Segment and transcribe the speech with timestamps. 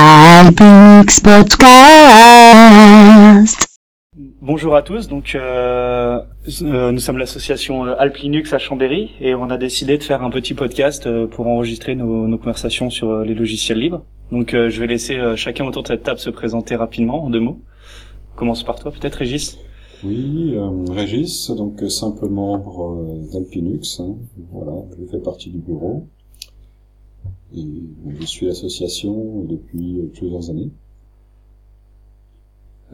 [0.00, 1.58] Alpinix Podcast.
[4.40, 6.20] Bonjour à tous, donc euh,
[6.62, 10.30] euh, nous sommes l'association euh, Alplinux à Chambéry et on a décidé de faire un
[10.30, 14.04] petit podcast pour enregistrer nos, nos conversations sur les logiciels libres.
[14.30, 17.40] Donc euh, je vais laisser chacun autour de cette table se présenter rapidement en deux
[17.40, 17.60] mots.
[18.36, 19.58] Commence par toi peut-être Régis.
[20.04, 24.14] Oui, euh, Régis, donc euh, simple membre d'Alpinux, hein,
[24.52, 26.06] voilà, je fais partie du bureau.
[27.54, 30.70] Et bon, je suis l'association depuis euh, plusieurs années.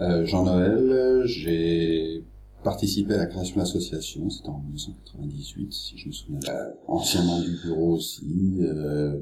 [0.00, 2.24] Euh, Jean-Noël, j'ai
[2.64, 6.40] participé à la création de l'association, c'était en 1998, si je me souviens.
[6.48, 9.20] Euh, ancien membre du bureau aussi, euh,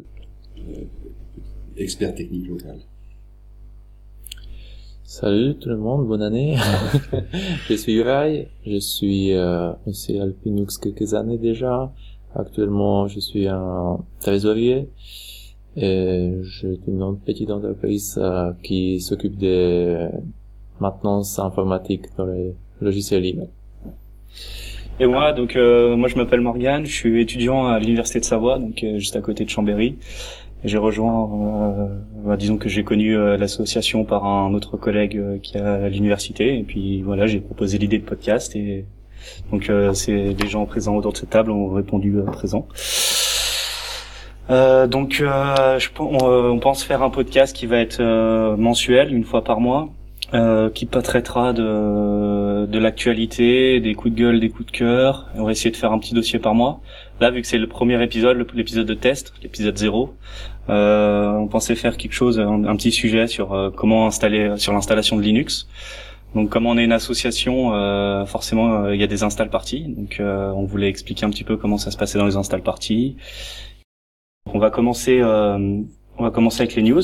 [0.58, 0.84] euh,
[1.76, 2.78] expert technique local.
[5.04, 6.56] Salut tout le monde, bonne année.
[7.68, 11.92] je suis Uri, je suis euh, aussi à Alpinux quelques années déjà.
[12.34, 14.88] Actuellement, je suis un trésorier
[15.76, 20.08] et j'ai une petite entreprise euh, qui s'occupe de
[20.80, 23.48] maintenance informatique dans les logiciels libres.
[25.00, 28.58] Et moi, donc euh, moi je m'appelle Morgane, je suis étudiant à l'université de Savoie,
[28.58, 29.96] donc euh, juste à côté de Chambéry.
[30.64, 35.56] J'ai rejoint, euh, bah, disons que j'ai connu euh, l'association par un autre collègue qui
[35.56, 38.84] est à l'université, et puis voilà, j'ai proposé l'idée de podcast, et
[39.50, 42.66] donc euh, c'est les gens présents autour de cette table ont répondu euh, présent.
[44.50, 48.56] Euh, donc euh, je, on, euh, on pense faire un podcast qui va être euh,
[48.56, 49.88] mensuel, une fois par mois,
[50.74, 55.26] qui traitera de, de l'actualité, des coups de gueule, des coups de cœur.
[55.36, 56.80] On va essayer de faire un petit dossier par mois.
[57.20, 60.14] Là, vu que c'est le premier épisode, l'épisode de test, l'épisode zéro,
[60.68, 65.22] on pensait faire quelque chose, un, un petit sujet sur comment installer, sur l'installation de
[65.22, 65.68] Linux.
[66.34, 69.84] Donc, comme on est une association, euh, forcément, euh, il y a des install parties.
[69.88, 72.62] Donc, euh, on voulait expliquer un petit peu comment ça se passait dans les install
[72.62, 73.16] parties.
[74.46, 77.02] On va commencer, on va commencer avec les news.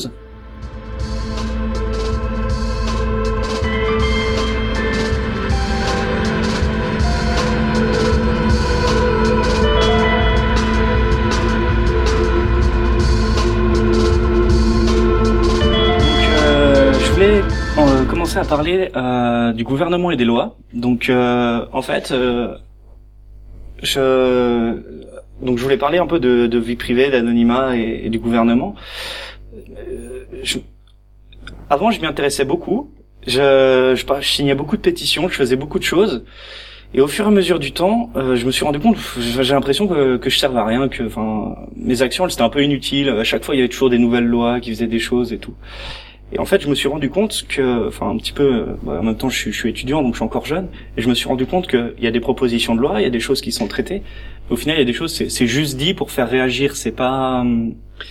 [18.29, 20.57] Commencer à parler euh, du gouvernement et des lois.
[20.75, 22.55] Donc, euh, en fait, euh,
[23.83, 24.77] je
[25.41, 28.75] donc je voulais parler un peu de, de vie privée, d'anonymat et, du gouvernement.
[29.55, 30.59] Euh, je-
[31.71, 32.91] Avant, je m'y intéressais beaucoup.
[33.27, 36.25] Je, je, je signais beaucoup de pétitions, je faisais beaucoup de choses.
[36.95, 39.53] Et au fur et à mesure du temps, euh, je me suis rendu compte, j'ai
[39.55, 42.63] l'impression que, que je servais à rien, que, enfin, mes actions, elles, c'était un peu
[42.63, 43.11] inutiles.
[43.11, 45.39] À chaque fois, il y avait toujours des nouvelles lois qui faisaient des choses et
[45.39, 45.55] tout.
[46.33, 49.03] Et en fait, je me suis rendu compte que, enfin, un petit peu, bah, en
[49.03, 51.15] même temps, je suis, je suis étudiant, donc je suis encore jeune, et je me
[51.15, 53.41] suis rendu compte qu'il y a des propositions de loi, il y a des choses
[53.41, 54.03] qui sont traitées.
[54.49, 56.77] Mais au final, il y a des choses, c'est juste dit pour faire réagir.
[56.77, 57.45] C'est pas,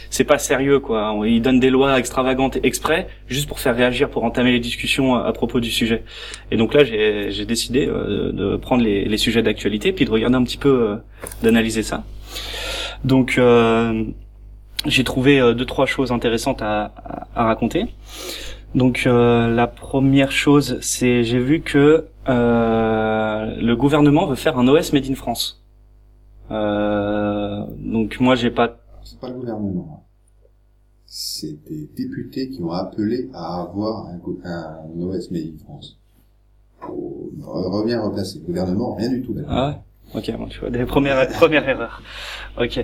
[0.09, 1.15] c'est pas sérieux, quoi.
[1.25, 5.31] Ils donnent des lois extravagantes exprès, juste pour faire réagir, pour entamer les discussions à,
[5.31, 6.03] propos du sujet.
[6.51, 10.35] Et donc là, j'ai décidé euh, de prendre les, les sujets d'actualité, puis de regarder
[10.35, 10.95] un petit peu, euh,
[11.43, 12.03] d'analyser ça.
[13.03, 14.03] Donc, euh,
[14.87, 17.85] j'ai trouvé euh, deux trois choses intéressantes à, à, à raconter.
[18.75, 24.67] Donc euh, la première chose, c'est j'ai vu que euh, le gouvernement veut faire un
[24.67, 25.63] OS made in France.
[26.51, 30.03] Euh, donc moi j'ai pas C'est pas le gouvernement.
[31.05, 35.97] C'est des députés qui ont appelé à avoir un, un OS Made in France.
[36.81, 38.39] Faut re- Revient replacer.
[38.39, 39.75] Le gouvernement, rien du tout ah ouais
[40.13, 42.01] ok bon tu vois des premières erreurs.
[42.59, 42.79] Ok.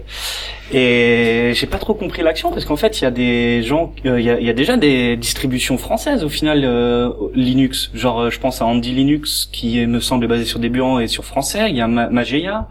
[0.72, 4.19] Et j'ai pas trop compris l'action parce qu'en fait il y a des gens euh,
[4.19, 7.89] il y, a, y a déjà des distributions françaises au final euh, Linux.
[7.94, 11.25] Genre euh, je pense à Andy Linux qui me semble basé sur Debian et sur
[11.25, 11.69] français.
[11.69, 12.67] Il y a Ma- Mageia.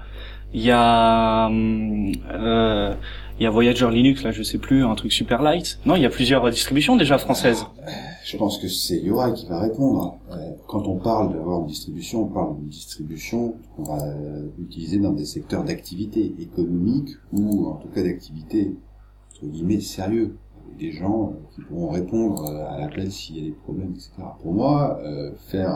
[0.54, 2.92] Il y a hum, euh,
[3.42, 6.02] il y a Voyager Linux là je sais plus un truc super light non il
[6.02, 7.66] y a plusieurs distributions déjà françaises
[8.24, 10.16] Je pense que c'est Yorai qui va répondre.
[10.30, 14.98] Euh, Quand on parle d'avoir une distribution, on parle d'une distribution qu'on va euh, utiliser
[15.00, 18.76] dans des secteurs d'activité économique ou en tout cas d'activité
[19.32, 20.36] entre guillemets sérieux.
[20.78, 24.10] Des gens euh, qui pourront répondre à l'appel s'il y a des problèmes, etc.
[24.40, 25.00] Pour moi,
[25.48, 25.72] faire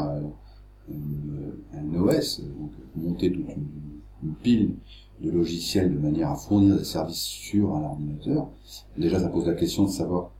[0.88, 3.50] un OS, donc monter toute
[4.22, 4.76] une pile
[5.20, 8.48] de logiciels de manière à fournir des services sur un ordinateur,
[8.98, 10.30] déjà ça pose la question de savoir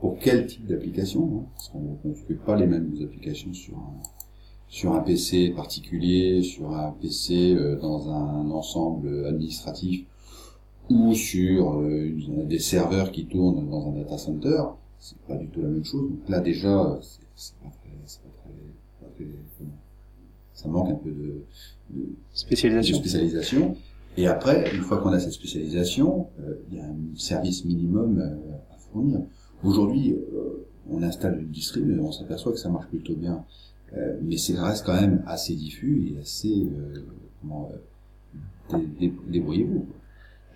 [0.00, 4.02] pour quel type d'application, hein, parce qu'on ne construit pas les mêmes applications sur un,
[4.68, 10.04] sur un PC particulier, sur un PC euh, dans un ensemble administratif,
[10.90, 14.62] ou sur euh, une- des serveurs qui tournent dans un data center,
[14.98, 16.10] c'est pas du tout la même chose.
[16.10, 16.98] Donc là déjà,
[17.34, 18.50] c'est pas très, pas très,
[19.00, 19.24] pas très-
[20.52, 21.16] ça manque un peu de,
[21.90, 23.76] de, de spécialisation spécialisation.
[24.16, 28.18] Et après, une fois qu'on a cette spécialisation, euh, il y a un service minimum
[28.20, 29.20] euh, à fournir.
[29.62, 33.44] Aujourd'hui, euh, on installe une distrib, on s'aperçoit que ça marche plutôt bien.
[33.96, 37.00] Euh, mais ça reste quand même assez diffus et assez euh,
[37.40, 37.70] comment,
[38.72, 39.86] euh, dé- dé- débrouillez-vous.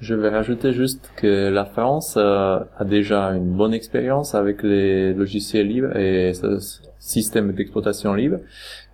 [0.01, 5.67] Je vais rajouter juste que la France a déjà une bonne expérience avec les logiciels
[5.67, 6.61] libres et ce
[7.01, 8.39] système d'exploitation libre.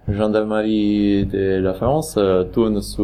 [0.09, 3.03] Gendarmerie de la France euh, tourne sur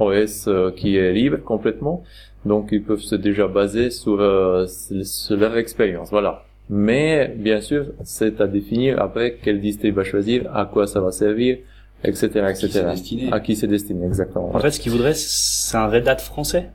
[0.00, 2.02] OS euh, qui est libre complètement,
[2.44, 6.10] donc ils peuvent se déjà baser sur, euh, sur leur expérience.
[6.10, 6.44] Voilà.
[6.68, 11.12] Mais bien sûr, c'est à définir après quel district va choisir, à quoi ça va
[11.12, 11.58] servir,
[12.04, 12.84] etc., Qui c'est etc.
[12.90, 13.32] destiné.
[13.32, 14.54] À qui c'est destiné exactement.
[14.54, 16.70] En fait, ce qu'ils voudraient, c'est un Red Hat français.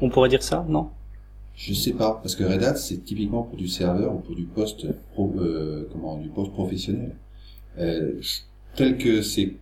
[0.00, 0.88] On pourrait dire ça, non?
[1.54, 4.44] Je sais pas, parce que Red Hat, c'est typiquement pour du serveur ou pour du
[4.44, 7.14] poste pro, euh, comment, du poste professionnel.
[7.80, 8.20] Euh,
[8.76, 9.54] tel que c'est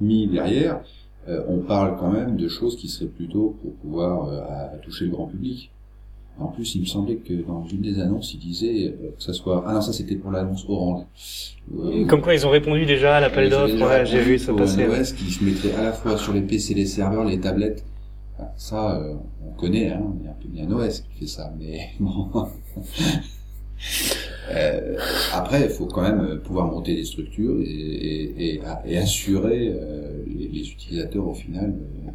[0.00, 0.80] mis derrière,
[1.28, 4.76] euh, on parle quand même de choses qui seraient plutôt pour pouvoir euh, à- à
[4.78, 5.70] toucher le grand public.
[6.38, 9.32] En plus, il me semblait que dans une des annonces, il disait euh, que ça
[9.32, 9.64] soit...
[9.66, 11.04] Ah non, ça c'était pour l'annonce Orange.
[11.78, 13.86] Euh, Comme quoi, ils ont répondu déjà à l'appel ils d'offres.
[13.88, 14.86] Ouais, j'ai vu ça passer.
[14.88, 17.84] OS qui se mettrait à la fois sur les PC, les serveurs, les tablettes.
[18.36, 19.14] Enfin, ça, euh,
[19.46, 22.48] on connaît, hein, il y a un peu bien OS qui fait ça, mais bon.
[24.50, 24.96] Euh,
[25.32, 29.72] après, il faut quand même euh, pouvoir monter des structures et, et, et, et assurer
[29.74, 32.10] euh, les, les utilisateurs au final euh,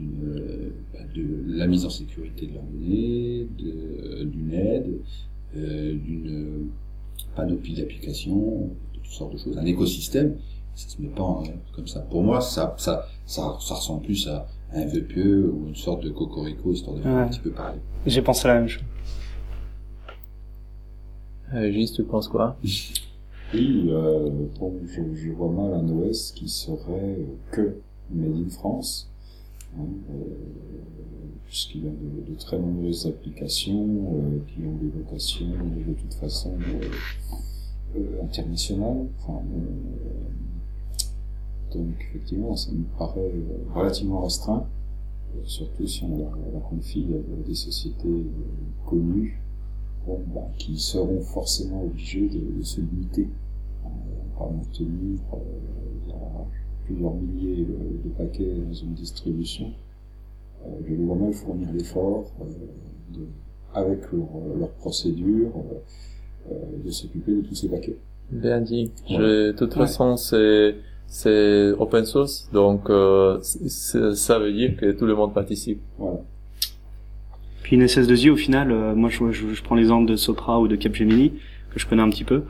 [0.00, 5.00] euh, bah, de la mise en sécurité de leurs données, d'une aide,
[5.54, 6.68] d'une
[7.34, 10.36] panoplie d'applications, de toutes sortes de choses, un écosystème.
[10.76, 11.42] Ça se met pas en-
[11.74, 12.00] comme ça.
[12.02, 16.04] Pour moi, ça, ça, ça, ça ressemble plus à un vœu pieux ou une sorte
[16.04, 17.22] de cocorico histoire de faire Ouais.
[17.22, 17.80] un petit peu parler.
[18.06, 18.84] J'ai pensé à la même chose.
[21.54, 22.58] Euh, Gis, tu penses quoi?
[23.54, 24.28] Oui, euh,
[24.60, 27.16] bon, je, vois mal un OS qui serait
[27.50, 27.80] que
[28.10, 29.10] made in France,
[29.74, 30.24] hein, euh,
[31.46, 36.52] puisqu'il y a de, très nombreuses applications euh, qui ont des vocations de, toute façon
[36.60, 36.90] euh,
[37.96, 39.06] euh, internationales.
[39.30, 39.32] Euh,
[41.72, 44.66] donc effectivement, ça me paraît euh, relativement restreint,
[45.34, 48.24] euh, surtout si on la, confie à des sociétés euh,
[48.84, 49.40] connues
[50.08, 53.28] bon, bah, qui seront forcément obligés de, de se limiter
[53.84, 53.88] euh,
[54.38, 55.38] par maintenir euh,
[56.06, 56.46] il y a
[56.86, 59.66] plusieurs milliers euh, de paquets dans une distribution.
[60.84, 62.24] Je les vois mal fournir l'effort
[63.74, 64.26] avec leur,
[64.58, 65.52] leur procédure
[66.84, 67.96] de s'occuper de tous ces paquets.
[68.30, 68.90] Bien dit.
[69.08, 69.82] Je, de toute Ouais.
[69.86, 70.74] façon, c'est
[71.06, 75.80] c'est open source, donc euh, ça veut dire que tout le monde participe.
[75.98, 76.20] Voilà.
[77.68, 80.68] Puis une SS2I, au final, euh, moi je, je, je prends l'exemple de Sopra ou
[80.68, 81.32] de Capgemini,
[81.70, 82.44] que je connais un petit peu.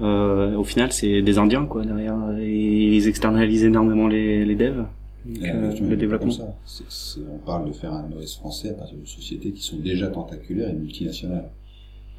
[0.00, 2.16] Euh, au final, c'est des Indiens, quoi, derrière.
[2.40, 4.86] Et ils externalisent énormément les, les devs,
[5.26, 6.30] donc, euh, le développement.
[6.30, 6.54] ça.
[6.64, 10.06] C'est- on parle de faire un OS français à partir de sociétés qui sont déjà
[10.06, 11.50] tentaculaires et multinationales.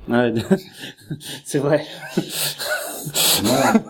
[0.08, 0.32] Ouais,
[1.44, 1.82] c'est vrai.
[3.44, 3.82] Non,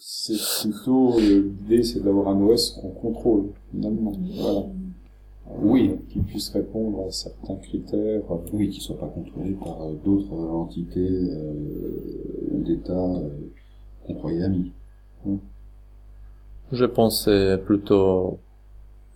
[0.00, 4.12] c'est plutôt l'idée, c'est d'avoir un OS qu'on contrôle finalement.
[4.34, 4.60] Voilà.
[5.50, 5.90] Oui.
[5.92, 8.22] Euh, qui puisse répondre à certains critères.
[8.30, 11.52] euh, Oui, qui ne soient pas contrôlés par euh, d'autres entités euh,
[12.52, 13.28] ou d'États euh,
[14.06, 14.72] qu'on croyait amis.
[16.72, 18.38] Je pense que c'est plutôt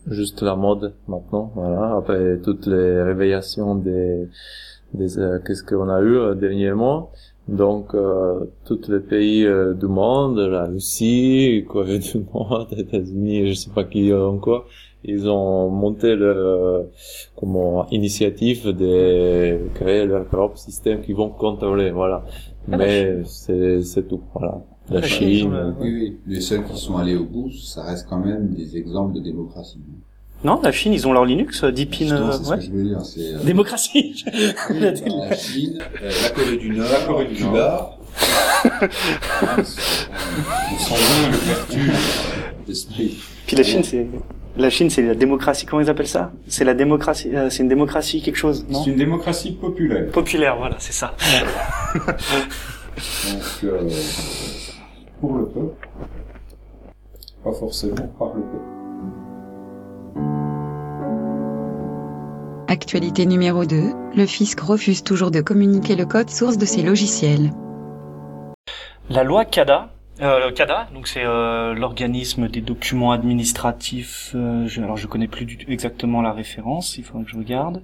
[0.07, 1.97] juste la mode maintenant, voilà.
[1.97, 4.29] Après toutes les révélations des,
[4.95, 7.11] des euh, qu'est-ce qu'on a eu euh, dernièrement.
[7.49, 13.49] Donc euh, tous les pays euh, du monde, la Russie, Corée du Nord, les États-Unis,
[13.49, 14.67] je sais pas qui euh, encore,
[15.09, 16.83] ils ont monté leur euh,
[17.37, 22.25] comment initiative de créer leur propre système qui vont contrôler, voilà.
[22.71, 24.61] Ah, Mais c'est c'est tout, voilà.
[24.91, 26.17] La Chine, Oui, oui.
[26.27, 29.81] Les seuls qui sont allés au bout, ça reste quand même des exemples de démocratie.
[30.45, 32.57] Non, la Chine, ils ont leur Linux, euh, Deepin, euh, c'est ce ouais.
[32.59, 32.99] que je voulais dire.
[33.41, 34.25] Euh, Démocratie.
[34.71, 37.99] la Chine, euh, la Corée du Nord, La Corée du Cuba.
[39.59, 41.95] on sent bien l'ouverture
[42.67, 43.19] d'esprit.
[43.47, 44.07] Puis la Chine, c'est
[44.59, 45.67] la Chine, c'est la démocratie.
[45.67, 46.33] Comment ils appellent ça?
[46.49, 47.31] C'est la démocratie.
[47.35, 48.83] euh, c'est une démocratie quelque chose, non?
[48.83, 50.11] C'est une démocratie populaire.
[50.11, 51.15] Populaire, voilà, c'est ça.
[51.95, 53.89] Donc, euh,
[55.21, 55.89] pour le peuple,
[57.45, 58.65] pas forcément par le peuple.
[62.67, 67.51] Actualité numéro 2, le fisc refuse toujours de communiquer le code source de ses logiciels.
[69.09, 69.89] La loi CADA,
[70.21, 74.33] euh, le CADA, donc c'est euh, l'organisme des documents administratifs.
[74.35, 77.83] euh, je, alors je connais plus du exactement la référence, il faudra que je regarde.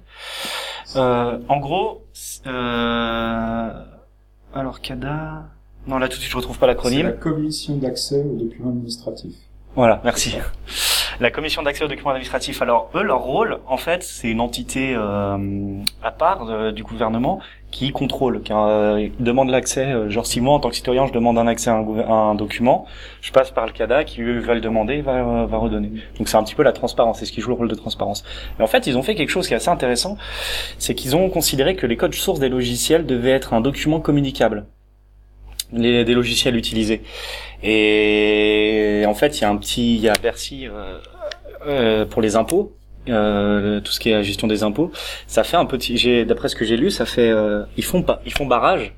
[0.95, 2.03] Euh, en gros,
[2.47, 3.69] euh,
[4.53, 5.43] alors CADA.
[5.87, 7.05] Non, là tout de suite je retrouve pas C'est l'acronyme.
[7.07, 9.35] la commission d'accès aux documents administratifs.
[9.75, 10.35] Voilà, merci.
[11.21, 14.93] La commission d'accès aux documents administratifs, alors eux, leur rôle, en fait, c'est une entité
[14.97, 15.37] euh,
[16.03, 17.39] à part euh, du gouvernement
[17.71, 19.85] qui contrôle, qui euh, demande l'accès.
[19.85, 22.85] euh, genre si moi, en tant que citoyen, je demande un accès à un, document,
[23.21, 25.91] je passe par le CADA qui va le demander, va, va redonner.
[26.17, 28.25] Donc c'est un petit peu la transparence, c'est ce qui joue le rôle de transparence.
[28.57, 30.17] Mais en fait, ils ont fait quelque chose qui est assez intéressant,
[30.79, 34.65] c'est qu'ils ont considéré que les codes sources des logiciels devaient être un document communicable.
[35.73, 37.01] Les, des logiciels utilisés.
[37.63, 40.99] Et en fait, il y a un petit, il y a Bercy euh,
[41.67, 42.75] euh, pour les impôts,
[43.09, 44.91] euh, tout ce qui est la gestion des impôts.
[45.27, 48.03] Ça fait un petit, j'ai d'après ce que j'ai lu, ça fait, euh, ils font
[48.03, 48.93] pas, ils font barrage.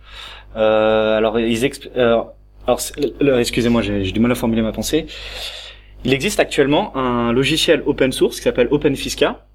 [0.57, 2.21] Euh, alors ils expl- euh,
[2.67, 5.07] alors excusez-moi, j'ai du mal à formuler ma pensée.
[6.03, 9.45] Il existe actuellement un logiciel open source qui s'appelle OpenFisca.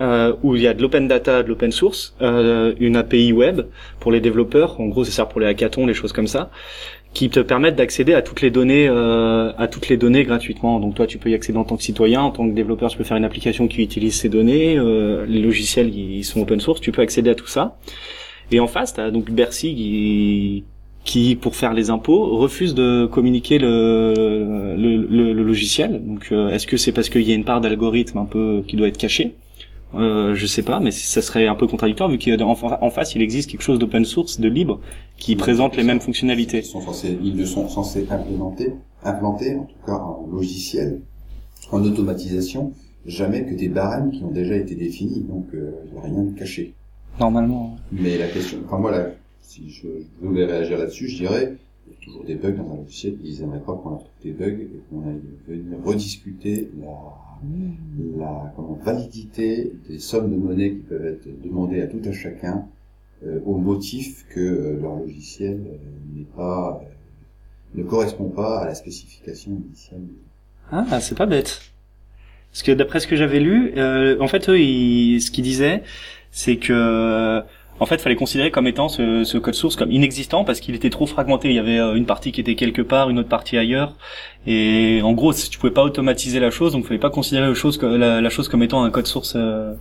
[0.00, 3.62] Euh, où il y a de l'open data, de l'open source, euh, une API web
[3.98, 4.80] pour les développeurs.
[4.80, 6.50] En gros, ça sert pour les hackathons, les choses comme ça
[7.14, 10.78] qui te permettent d'accéder à toutes les données euh, à toutes les données gratuitement.
[10.78, 12.98] Donc toi tu peux y accéder en tant que citoyen, en tant que développeur tu
[12.98, 16.80] peux faire une application qui utilise ces données, euh, les logiciels ils sont open source,
[16.80, 17.78] tu peux accéder à tout ça.
[18.52, 20.64] Et en face, tu as donc Bercy qui
[21.04, 26.00] qui pour faire les impôts refuse de communiquer le le, le- le logiciel.
[26.06, 28.76] Donc euh, est-ce que c'est parce qu'il y a une part d'algorithme un peu qui
[28.76, 29.34] doit être cachée
[29.94, 33.22] euh, je sais pas, mais ça serait un peu contradictoire vu qu'en en face il
[33.22, 34.80] existe quelque chose d'open source, de libre,
[35.16, 36.58] qui présente les mêmes fonctionnalités.
[36.58, 41.00] Ils sont censés, ils le sont censés implémenter, implanter, en tout cas en logiciel,
[41.72, 42.72] en automatisation,
[43.06, 46.22] jamais que des barèmes qui ont déjà été définis, donc euh, il n'y a rien
[46.22, 46.74] de caché.
[47.18, 47.76] Normalement.
[47.90, 49.06] Mais la question, enfin moi, là,
[49.40, 49.86] si je,
[50.22, 51.56] je devais réagir là-dessus, je dirais,
[52.08, 54.80] toujours des bugs dans un logiciel, ils aimeraient pas qu'on leur trouve des bugs et
[54.90, 61.42] qu'on aille venir rediscuter la, la comment, validité des sommes de monnaie qui peuvent être
[61.42, 62.66] demandées à tout un chacun
[63.26, 66.82] euh, au motif que euh, leur logiciel euh, n'est pas
[67.74, 70.00] ne correspond pas à la spécification initiale.
[70.72, 71.60] Ah, c'est pas bête.
[72.50, 75.82] Parce que d'après ce que j'avais lu, en fait, eux, ils, ce qu'ils disaient,
[76.30, 77.42] c'est que,
[77.80, 81.06] en fait, fallait considérer comme étant ce, code source comme inexistant parce qu'il était trop
[81.06, 81.48] fragmenté.
[81.48, 83.94] Il y avait euh, une partie qui était quelque part, une autre partie ailleurs,
[84.46, 87.54] et en gros, tu pouvais pas automatiser la chose, donc fallait pas considérer la
[88.30, 89.74] chose, comme étant un code source euh,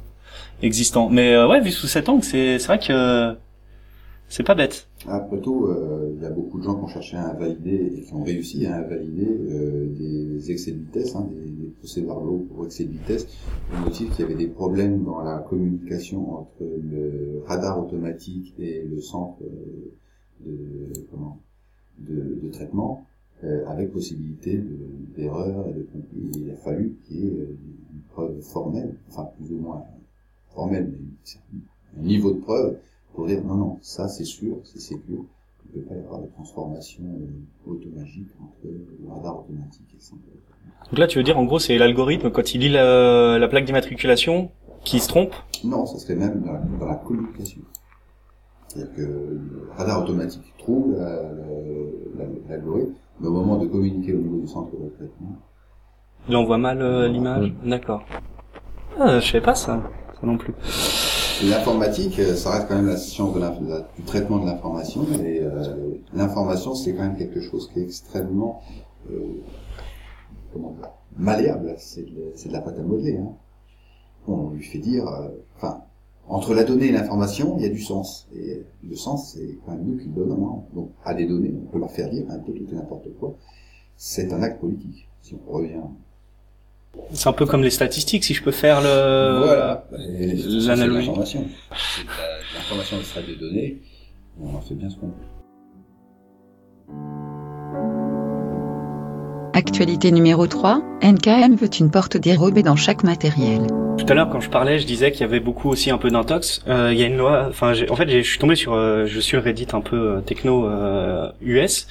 [0.61, 1.09] existant.
[1.09, 3.33] Mais euh, ouais, vu sous cet angle, c'est c'est vrai que euh,
[4.27, 4.89] c'est pas bête.
[5.09, 8.01] Après tout, euh, il y a beaucoup de gens qui ont cherché à invalider et
[8.01, 12.65] qui ont réussi à invalider euh, des excès de vitesse, hein, des, des procès-verbaux pour
[12.65, 13.25] excès de vitesse,
[13.73, 18.83] au motif qu'il y avait des problèmes dans la communication entre le radar automatique et
[18.83, 20.51] le centre euh,
[21.99, 23.05] de, traitement,
[23.67, 25.87] avec possibilité de- d'erreur et de.
[26.39, 27.47] Il a fallu qu'il y ait
[27.93, 29.83] une preuve formelle, enfin plus ou moins
[30.53, 32.77] formelle, mais un niveau de preuve
[33.17, 35.25] pour dire non, non, ça c'est sûr, c'est sécure.
[35.73, 39.95] Il ne peut pas y avoir de transformation euh, automagique entre le radar automatique et
[39.95, 40.21] le centre.
[40.91, 43.65] Donc là, tu veux dire, en gros, c'est l'algorithme quand il lit la, la plaque
[43.65, 44.51] d'immatriculation
[44.85, 45.33] qui se trompe.
[45.65, 47.61] Non, ça serait même dans la, dans la communication.
[48.67, 54.19] C'est-à-dire que le radar automatique trouve la- la- l'algorithme, mais au moment de communiquer au
[54.19, 55.35] niveau du centre de traitement,
[56.29, 57.51] Il envoie mal euh, l'image.
[57.65, 58.03] D'accord.
[58.99, 59.81] Ah, je savais pas ça.
[60.19, 60.53] Ça non plus.
[61.43, 63.39] L'informatique, euh, ça reste quand même la science de
[63.95, 68.63] du traitement de l'information, et euh, l'information, c'est quand même quelque chose qui est extrêmement
[69.11, 69.41] euh,
[70.51, 71.75] comment dire, malléable.
[71.77, 73.17] C'est de, c'est de la pâte à modeler.
[73.17, 73.33] Hein.
[74.27, 75.83] On lui fait dire, euh, enfin,
[76.27, 78.27] entre la donnée et l'information, il y a du sens.
[78.35, 80.47] Et le sens, c'est quand même nous qui le donnons.
[80.47, 80.63] Hein.
[80.73, 83.35] Donc, à des données, on peut leur faire dire un peu tout et n'importe quoi.
[83.95, 85.81] C'est un acte politique, si on revient.
[87.11, 89.43] C'est un peu comme les statistiques, si je peux faire le...
[89.45, 89.87] voilà.
[89.91, 91.07] De l'analogie.
[91.07, 91.45] L'information.
[91.95, 93.81] C'est de la- de l'information extraite des données.
[94.41, 95.13] On en fait bien ce qu'on veut.
[99.57, 103.61] Actualité numéro 3, NKM veut une porte dérobée dans chaque matériel.
[103.97, 106.11] Tout à l'heure, quand je parlais, je disais qu'il y avait beaucoup aussi un peu
[106.11, 106.61] d'intox.
[106.67, 107.47] Euh, Il y a une loi.
[107.49, 108.73] Enfin, en fait, je suis tombé sur.
[108.73, 111.87] euh, je suis Reddit un peu euh, techno euh, US.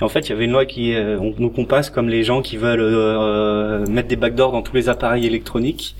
[0.00, 2.08] Et en fait, il y avait une loi qui euh, on, nous qu'on passe comme
[2.08, 5.96] les gens qui veulent euh, mettre des backdoors dans tous les appareils électroniques.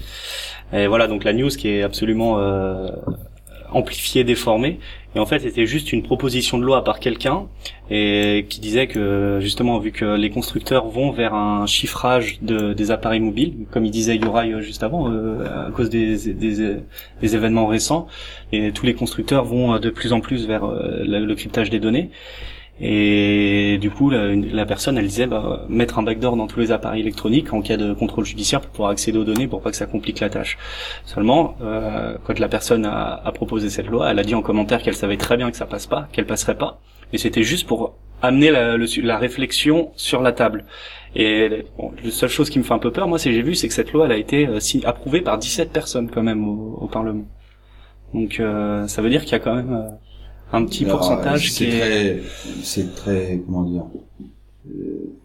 [0.73, 2.89] Et voilà, donc la news qui est absolument euh,
[3.73, 4.81] amplifiée, déformée.
[5.17, 7.47] Et en fait, c'était juste une proposition de loi par quelqu'un
[7.91, 12.93] et qui disait que justement, vu que les constructeurs vont vers un chiffrage de, des
[12.93, 16.31] appareils mobiles, comme il disait Yorai euh, juste avant, euh, à cause des,
[17.23, 18.07] événements récents,
[18.53, 21.81] et tous les constructeurs vont euh, de plus en plus vers le, le cryptage des
[21.81, 22.11] données.
[22.81, 23.40] Et
[23.81, 27.01] du coup, la, la personne, elle disait bah, mettre un backdoor dans tous les appareils
[27.01, 29.87] électroniques en cas de contrôle judiciaire pour pouvoir accéder aux données pour pas que ça
[29.87, 30.59] complique la tâche.
[31.05, 34.83] Seulement, euh, quand la personne a, a proposé cette loi, elle a dit en commentaire
[34.83, 36.81] qu'elle savait très bien que ça passe pas, qu'elle passerait pas,
[37.13, 40.65] mais c'était juste pour amener la, la réflexion sur la table.
[41.17, 43.55] Et bon, la seule chose qui me fait un peu peur, moi, c'est j'ai vu,
[43.55, 46.79] c'est que cette loi, elle a été euh, approuvée par 17 personnes quand même au,
[46.81, 47.27] au Parlement.
[48.15, 49.91] Donc, euh, ça veut dire qu'il y a quand même euh,
[50.53, 51.79] un petit Alors, pourcentage qui c'est est...
[51.79, 52.23] très,
[52.63, 53.85] c'est très, comment dire,
[54.69, 55.17] euh,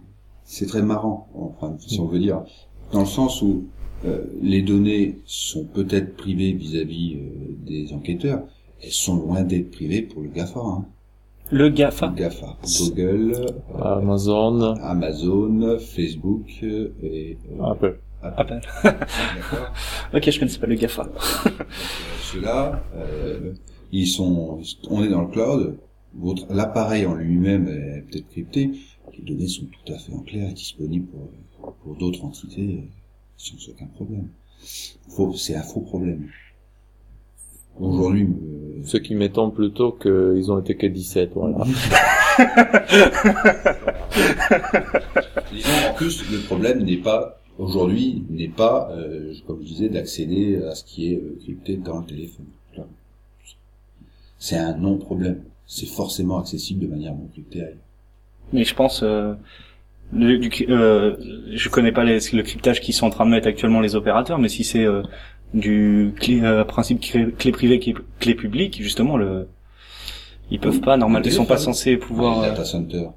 [0.44, 2.44] c'est très marrant, enfin, si on veut dire,
[2.92, 3.66] dans le sens où
[4.06, 8.44] euh, les données sont peut-être privées vis-à-vis euh, des enquêteurs,
[8.84, 10.60] elles sont loin d'être privées pour le GAFA.
[10.60, 10.86] Hein.
[11.52, 12.08] Le GAFA.
[12.08, 18.00] Le GAFA, Google, euh, Amazon, Amazon, Facebook euh, et euh, Apple.
[18.24, 18.60] Apple.
[18.84, 19.74] D'accord.
[20.14, 21.04] Ok, je connaissais pas le GAFA.
[21.04, 21.50] Euh,
[22.22, 23.54] Ceux-là, euh,
[23.92, 25.78] ils sont, on est dans le cloud.
[26.14, 28.72] Votre l'appareil en lui-même est peut-être crypté.
[29.18, 31.08] Les données sont tout à fait en clair et disponibles
[31.60, 32.88] pour, pour d'autres entités euh,
[33.38, 34.30] sans aucun problème.
[35.10, 36.30] Faux, c'est un faux problème.
[37.80, 41.58] Aujourd'hui, euh, Ce qui m'étonne plutôt qu'ils ont été que 17, voilà.
[45.52, 50.58] disons en plus le problème n'est pas aujourd'hui n'est pas, euh, comme je disais, d'accéder
[50.64, 52.46] à ce qui est euh, crypté dans le téléphone.
[54.46, 55.42] C'est un non-problème.
[55.66, 57.66] C'est forcément accessible de manière non cryptée.
[58.54, 59.34] Mais je pense, euh,
[60.14, 61.16] le, du, euh,
[61.52, 64.38] je connais pas les, le cryptage qu'ils sont en train de mettre actuellement les opérateurs,
[64.38, 65.02] mais si c'est euh,
[65.56, 69.48] du clé, euh, principe clé, clé privée, clé, clé publique, justement, le,
[70.52, 72.42] ils peuvent pas, normalement, ils sont pas censés pouvoir.
[72.42, 73.14] les euh, data centers.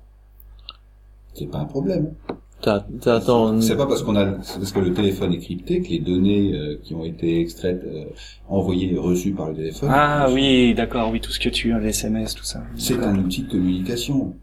[1.34, 2.14] C'est pas un problème.
[2.60, 6.78] C'est pas parce qu'on a, parce que le téléphone est crypté que les données euh,
[6.82, 8.04] qui ont été extraites, euh,
[8.48, 9.90] envoyées, et reçues par le téléphone.
[9.92, 12.62] Ah oui, d'accord, oui, tout ce que tu as, les SMS, tout ça.
[12.76, 14.34] C'est un outil de communication.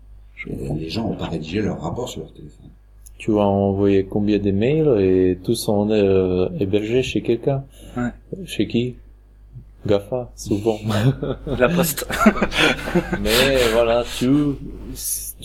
[0.48, 2.69] Les gens ont pas rédigé leur rapport sur leur téléphone.
[3.17, 7.63] tu vas envoyer combien de mails et tous sont euh, hébergés chez quelqu'un.
[7.98, 8.12] Ouais.
[8.45, 8.95] Chez qui?
[9.86, 10.79] GAFA, souvent.
[11.60, 12.07] La poste.
[13.22, 14.27] Mais voilà, tu,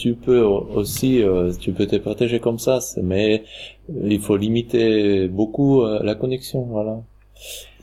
[0.01, 3.45] tu peux aussi, euh, tu peux te protéger comme ça, mais
[3.89, 7.03] il faut limiter beaucoup euh, la connexion, voilà.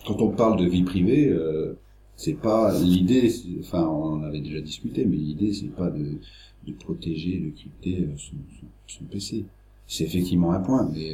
[0.05, 1.77] Quand on parle de vie privée, euh,
[2.15, 3.31] c'est pas l'idée.
[3.59, 6.17] Enfin, on en avait déjà discuté, mais l'idée c'est pas de,
[6.65, 8.07] de protéger, de crypter
[8.87, 9.45] son, PC.
[9.85, 11.11] C'est effectivement un point, mais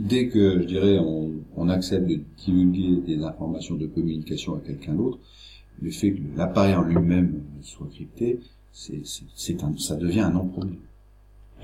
[0.00, 5.18] dès que je dirais on accepte de divulguer des informations de communication à quelqu'un d'autre,
[5.80, 8.40] le fait que l'appareil en lui-même soit crypté,
[8.72, 9.02] c'est
[9.78, 10.76] ça devient un non-problème.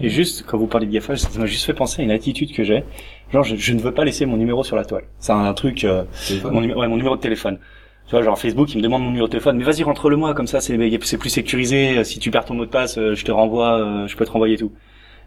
[0.01, 2.53] Et juste, quand vous parlez de GAFA, ça m'a juste fait penser à une attitude
[2.55, 2.85] que j'ai.
[3.33, 5.05] Genre, je, je ne veux pas laisser mon numéro sur la toile.
[5.19, 6.05] C'est un truc, euh,
[6.45, 7.59] mon, numé- ouais, mon numéro de téléphone.
[8.07, 10.35] Tu vois, genre Facebook, il me demande mon numéro de téléphone, mais vas-y, rentre-le moi,
[10.35, 12.05] comme ça, c'est, c'est plus sécurisé.
[12.05, 14.31] Si tu perds ton mot de passe, euh, je te renvoie, euh, je peux te
[14.31, 14.71] renvoyer tout.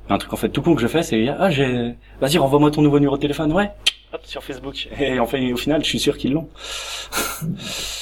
[0.07, 2.71] Mais un truc en fait tout con que je fais, c'est ah j'ai, vas-y, renvoie-moi
[2.71, 3.69] ton nouveau numéro de téléphone, ouais.
[4.13, 4.87] Hop, sur Facebook.
[4.99, 6.47] Et en fait, au final, je suis sûr qu'ils l'ont.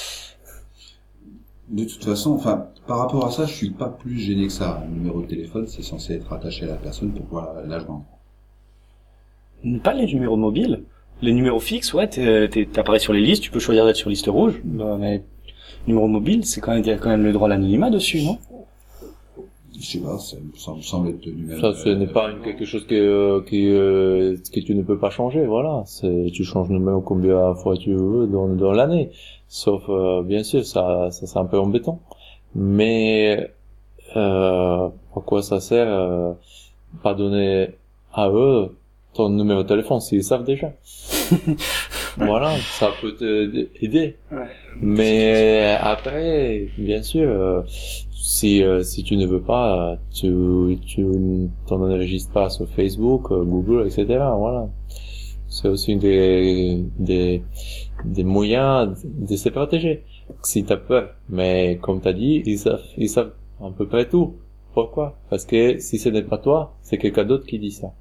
[1.70, 4.84] De toute façon, enfin, par rapport à ça, je suis pas plus gêné que ça.
[4.84, 8.06] Un numéro de téléphone, c'est censé être attaché à la personne pour pouvoir la joindre.
[9.84, 10.84] Pas les numéros mobiles.
[11.22, 14.62] Les numéros fixes, ouais, t'apparais sur les listes, tu peux choisir d'être sur liste rouge.
[14.64, 15.24] Bah, mais
[15.86, 18.40] numéro mobile, c'est quand même, quand même le droit à l'anonymat dessus, non?
[19.80, 21.62] Je sais pas, ça, me- ça me semble être le numéro.
[21.62, 24.98] Ça, ce n'est pas une- quelque chose que, euh, qui, euh, que tu ne peux
[24.98, 25.84] pas changer, voilà.
[25.86, 29.10] C'est, tu changes le numéro combien de fois tu veux dans, dans l'année.
[29.48, 32.02] Sauf, euh, bien sûr, ça, ça c'est un peu embêtant.
[32.56, 33.52] Mais,
[34.16, 36.34] euh, pourquoi ça sert, euh,
[37.04, 37.70] pas donner
[38.14, 38.76] à eux
[39.14, 40.72] ton numéro de téléphone s'ils savent déjà.
[42.18, 44.16] voilà, ça peut t'aider.
[44.32, 44.38] Ouais.
[44.82, 47.62] Mais après, bien sûr, euh,
[48.20, 51.06] si euh, si tu ne veux pas, tu tu
[51.68, 54.06] t'en enregistres pas sur Facebook, euh, Google, etc.
[54.38, 54.70] Voilà.
[55.48, 57.44] C'est aussi des des
[58.06, 60.04] des moyens de se protéger.
[60.44, 64.36] Si t'as peur, mais comme t'as dit, ils savent ils savent à peu près tout.
[64.74, 65.18] Pourquoi?
[65.30, 67.94] Parce que si ce n'est pas toi, c'est quelqu'un d'autre qui dit ça.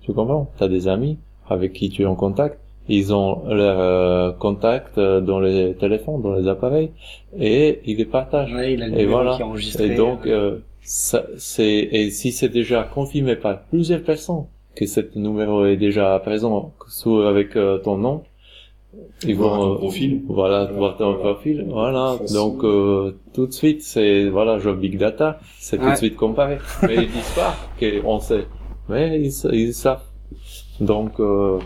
[0.00, 0.50] Tu comprends?
[0.58, 5.20] T'as des amis avec qui tu es en contact, ils ont leur euh, contact euh,
[5.20, 6.90] dans les téléphones, dans les appareils,
[7.38, 8.52] et ils les partagent.
[8.52, 9.36] Ouais, il a le Et voilà.
[9.36, 9.86] qui est enregistré.
[9.92, 14.44] Et donc, euh, ça, c'est, et si c'est déjà confirmé par plusieurs personnes
[14.74, 18.22] que ce numéro est déjà présent sous, avec euh, ton nom,
[19.26, 20.22] ils Voir vont, ton euh, profil.
[20.28, 22.16] voilà, voir ton profil, voilà.
[22.32, 26.58] Donc, euh, tout de suite, c'est, voilà, genre Big Data, c'est tout de suite comparé.
[26.82, 28.46] Mais ils disent pas qu'on sait.
[28.88, 30.02] Mais ils, ils savent.
[30.80, 31.58] Donc, euh,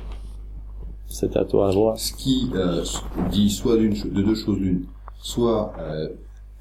[1.10, 1.98] c'est à toi à voir.
[1.98, 2.84] Ce qui euh,
[3.30, 4.86] dit soit de deux choses l'une,
[5.18, 6.08] soit euh,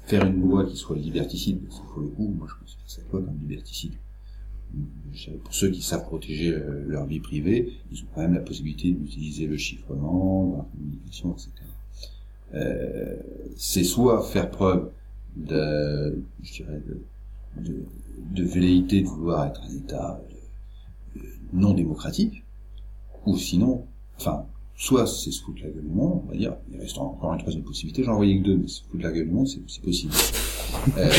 [0.04, 3.10] faire une loi qui soit liberticide, parce que pour le coup, moi je considère cette
[3.12, 3.92] loi comme liberticide.
[5.44, 8.90] Pour ceux qui savent protéger euh, leur vie privée, ils ont quand même la possibilité
[8.90, 11.50] d'utiliser le chiffrement, la communication, etc.
[13.56, 14.90] C'est soit faire preuve
[15.36, 16.82] de, je dirais,
[17.56, 17.84] de,
[18.34, 20.20] de, velléité de vouloir être un État
[21.52, 22.42] non démocratique,
[23.26, 23.86] ou sinon,
[24.20, 24.44] enfin,
[24.76, 27.38] soit c'est se foutre la gueule du monde, on va dire, il reste encore une
[27.38, 30.12] troisième possibilité, j'en voyais que deux, mais se foutre la gueule du monde, c'est possible.
[30.98, 31.10] Euh,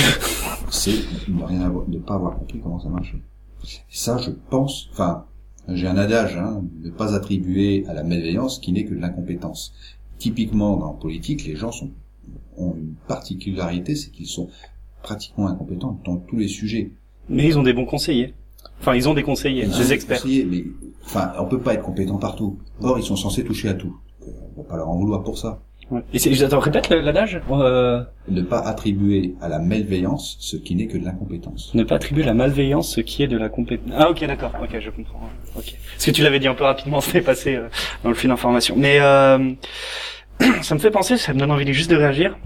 [0.69, 0.95] c'est
[1.27, 3.17] ne rien avoir, ne pas avoir compris comment ça marchait.
[3.63, 5.25] Et ça, je pense, enfin,
[5.67, 9.73] j'ai un adage, hein, ne pas attribuer à la malveillance qui n'est que de l'incompétence.
[10.17, 11.91] Typiquement, dans la politique, les gens sont,
[12.57, 14.49] ont une particularité, c'est qu'ils sont
[15.03, 16.91] pratiquement incompétents dans tous les sujets.
[17.29, 18.33] Mais ils ont des bons conseillers.
[18.79, 20.21] Enfin, ils ont des conseillers, Ils des experts.
[20.21, 20.63] conseillers, mais
[21.13, 22.58] enfin, on peut pas être compétent partout.
[22.82, 23.95] Or, ils sont censés toucher à tout.
[24.56, 25.62] On va pas leur en vouloir pour ça.
[25.89, 26.02] Ouais.
[26.13, 27.41] Et c'est, attends, répète l'adage.
[27.52, 31.74] Euh, Ne pas attribuer à la malveillance ce qui n'est que de l'incompétence.
[31.74, 33.91] ne pas attribuer la malveillance ce qui est de la compétence.
[33.97, 35.19] Ah ok d'accord, ok je comprends.
[35.58, 35.76] Ok.
[35.93, 37.67] Parce que tu l'avais dit un peu rapidement, c'était passé euh,
[38.04, 38.76] dans le fil d'information.
[38.78, 39.52] Mais euh,
[40.62, 42.38] ça me fait penser, ça me donne envie juste de réagir.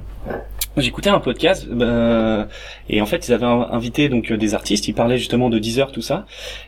[0.77, 2.43] J'écoutais un podcast euh,
[2.89, 5.91] et en fait ils avaient invité donc euh, des artistes, ils parlaient justement de Deezer
[5.93, 6.25] tout ça.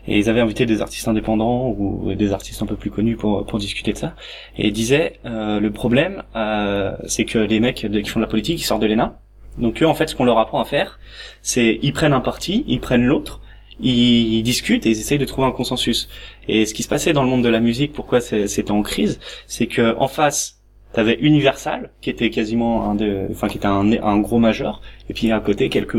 [0.07, 3.45] Et ils avaient invité des artistes indépendants ou des artistes un peu plus connus pour
[3.45, 4.15] pour discuter de ça.
[4.57, 8.29] Et ils disaient euh, le problème euh, c'est que les mecs qui font de la
[8.29, 9.19] politique ils sortent de l'ENA.
[9.57, 10.99] Donc eux en fait ce qu'on leur apprend à faire
[11.41, 13.41] c'est ils prennent un parti, ils prennent l'autre,
[13.81, 16.07] ils, discutent et ils essayent de trouver un consensus.
[16.47, 19.19] Et ce qui se passait dans le monde de la musique, pourquoi c'était en crise,
[19.47, 20.56] c'est que en face,
[20.93, 25.13] t'avais Universal qui était quasiment un de, enfin qui était un, un gros majeur, et
[25.13, 25.95] puis à côté quelques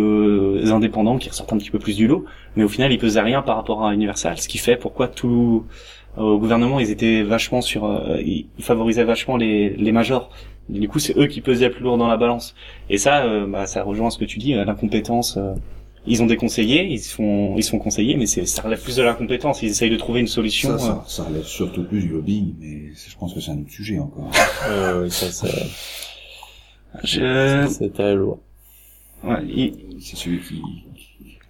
[0.70, 2.24] indépendants qui ressortent un petit peu plus du lot,
[2.56, 5.64] mais au final ils pesaient rien par rapport à Universal, ce qui fait pourquoi tout
[6.16, 10.30] au gouvernement ils étaient vachement sur, euh, ils, favorisaient vachement les, les majors.
[10.68, 12.54] Du coup c'est eux qui pesaient plus lourd dans la balance.
[12.90, 15.36] Et ça, euh, bah, ça rejoint ce que tu dis, euh, l'incompétence.
[15.36, 15.54] euh,
[16.08, 18.82] ils ont des conseillers, ils se font, ils se font conseiller, mais c'est, ça relève
[18.82, 19.62] plus de l'incompétence.
[19.62, 20.78] Ils essayent de trouver une solution.
[20.78, 20.94] Ça, euh.
[21.06, 23.98] ça, ça relève surtout plus du lobbying, mais je pense que c'est un autre sujet
[23.98, 24.30] encore.
[24.70, 25.66] Euh, ça, c'est,
[27.04, 28.38] Je, c'est très lourd.
[29.24, 30.60] ouais, il- C'est celui qui,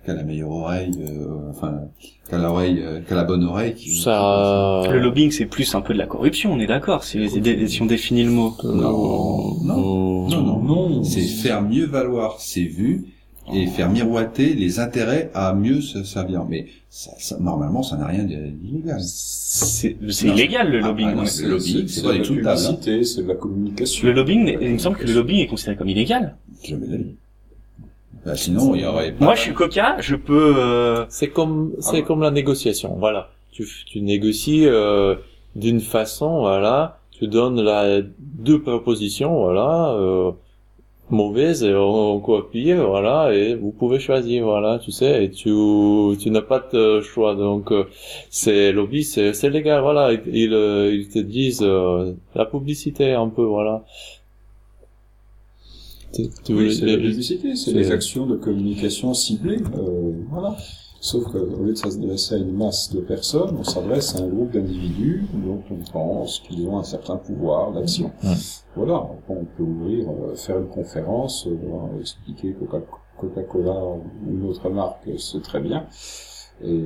[0.04, 1.80] qui a la meilleure oreille, euh, enfin,
[2.28, 3.74] qui a l'oreille, euh, qui a la bonne oreille.
[3.74, 7.04] Qui, Ça, le lobbying, c'est plus un peu de la corruption, on est d'accord.
[7.04, 8.54] Si, si- si on définit le mot.
[8.64, 13.06] Non, non, non, non, Non, C'est faire mieux valoir ses vues
[13.54, 16.44] et faire miroiter les intérêts à mieux se servir.
[16.48, 18.98] Mais ça, ça- normalement, ça n'a rien d'illégal.
[19.00, 21.08] C'est, illégal le Ah, lobbying.
[21.12, 22.54] ah, non, c'est- le lobbying, c'est pas de des la hein.
[22.56, 24.06] publicité, c'est la communication.
[24.06, 26.36] Le lobbying, il me semble que le lobbying est considéré comme illégal.
[26.64, 27.14] Jamais vie.
[28.24, 29.24] Bah, sinon, il y aurait pas.
[29.24, 30.54] Moi, je suis coca, je peux.
[30.58, 31.04] Euh...
[31.08, 32.02] C'est comme c'est ouais.
[32.02, 33.30] comme la négociation, voilà.
[33.52, 35.14] Tu tu négocies euh,
[35.56, 36.98] d'une façon, voilà.
[37.10, 40.30] Tu donnes la deux propositions, voilà, euh,
[41.10, 45.50] mauvaises et encore pire, voilà, et vous pouvez choisir, voilà, tu sais, et tu
[46.20, 47.84] tu n'as pas de choix, donc euh,
[48.30, 50.12] c'est lobby, c'est c'est légal, voilà.
[50.12, 53.84] Ils ils, euh, ils te disent euh, la publicité un peu, voilà.
[56.12, 60.56] Tu, tu Oui, c'est la publicité, c'est c'est- les actions de communication ciblées, euh, voilà.
[61.08, 64.50] Sauf qu'au lieu de s'adresser à une masse de personnes, on s'adresse à un groupe
[64.52, 68.10] d'individus dont on pense qu'ils ont un certain pouvoir d'action.
[68.76, 68.98] Voilà,
[69.30, 72.82] on peut ouvrir, euh, faire une conférence, euh, expliquer Coca-
[73.18, 74.02] Coca-Cola ou
[74.34, 75.86] une autre marque, euh, c'est très bien,
[76.62, 76.84] et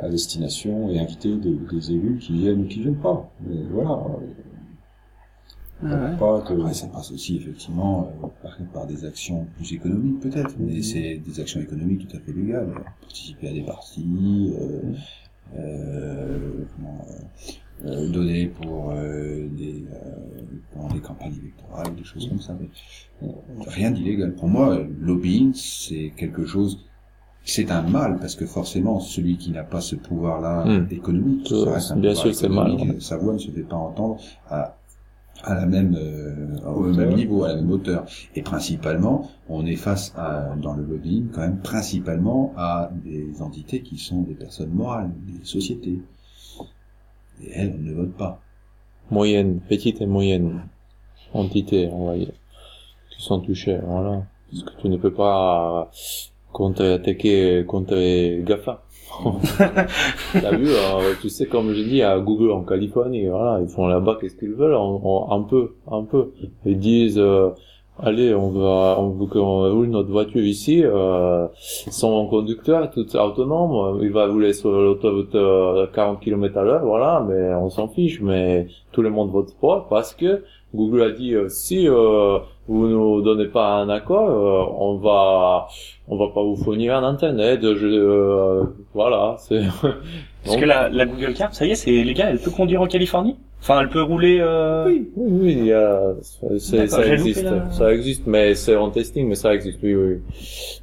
[0.00, 3.28] à destination et inviter des, des élus qui viennent ou qui viennent pas.
[3.44, 3.98] Mais voilà,
[5.84, 6.16] Ouais.
[6.18, 6.60] pas de...
[6.60, 11.16] Après, ça passe aussi effectivement euh, par, par des actions plus économiques peut-être, mais c'est
[11.16, 12.68] des actions économiques tout à fait légales.
[13.02, 14.92] Participer à des partis, euh,
[15.56, 16.38] euh,
[16.76, 20.42] comment, euh, euh, donner pour euh, des, euh,
[20.72, 22.56] pour des campagnes électorales, des choses comme ça.
[22.60, 22.68] Mais,
[23.66, 24.34] rien d'illégal.
[24.34, 26.84] Pour moi, lobbying, c'est quelque chose.
[27.46, 30.86] C'est un mal parce que forcément, celui qui n'a pas ce pouvoir-là Hmm.
[30.90, 33.62] économique, ça reste un bien pouvoir sûr que c'est mal, sa voix ne se fait
[33.62, 34.18] pas entendre
[34.48, 34.76] à
[35.42, 38.06] à la même euh, au même niveau, à la même hauteur.
[38.34, 43.82] Et principalement, on est face à, dans le lobbying, quand même, principalement à des entités
[43.82, 46.00] qui sont des personnes morales, des sociétés.
[47.42, 48.40] Et elles, on ne vote pas.
[49.10, 50.62] moyenne, petite et moyenne
[51.32, 52.32] entité, on va dire,
[53.10, 54.22] qui sont touchées, voilà.
[54.50, 55.90] Parce que tu ne peux pas
[56.52, 57.96] contre-attaquer contre
[58.44, 58.83] GAFA.
[60.32, 63.86] T'as vu, euh, tu sais, comme je dis, à Google en Californie, voilà, ils font
[63.86, 66.32] là-bas qu'est-ce qu'ils veulent, un peu, un peu.
[66.64, 67.50] Ils disent, euh,
[68.02, 74.00] allez, on va, on veut qu'on roule notre voiture ici, euh, son conducteur tout autonome,
[74.02, 78.20] il va rouler sur l'autoroute euh, 40 km à l'heure, voilà, mais on s'en fiche,
[78.20, 80.42] mais tout le monde vote pour parce que
[80.74, 82.38] Google a dit euh, si euh,
[82.68, 85.66] vous nous donnez pas un accord, euh, on va
[86.08, 89.62] on va pas vous fournir un internet, je, euh, voilà, c'est
[90.44, 92.86] Parce que la, la Google Car, ça y est, c'est légal, elle peut conduire en
[92.86, 93.36] Californie?
[93.60, 94.40] Enfin, elle peut rouler.
[94.40, 94.84] Euh...
[94.86, 96.12] Oui, oui, oui, il y a,
[96.58, 99.94] c'est, D'accord, ça existe, la- ça existe, mais c'est en testing, mais ça existe, oui,
[99.94, 100.18] oui.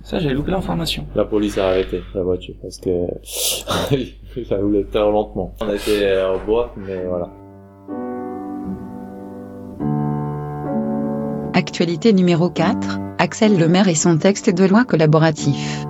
[0.03, 1.05] Ça, j'ai loupé l'information.
[1.13, 2.89] La police a arrêté la voiture parce que
[3.23, 5.53] ça roulait très lentement.
[5.61, 7.29] On était en bois, mais voilà.
[11.61, 15.85] Actualité numéro 4, Axel Lemaire et son texte de loi collaboratif.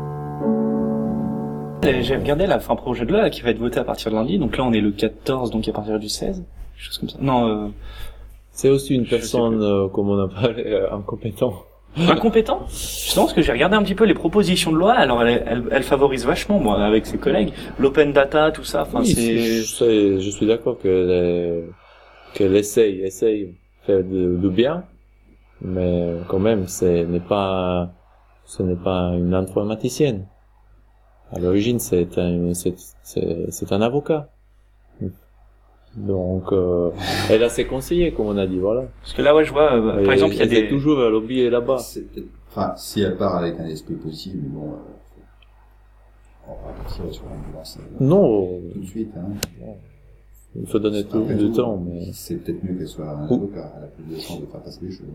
[1.87, 4.11] Et J'ai regardé la fin projet de loi là, qui va être voté à partir
[4.11, 4.37] de lundi.
[4.37, 6.43] Donc là, on est le 14, donc à partir du 16.
[6.75, 7.17] Quelque chose comme ça.
[7.21, 7.67] Non, euh,
[8.51, 11.53] C'est aussi une personne, euh, comme on a parlé, euh, incompétent.
[11.97, 12.65] incompétent?
[12.67, 14.91] Justement, parce que j'ai regardé un petit peu les propositions de loi.
[14.91, 18.81] Alors, elle, elle, elle favorise vachement, moi, avec ses collègues, l'open data, tout ça.
[18.81, 20.19] Enfin, Oui, c'est.
[20.19, 21.63] je, suis d'accord qu'elle
[22.33, 23.53] qu'elle essaye, essaye de
[23.85, 24.83] faire de, de bien,
[25.61, 27.91] mais quand même, ce n'est pas,
[28.45, 30.25] ce n'est pas une informaticienne.
[31.31, 34.29] À l'origine, c'est un, c'est, c'est, c'est un avocat.
[35.95, 36.91] Donc, euh,
[37.29, 38.83] elle a ses conseillers, comme on a dit, voilà.
[39.01, 40.69] Parce que là, ouais, je vois, euh, par exemple, il y a des.
[40.69, 41.79] toujours à lobby là-bas.
[41.79, 44.75] C'est peut-être- Enfin, si elle part avec un esprit possible, mais bon, euh,
[46.47, 49.11] on va partir sur l'ambulance euh, Non, tout de suite.
[49.17, 49.65] Hein.
[50.59, 52.09] Il faut donner tout tout, temps, mais.
[52.13, 53.73] C'est peut-être mieux qu'elle soit un avocat.
[53.77, 55.07] Elle a plus de chance de faire passer les choses.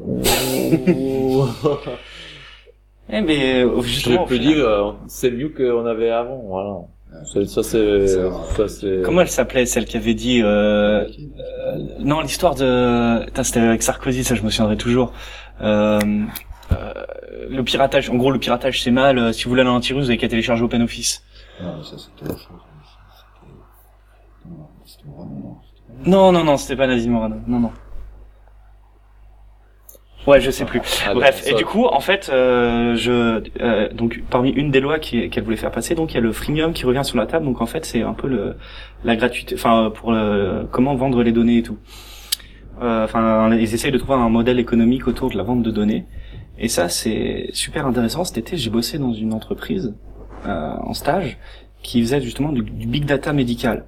[3.08, 6.42] Eh, mais euh, Je justement, au peux final- dire, euh, c'est mieux qu'on avait avant,
[6.48, 6.74] voilà.
[7.32, 9.00] C'est- Ça c'est, Ça, c'est.
[9.04, 10.42] Comment elle s'appelait, celle qui avait dit.
[10.42, 11.04] Euh...
[11.04, 11.06] euh,
[12.00, 13.24] non, l'histoire de.
[13.26, 15.12] Putain, c'était avec Sarkozy, ça, je me souviendrai toujours.
[15.62, 16.00] Euh...
[16.72, 16.92] euh,
[17.48, 19.32] le piratage, en gros, le piratage c'est mal.
[19.32, 21.22] Si vous voulez un antivirus, vous avez qu'à télécharger OpenOffice.
[21.62, 22.58] Non, mais ça c'était autre chose.
[26.04, 26.44] Non, non.
[26.44, 27.36] Non, c'était pas Nazim Morano.
[27.46, 27.72] Non, non.
[30.26, 30.80] Ouais, je sais plus.
[31.06, 34.80] Ah, Bref, ça- et du coup, en fait, euh, je euh, donc parmi une des
[34.80, 37.26] lois qu'elle voulait faire passer, donc il y a le freemium qui revient sur la
[37.26, 37.44] table.
[37.44, 38.56] Donc en fait, c'est un peu le
[39.04, 41.78] la gratuité, enfin pour le, comment vendre les données et tout.
[42.82, 46.06] Euh, Enfin, ils essayent de trouver un modèle économique autour de la vente de données.
[46.58, 48.24] Et ça, c'est super intéressant.
[48.24, 49.94] Cet été, j'ai bossé dans une entreprise
[50.44, 51.38] euh, en stage
[51.82, 53.84] qui faisait justement du, du big data médical.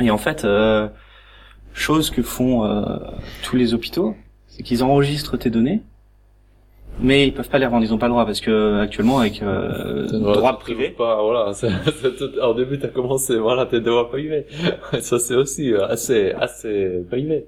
[0.00, 0.88] Et en fait, euh,
[1.74, 2.84] chose que font euh,
[3.42, 4.14] tous les hôpitaux,
[4.48, 5.82] c'est qu'ils enregistrent tes données,
[7.00, 7.84] mais ils peuvent pas les revendre.
[7.84, 10.88] Ils ont pas le droit parce que actuellement avec euh, T'as le droit tu privé.
[10.90, 14.46] Pas, voilà, c'est, c'est tout- au début t'as commencé, voilà, tes droits privés.
[15.00, 17.46] Ça c'est aussi euh, assez, assez privé.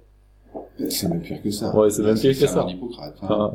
[0.89, 1.75] C'est même pire que ça.
[1.77, 2.61] Ouais, c'est même pire que ça.
[2.69, 3.11] hein.
[3.23, 3.53] Enfin,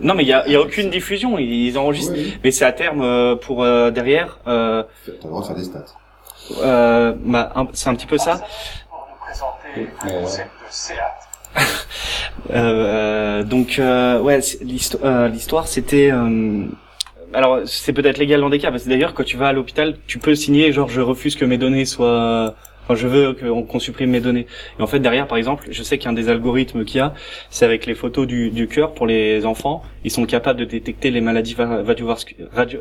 [0.00, 1.38] Non, mais il y a, y a aucune diffusion.
[1.38, 2.12] Ils, ils enregistrent.
[2.14, 2.34] Ouais, oui.
[2.44, 4.40] Mais c'est à terme euh, pour euh, derrière.
[4.46, 5.84] Euh, T'as le droit de faire des stats.
[6.62, 8.40] Euh, bah, c'est un petit peu ça.
[10.10, 10.26] Euh,
[12.50, 14.40] euh, donc euh, ouais,
[15.04, 16.10] euh, l'histoire c'était.
[16.12, 16.64] euh,
[17.34, 19.96] alors c'est peut-être légal dans des cas parce que d'ailleurs quand tu vas à l'hôpital,
[20.06, 22.54] tu peux signer genre je refuse que mes données soient.
[22.88, 24.46] Enfin, je veux qu'on supprime mes données.
[24.78, 27.14] Et en fait, derrière, par exemple, je sais qu'un des algorithmes qu'il y a,
[27.50, 29.82] c'est avec les photos du, du cœur pour les enfants.
[30.04, 32.14] Ils sont capables de détecter les maladies radio,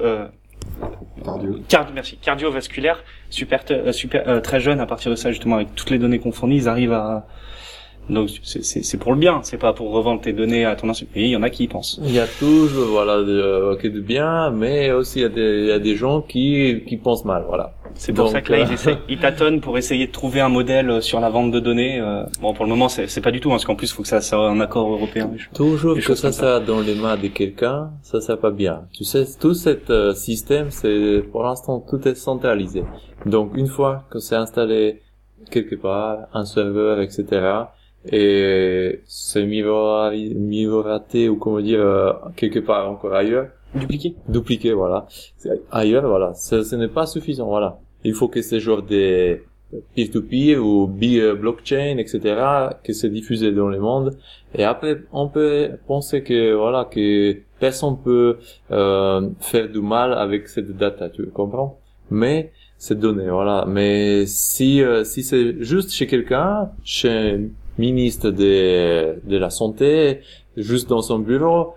[0.04, 0.28] euh,
[1.24, 1.94] Cardio.
[1.94, 4.80] merci, cardiovasculaire, super, euh, euh, très jeune.
[4.80, 7.28] À partir de ça, justement, avec toutes les données qu'on fournit, ils arrivent à.
[8.10, 10.90] Donc c'est- c'est c'est pour le bien, c'est pas pour revendre tes données à ton
[10.90, 11.08] insu.
[11.16, 12.00] Et il y en a qui y pensent.
[12.04, 15.60] il y a toujours, voilà, de, euh, de bien, mais aussi il y a des,
[15.62, 17.74] il y a des gens qui, qui pensent mal, voilà.
[17.96, 20.42] C'est pour Donc, ça que là, euh, ils, essaient, ils tâtonnent pour essayer de trouver
[20.42, 22.00] un modèle euh, sur la vente de données.
[22.00, 23.94] euh, Bon, pour le moment, c'est c'est pas du tout, hein, parce qu'en plus, il
[23.96, 25.32] faut que ça soit un accord européen.
[25.54, 28.82] Toujours que ça soit dans les mains de quelqu'un, ça ça pas bien.
[28.94, 32.84] Tu sais, tout cet euh, système, c'est pour l'instant tout est centralisé.
[33.26, 35.02] Donc une fois que c'est installé
[35.52, 37.24] quelque part, un serveur, etc.
[38.12, 45.06] Et c'est miroir- miroraté ou comment dire euh, quelque part encore ailleurs, Dupliqué dupliqué, voilà.
[45.70, 46.34] Ailleurs, voilà.
[46.34, 47.78] Ce, ce n'est pas suffisant, voilà.
[48.06, 49.44] Il faut que ces genre des
[49.96, 52.20] peer-to-peer ou bi- euh, blockchain, etc.,
[52.84, 54.16] que c'est diffusé dans le monde.
[54.58, 58.38] Et après, on peut penser que, voilà, que personne peut
[58.72, 61.78] euh, faire du mal avec cette data, tu comprends?
[62.10, 63.66] Mais ces données, voilà.
[63.68, 70.22] Mais si euh, si c'est juste chez quelqu'un, chez ministre de de la santé,
[70.58, 71.74] juste dans son bureau,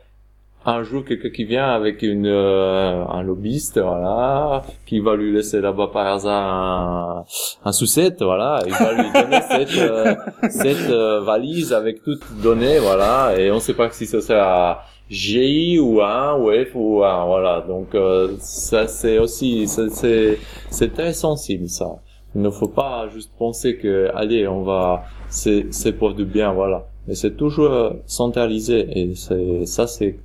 [0.66, 5.60] un jour quelqu'un qui vient avec une euh, un lobbyiste voilà qui va lui laisser
[5.60, 7.24] là-bas par hasard un,
[7.64, 10.14] un sucette voilà il va lui donner cette euh,
[10.50, 15.78] cette euh, valise avec toutes données voilà et on sait pas si ça sera GI
[15.78, 17.64] ou A ou F ou A voilà.
[17.66, 20.38] Donc euh, ça c'est aussi ça, c'est
[20.70, 21.96] c'est très sensible ça
[22.38, 26.52] il ne faut pas juste penser que allez on va c'est c'est pour du bien
[26.52, 30.18] voilà mais c'est toujours euh, centralisé et c'est ça c'est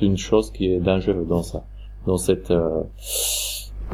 [0.00, 1.64] une chose qui est dangereuse dans ça,
[2.06, 2.82] dans cette euh,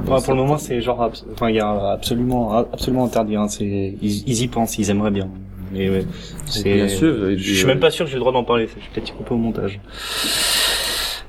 [0.06, 3.34] Ouais, pour le moment, c'est genre, enfin, il y a absolument, absolument interdit.
[3.34, 3.48] Hein.
[3.48, 5.28] C'est, ils, ils y pensent, ils aimeraient bien.
[5.72, 6.06] Mais ouais,
[6.46, 6.74] c'est.
[6.74, 7.30] Bien sûr.
[7.30, 8.68] et Je suis euh, même pas sûr que j'ai le droit d'en parler.
[8.68, 9.80] Je vais peut-être y couper au montage.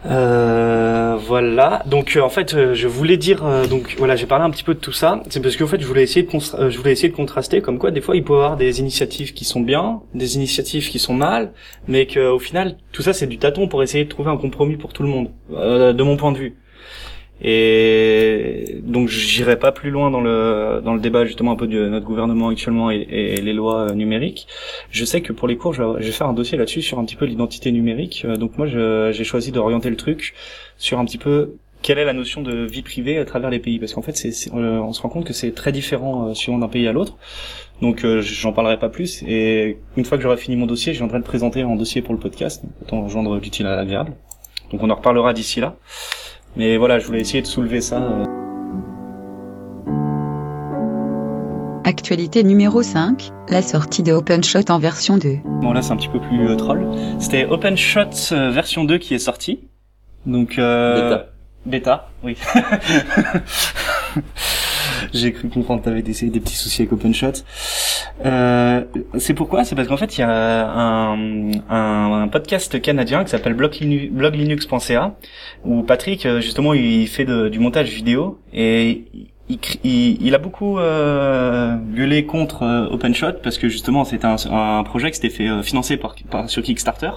[0.06, 1.84] Euh, voilà.
[1.86, 4.64] Donc euh, en fait, euh, je voulais dire euh, donc voilà, j'ai parlé un petit
[4.64, 5.22] peu de tout ça.
[5.30, 6.30] C'est parce qu'en fait, je voulais essayer de
[6.70, 9.34] je voulais essayer de contraster comme quoi des fois il peut y avoir des initiatives
[9.34, 11.52] qui sont bien, des initiatives qui sont mal,
[11.88, 14.94] mais qu'au final tout ça c'est du tâton pour essayer de trouver un compromis pour
[14.94, 16.58] tout le monde, de mon point de vue.
[17.42, 21.88] Et donc j'irai pas plus loin dans le dans le débat justement un peu de
[21.88, 23.06] notre gouvernement actuellement et,
[23.42, 24.48] les lois euh, numériques.
[24.92, 27.16] Je sais que pour les cours, je vais, faire un dossier là-dessus sur un petit
[27.16, 28.24] peu l'identité numérique.
[28.26, 30.34] Euh, Donc moi, j'ai choisi d'orienter le truc
[30.78, 33.80] sur un petit peu quelle est la notion de vie privée à travers les pays,
[33.80, 36.58] parce qu'en fait, c'est, euh, on se rend compte que c'est très différent euh, suivant
[36.58, 37.18] d'un pays à l'autre.
[37.82, 39.24] Donc euh, j'en parlerai pas plus.
[39.24, 42.14] Et une fois que j'aurai fini mon dossier, je viendrai de présenter un dossier pour
[42.14, 44.14] le podcast, autant rejoindre l'utile à l'agréable.
[44.72, 45.78] Donc on en reparlera d'ici là.
[46.60, 48.02] Mais voilà, je voulais essayer de soulever ça.
[48.02, 48.26] euh,
[51.86, 55.38] Actualité numéro 5, la sortie de OpenShot en version 2.
[55.62, 56.86] Bon là c'est un petit peu plus euh, troll.
[57.18, 59.62] C'était OpenShot euh, version 2 qui est sorti.
[60.26, 61.20] Donc euh,
[61.66, 61.66] Bêta.
[61.66, 62.36] Bêta, oui.
[65.14, 67.44] J'ai cru comprendre que t'avais des, des petits soucis avec OpenShot.
[68.26, 68.84] Euh,
[69.18, 69.64] c'est pourquoi?
[69.64, 71.12] C'est parce qu'en fait il y a
[71.70, 75.16] un, podcast canadien qui s'appelle bloglinu- bloglinux.ca
[75.66, 79.06] où Patrick euh, justement il fait du montage vidéo et
[79.84, 85.16] il, a beaucoup euh, gueulé contre euh, OpenShot parce que justement c'était un, projet qui
[85.16, 86.16] s'était fait euh, financer par-
[86.48, 87.12] sur Kickstarter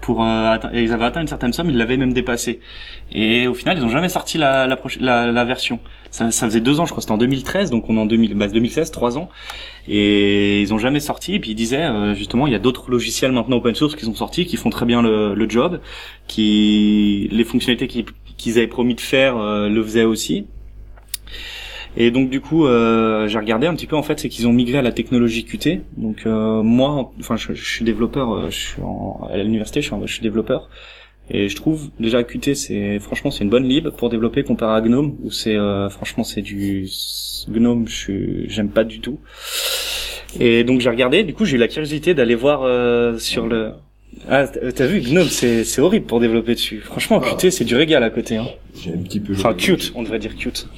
[0.00, 2.60] pour euh, ils avaient atteint une certaine somme, ils l'avaient même dépassé.
[3.12, 5.80] Et au final, ils ont jamais sorti la la, la, la version.
[6.10, 8.34] Ça, ça faisait deux ans, je crois, c'était en 2013, donc on est en 2000,
[8.34, 9.28] bah, 2016, trois ans.
[9.88, 11.34] Et ils ont jamais sorti.
[11.34, 14.04] Et puis ils disaient euh, justement, il y a d'autres logiciels maintenant open source qui
[14.04, 15.80] sont sortis, qui font très bien le, le job,
[16.28, 18.06] qui les fonctionnalités qu'ils
[18.36, 20.46] qu'ils avaient promis de faire euh, le faisaient aussi.
[21.96, 24.52] Et donc du coup, euh, j'ai regardé un petit peu en fait, c'est qu'ils ont
[24.52, 25.80] migré à la technologie Qt.
[25.96, 29.86] Donc euh, moi, enfin, je, je suis développeur, euh, je suis en, à l'université, je
[29.86, 30.68] suis, en- je suis développeur.
[31.30, 34.80] Et je trouve déjà Qt, c'est franchement c'est une bonne lib pour développer comparé à
[34.80, 36.86] Gnome où c'est euh, franchement c'est du
[37.48, 39.18] Gnome, je suis- j'aime pas du tout.
[40.38, 43.72] Et donc j'ai regardé, du coup j'ai eu la curiosité d'aller voir euh, sur le
[44.28, 46.80] ah t'as t'as vu Gnome c'est c'est horrible pour développer dessus.
[46.80, 48.36] Franchement Qt c'est du régal à côté.
[48.36, 48.46] Hein.
[48.80, 49.32] J'ai un petit peu.
[49.32, 50.68] Enfin cute, on devrait dire cute.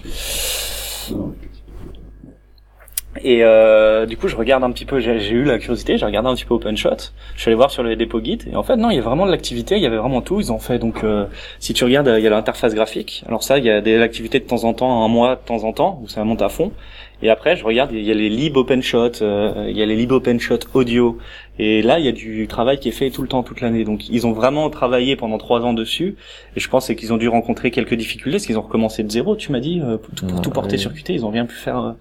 [3.24, 6.28] Et euh, du coup, je regarde un petit peu, j'ai eu la curiosité, j'ai regardé
[6.28, 7.12] un petit peu OpenShot.
[7.34, 9.02] Je suis allé voir sur le dépôt Git et en fait non, il y a
[9.02, 10.40] vraiment de l'activité, il y avait vraiment tout.
[10.40, 11.26] Ils ont fait donc, euh,
[11.58, 13.24] si tu regardes, il y a l'interface graphique.
[13.26, 15.64] Alors ça, il y a des activités de temps en temps, un mois de temps
[15.64, 16.72] en temps où ça monte à fond.
[17.20, 19.96] Et après, je regarde, il y a les lib OpenShot, euh, il y a les
[19.96, 21.18] lib OpenShot audio.
[21.58, 23.84] Et là, il y a du travail qui est fait tout le temps, toute l'année.
[23.84, 26.16] Donc, ils ont vraiment travaillé pendant trois ans dessus.
[26.56, 29.36] Et je pense qu'ils ont dû rencontrer quelques difficultés, parce qu'ils ont recommencé de zéro.
[29.36, 31.54] Tu m'as dit, euh, pour tout, pour tout porter sur Qt, ils ont rien pu
[31.56, 31.78] faire.
[31.80, 31.92] euh,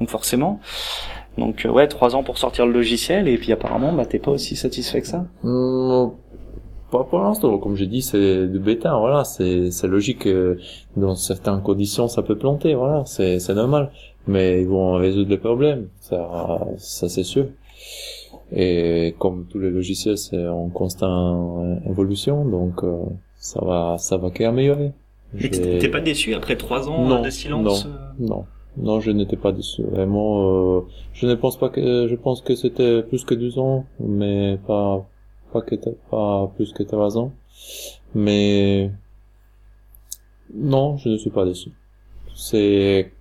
[0.00, 0.60] donc forcément.
[1.38, 3.28] Donc euh, ouais, trois ans pour sortir le logiciel.
[3.28, 5.26] Et puis apparemment, bah t'es pas aussi satisfait que ça.
[5.42, 6.08] Hmm,
[6.90, 10.58] Pas pour l'instant, comme j'ai dit, c'est du bêta, voilà, c'est c'est logique que
[10.96, 13.90] dans certaines conditions ça peut planter, voilà, c'est c'est normal,
[14.28, 17.46] mais ils vont résoudre le problème, ça ça c'est sûr.
[18.52, 23.02] Et comme tous les logiciels, c'est en constante évolution, donc euh,
[23.36, 24.92] ça va ça va qu'améliorer.
[25.34, 27.90] Mais t'es pas déçu après trois ans Non, de silence non.
[27.90, 28.44] euh Non,
[28.76, 29.82] non, je n'étais pas dessus.
[29.82, 30.80] Vraiment, euh,
[31.12, 35.04] je ne pense pas que, je pense que c'était plus que 12 ans, mais pas,
[35.52, 35.74] pas que,
[36.10, 37.32] pas plus que 3 ans.
[38.14, 38.90] Mais,
[40.54, 41.70] non, je ne suis pas déçu.
[42.34, 43.12] C'est,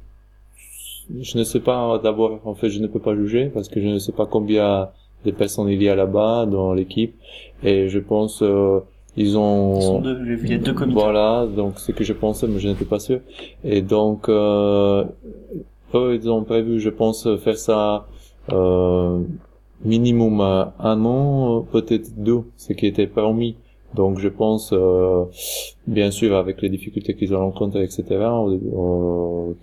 [1.20, 3.88] je ne sais pas, d'abord, en fait, je ne peux pas juger parce que je
[3.88, 4.90] ne sais pas combien
[5.26, 7.16] de personnes il y a là-bas dans l'équipe
[7.64, 8.80] et je pense, euh,
[9.18, 11.00] ils ont, Ils sont deux, j'ai vu, il y a deux comités.
[11.00, 13.20] voilà, donc c'est que je pensais, mais je n'étais pas sûr.
[13.64, 15.06] Et donc, euh,
[15.94, 18.08] eux, ils ont prévu, je pense, faire ça
[18.52, 19.22] euh,
[19.84, 23.56] minimum un an, peut-être deux, ce qui était permis.
[23.94, 25.24] Donc, je pense, euh,
[25.88, 28.04] bien sûr, avec les difficultés qu'ils ont rencontrées, etc.
[28.12, 29.54] euh,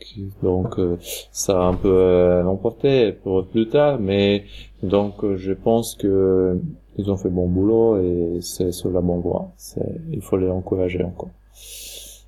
[0.42, 0.96] donc, euh,
[1.32, 4.44] ça a un peu euh, emporté pour plus tard, mais
[4.82, 6.58] donc, euh, je pense que
[6.98, 9.50] ils ont fait bon boulot et c'est sur la bonne voie.
[10.10, 11.30] Il faut les encourager encore.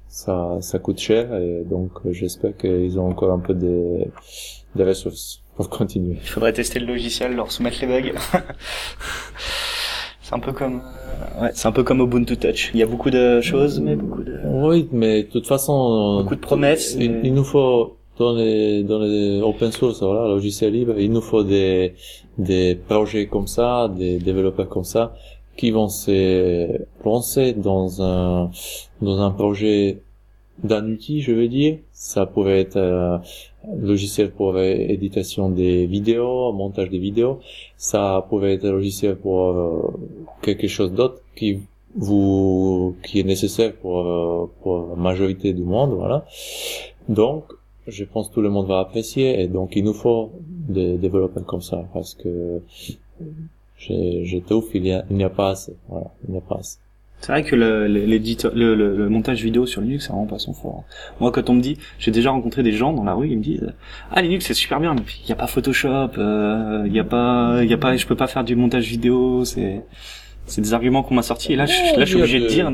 [0.08, 4.08] Ça, ça coûte cher et donc euh, j'espère qu'ils ont encore un peu des,
[4.76, 6.16] des ressources pour continuer.
[6.22, 8.12] Il faudrait tester le logiciel, leur soumettre les bugs.
[10.22, 10.80] c'est un peu comme,
[11.36, 12.70] euh, ouais, c'est un peu comme Ubuntu Touch.
[12.74, 16.36] Il y a beaucoup de choses, mais beaucoup de, Oui, mais de toute façon, beaucoup
[16.36, 16.94] de promesses.
[16.98, 21.10] il, mais- il nous faut dans les dans les open source, voilà, logiciels libres, il
[21.10, 21.94] nous faut des
[22.38, 25.14] des projets comme ça, des développeurs comme ça,
[25.56, 28.50] qui vont se lancer dans un
[29.02, 29.98] dans un projet
[30.62, 31.78] d'un outil, je veux dire.
[31.92, 33.18] Ça pourrait être euh,
[33.76, 37.40] logiciel pour éditation des vidéos, montage des vidéos.
[37.76, 39.92] Ça pourrait être logiciel pour euh,
[40.42, 41.60] quelque chose d'autre qui
[41.96, 46.24] vous qui est nécessaire pour euh, pour la majorité du monde, voilà.
[47.08, 47.44] Donc,
[47.86, 51.44] je pense que tout le monde va apprécier et donc il nous faut des développeurs
[51.44, 52.60] comme ça parce que
[53.78, 56.78] j'étouffe, il y a il n'y a pas assez, voilà, il n'y a pas assez.
[57.20, 60.84] C'est vrai que le, le, le, montage vidéo sur Linux, c'est vraiment pas son fort.
[61.20, 63.42] Moi, quand on me dit, j'ai déjà rencontré des gens dans la rue, ils me
[63.42, 63.72] disent,
[64.10, 67.04] ah Linux c'est super bien, mais il y a pas Photoshop, euh, il y a
[67.04, 69.82] pas, il y a pas, je peux pas faire du montage vidéo, c'est,
[70.44, 71.54] c'est des arguments qu'on m'a sortis.
[71.54, 72.70] Et là, je, là, je suis obligé de, dire.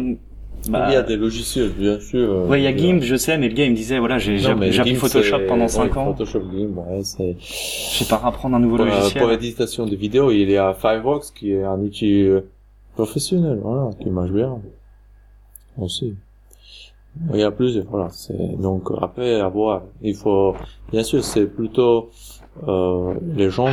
[0.68, 2.30] Bah, il y a des logiciels, bien sûr.
[2.30, 4.18] Euh, ouais, il y a GIMP, je sais, mais le gars il me disait voilà,
[4.18, 6.12] j'ai appris Photoshop pendant 5 ans.
[6.12, 7.36] Photoshop GIMP, ouais, c'est.
[7.40, 9.22] Je pas apprendre un nouveau logiciel.
[9.22, 12.42] Pour l'éditation de vidéos, il y a Firefox qui est un outil euh,
[12.94, 14.58] professionnel, voilà, qui marche bien
[15.78, 16.14] aussi.
[17.32, 18.08] Il y a plusieurs, voilà.
[18.10, 19.82] C'est donc après à voir.
[20.02, 20.54] Il faut,
[20.92, 22.10] bien sûr, c'est plutôt
[22.68, 23.72] euh, les gens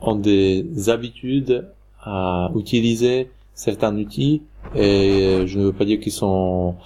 [0.00, 1.66] ont des habitudes
[2.02, 4.42] à utiliser certains outils
[4.74, 6.76] et je ne veux pas dire qu'ils sont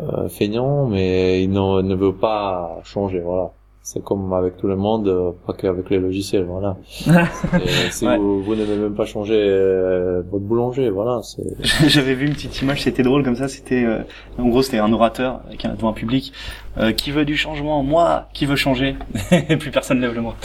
[0.00, 3.52] euh, feignants, mais ils ne, veulent pas changer, voilà
[3.90, 6.76] c'est comme avec tout le monde, euh, pas qu'avec les logiciels, voilà.
[7.90, 11.22] si vous, vous n'avez même pas changé euh, votre boulanger, voilà.
[11.86, 13.48] J'avais vu une petite image, c'était drôle comme ça.
[13.48, 14.02] C'était, euh,
[14.36, 16.34] en gros, c'était un orateur avec un, devant un public
[16.98, 17.82] qui veut du changement.
[17.82, 18.94] Moi, qui veut changer
[19.32, 20.36] Et plus personne lève le moi.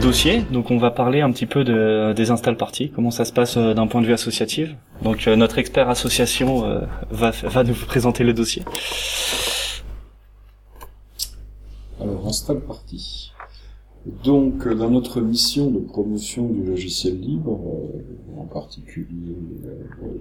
[0.00, 0.42] Dossier.
[0.42, 3.56] Donc on va parler un petit peu de, des install parties, comment ça se passe
[3.56, 4.74] euh, d'un point de vue associatif.
[5.02, 8.62] Donc euh, notre expert association euh, va, va nous présenter le dossier.
[12.00, 13.32] Alors install party.
[14.24, 17.60] Donc dans notre mission de promotion du logiciel libre,
[18.38, 19.36] en particulier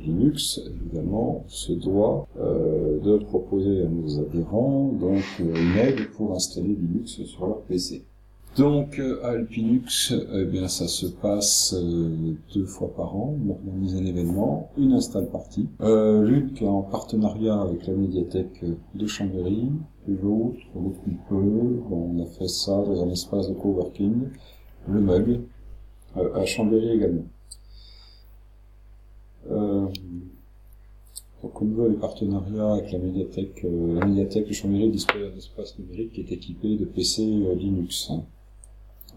[0.02, 6.76] Linux, évidemment, on se doit de proposer à nos adhérents donc une aide pour installer
[6.76, 8.04] Linux sur leur PC.
[8.58, 13.38] Donc euh, à Alpinux, eh bien ça se passe euh, deux fois par an.
[13.48, 15.68] On organise un événement, une install party.
[15.82, 19.70] Euh, est en partenariat avec la médiathèque de Chambéry,
[20.08, 21.36] l'autre depuis peu.
[21.36, 24.30] on a fait ça dans un espace de coworking,
[24.88, 25.42] le Mug,
[26.16, 27.26] à Chambéry également.
[31.44, 35.78] donc au niveau des partenariats avec la médiathèque, la médiathèque de Chambéry dispose d'un espace
[35.78, 37.24] numérique qui est équipé de PC
[37.56, 38.10] Linux.
[38.12, 38.24] Hein.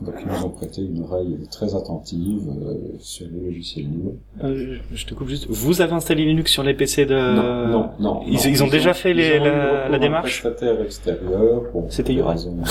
[0.05, 4.15] Donc ils nous ont prêté une oreille très attentive euh, sur les logiciels libres.
[4.43, 5.47] Euh, je te coupe juste.
[5.49, 7.15] Vous avez installé Linux sur les PC de...
[7.15, 8.23] Non, non, non.
[8.27, 11.63] Ils, ils, ont, déjà fait les, la, la démarche prestataire extérieur.
[11.73, 12.65] Bon, C'était Yorai euh,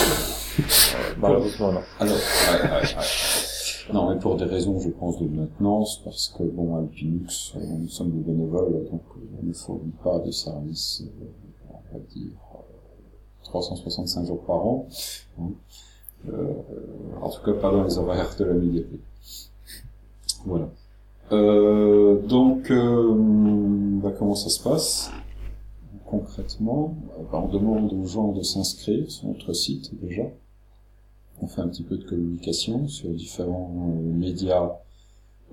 [1.19, 1.81] Malheureusement, non.
[1.99, 3.93] Alors, ouais, ouais, ouais.
[3.93, 8.11] Non, mais pour des raisons, je pense, de maintenance, parce que, bon, Alpinux, nous sommes
[8.11, 9.01] des bénévoles, donc
[9.41, 11.03] on ne fournit pas de service,
[11.69, 12.31] on va dire,
[13.43, 14.87] 365 jours par an.
[15.39, 15.51] Hein.
[16.29, 16.53] Euh,
[17.21, 18.99] en tout cas, pas dans les horaires de la médiathèque.
[20.45, 20.69] Voilà.
[21.31, 23.13] Euh, donc, euh,
[24.01, 25.11] bah, comment ça se passe
[26.05, 26.95] concrètement?
[27.31, 30.23] Bah, On demande aux gens de s'inscrire sur notre site déjà.
[31.41, 33.71] On fait un petit peu de communication sur différents
[34.03, 34.73] médias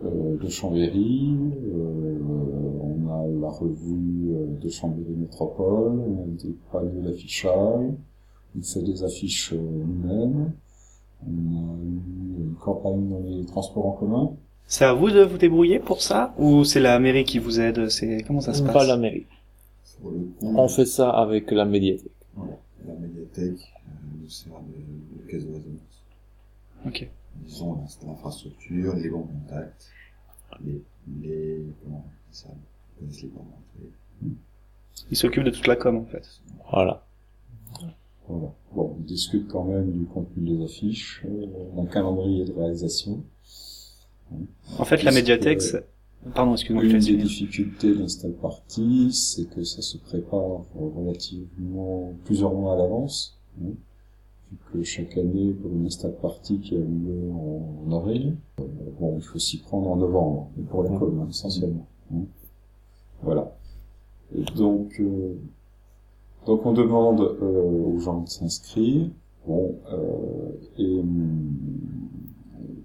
[0.02, 1.34] de Chambéry.
[1.72, 7.90] on a la revue de Chambéry Métropole, on a des panneaux d'affichage,
[8.56, 10.52] on fait des affiches nous-mêmes.
[11.26, 14.32] On a eu une campagne dans les transports en commun.
[14.66, 17.88] C'est à vous de vous débrouiller pour ça ou c'est la mairie qui vous aide?
[17.88, 18.72] C'est comment ça se passe?
[18.72, 19.26] Pas la mairie.
[20.42, 22.12] on fait ça avec la médiathèque.
[22.86, 23.72] La médiathèque
[24.14, 26.04] nous euh, sert de, de caisse de résonance.
[26.86, 27.08] Ok.
[27.46, 29.90] Ils ont l'infrastructure, les bons contacts,
[30.64, 30.82] les,
[31.22, 32.48] les comment ça,
[33.00, 33.44] les bons
[35.10, 36.24] Ils s'occupent de toute la com en fait.
[36.70, 37.04] Voilà.
[38.28, 38.52] Voilà.
[38.74, 43.24] Bon, on discute quand même du contenu des affiches, euh, d'un calendrier de réalisation.
[44.78, 45.62] En fait, la médiathèque,
[46.34, 46.84] Pardon, excuse-moi.
[46.84, 53.38] Une des difficultés d'install party, c'est que ça se prépare relativement plusieurs mois à l'avance.
[53.62, 53.70] Hein,
[54.50, 58.64] vu que chaque année, pour une install party qui a lieu en, avril, euh,
[58.98, 61.86] bon, il faut s'y prendre en novembre, pour la com, hein, essentiellement.
[62.12, 62.24] Hein.
[63.22, 63.56] Voilà.
[64.34, 65.34] Et donc, euh,
[66.48, 69.10] donc on demande euh, aux gens de s'inscrire.
[69.46, 71.02] Bon, euh, et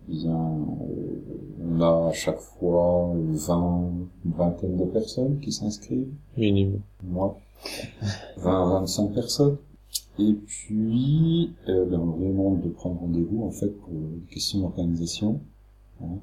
[0.09, 3.91] Eh bien, euh, on a à chaque fois 20,
[4.25, 6.11] une vingtaine de personnes qui s'inscrivent.
[6.35, 6.81] Minimum.
[7.05, 7.37] Moi,
[8.37, 9.57] 20 à 25 personnes.
[10.19, 15.39] Et puis, euh, ben, on demande de prendre rendez-vous en fait pour une question d'organisation.
[16.01, 16.17] Hein.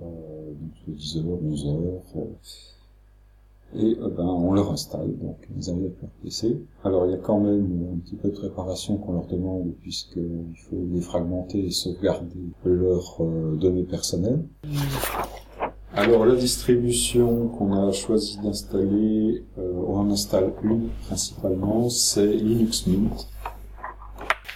[0.00, 2.00] Euh, donc de 10h, 11h.
[3.76, 6.60] Et euh, ben, on leur installe, donc ils arrivent avec leur PC.
[6.84, 10.56] Alors il y a quand même un petit peu de préparation qu'on leur demande puisqu'il
[10.56, 14.44] faut défragmenter et sauvegarder leurs euh, données personnelles.
[15.94, 22.86] Alors la distribution qu'on a choisi d'installer, euh, on en installe une principalement, c'est Linux
[22.86, 23.28] Mint.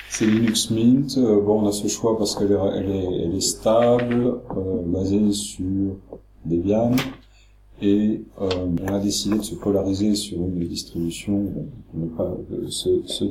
[0.08, 1.18] C'est Linux Mint.
[1.18, 4.40] bon, on a ce choix parce qu'elle est, stable,
[4.86, 5.96] basée sur
[6.44, 6.92] Debian,
[7.82, 8.48] et euh,
[8.88, 11.52] on a décidé de se polariser sur une distribution
[11.90, 13.24] pour ne pas euh, se, se.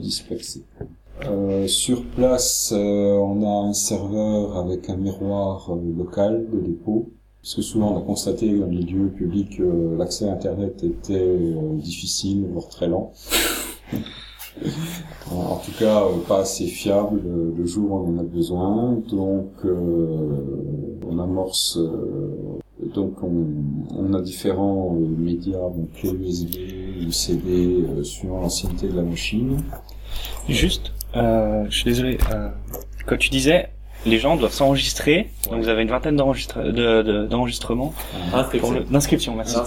[1.26, 7.12] Euh, sur place, euh, on a un serveur avec un miroir euh, local de dépôt.
[7.42, 11.56] Parce que souvent on a constaté dans les lieux publics, euh, l'accès à Internet était
[11.76, 13.14] difficile, voire très lent.
[15.32, 17.22] en, tout cas, pas assez fiable
[17.58, 19.02] le jour où on en a besoin.
[19.10, 21.80] Donc, on amorce.
[22.94, 23.46] Donc, on,
[23.98, 26.56] on a différents euh, médias, donc clés USB,
[27.08, 29.58] USB, euh, suivant l'ancienneté de la machine.
[30.50, 32.18] Juste, euh, je suis désolé.
[32.34, 32.50] Euh,
[33.06, 33.70] quand tu disais,
[34.06, 35.30] les gens doivent s'enregistrer.
[35.50, 37.94] Donc vous avez une vingtaine d'enregistre- de- de- d'enregistrements
[38.60, 39.36] pour le- d'inscriptions.
[39.36, 39.58] Merci.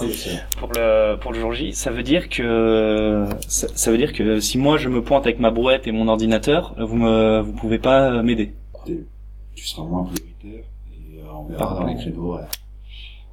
[0.59, 4.39] Pour le pour le jour J, ça veut dire que ça, ça veut dire que
[4.41, 7.79] si moi je me pointe avec ma brouette et mon ordinateur, vous me vous pouvez
[7.79, 8.53] pas m'aider.
[8.85, 12.37] tu seras moins prioritaire et euh, on verra dans les au- créneaux.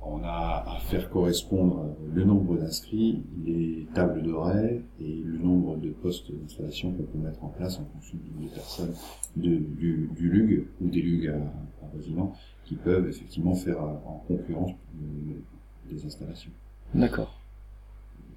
[0.04, 5.90] On a à faire correspondre le nombre d'inscrits, les tables d'horaires et le nombre de
[5.90, 8.94] postes d'installation qu'on peut mettre en place en fonction du nombre de personnes
[9.36, 12.32] de, du, du LUG ou des LUG à, à résidents
[12.64, 16.50] qui peuvent effectivement faire en concurrence euh, des installations.
[16.94, 17.40] D'accord.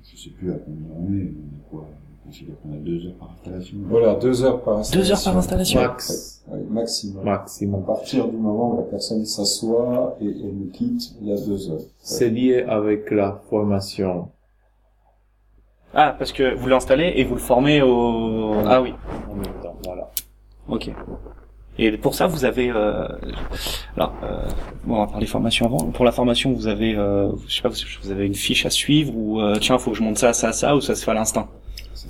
[0.03, 1.89] Je sais plus à combien on est, on quoi
[2.25, 3.77] considère qu'on a deux heures par installation.
[3.87, 5.01] Voilà, deux heures par installation.
[5.01, 5.81] Deux heures par installation.
[5.81, 6.43] Max.
[6.47, 7.21] Ouais, maximum.
[7.21, 7.85] À Maximum.
[7.85, 11.69] partir du moment où la personne s'assoit et, et nous quitte, il y a deux
[11.71, 11.81] heures.
[11.99, 14.29] C'est lié avec la formation.
[15.93, 18.55] Ah, parce que vous l'installez et vous le formez au.
[18.65, 18.93] Ah oui.
[19.31, 20.09] En même temps, voilà.
[20.67, 20.91] Ok.
[21.77, 22.69] Et pour ça, vous avez.
[22.69, 23.07] Euh...
[23.95, 24.45] Alors, euh...
[24.85, 25.91] bon, on va parler formation avant.
[25.91, 27.31] Pour la formation, vous avez, euh...
[27.47, 27.69] je sais pas,
[28.03, 30.51] vous avez une fiche à suivre ou euh, tiens, faut que je monte ça, ça,
[30.51, 31.47] ça, ou ça se fait à l'instinct.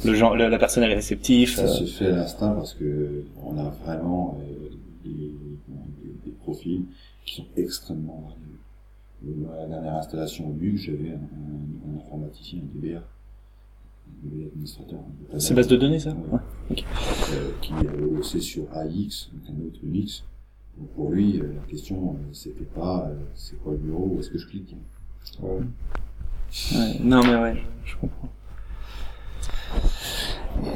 [0.03, 1.49] Le genre, la, la personne elle est réceptive.
[1.55, 4.69] Ça euh, se fait à l'instinct parce que on a vraiment euh,
[5.03, 6.83] des, des, des profils
[7.25, 9.45] qui sont extrêmement variés.
[9.59, 14.99] La dernière installation au BUG, j'avais un, un, un informaticien, un DBA, un DBA administrateur.
[15.39, 16.39] C'est base de données, ça Ouais.
[16.71, 16.83] Ok.
[17.33, 20.23] Euh, qui avait bossé sur AX, donc un autre Unix.
[20.77, 24.19] Donc pour lui, euh, la question, euh, c'était pas euh, c'est quoi le bureau, où
[24.19, 24.75] est-ce que je clique
[25.41, 28.29] Ouais, non mais ouais, je comprends.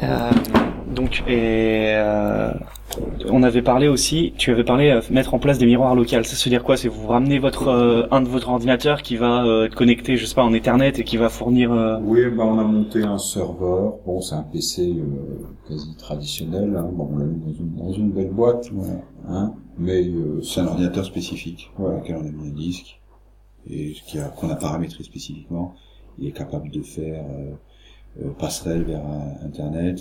[0.03, 0.31] Euh,
[0.93, 2.51] donc et euh,
[3.29, 6.09] on avait parlé aussi, tu avais parlé euh, mettre en place des miroirs locaux.
[6.23, 6.77] Ça se veut dire quoi?
[6.77, 10.25] C'est vous ramenez votre euh, un de votre ordinateur qui va euh, être connecté, je
[10.25, 11.71] sais pas, en Ethernet et qui va fournir.
[11.71, 13.95] euh, Oui, ben on a monté un serveur.
[14.05, 16.75] Bon, c'est un PC euh, quasi traditionnel.
[16.77, 16.89] Hein.
[16.91, 18.69] Bon, on l'a mis dans une, dans une belle boîte,
[19.29, 19.53] hein.
[19.77, 21.91] Mais euh, C'est un ordinateur spécifique, Ouais.
[21.91, 22.99] dans lequel on a mis un disque,
[23.69, 25.73] et qui a- qu'on a paramétré spécifiquement.
[26.17, 27.23] Il est capable de faire
[28.37, 29.99] passerelle vers euh, Internet,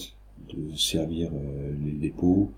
[0.53, 2.51] de servir euh, les dépôts,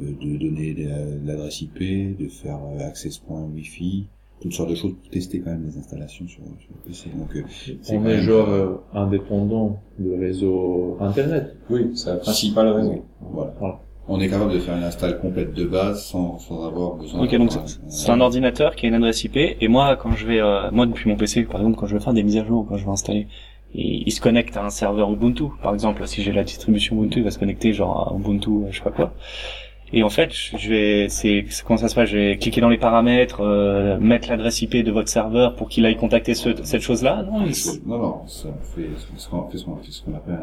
[0.00, 1.78] euh, de donner de l'adresse IP,
[2.18, 4.06] de faire euh, access point Wi-Fi,
[4.40, 7.10] toutes sortes de choses pour tester quand même les installations sur, sur le PC.
[7.16, 11.56] Donc, euh, c'est On est même, genre euh, euh, indépendant du réseau Internet.
[11.70, 13.02] oui, c'est la principale raison.
[13.20, 13.54] Voilà.
[13.58, 13.80] Voilà.
[14.12, 17.34] On est capable de faire une install complète de base sans, sans avoir besoin Ok,
[17.36, 20.26] donc c'est- un- c'est un ordinateur qui a une adresse IP et moi quand je
[20.26, 22.44] vais, euh, moi depuis mon PC par exemple quand je vais faire des mises à
[22.44, 23.28] jour, quand je vais installer,
[23.74, 26.06] il, il se connecte à un serveur Ubuntu par exemple.
[26.06, 28.84] Si j'ai la distribution Ubuntu, il va se connecter genre à Ubuntu, euh, je sais
[28.84, 29.12] pas quoi.
[29.92, 32.10] Et en fait, je vais, c'est comment ça se passe?
[32.10, 35.84] Je vais cliquer dans les paramètres, euh, mettre l'adresse IP de votre serveur pour qu'il
[35.84, 37.24] aille contacter ce- cette chose-là.
[37.24, 37.40] Non,
[37.86, 39.64] Non, non, ça fait ce qu'on fait ce
[40.04, 40.38] qu'on appelle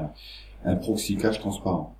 [0.65, 1.95] un, un proxy cache transparent.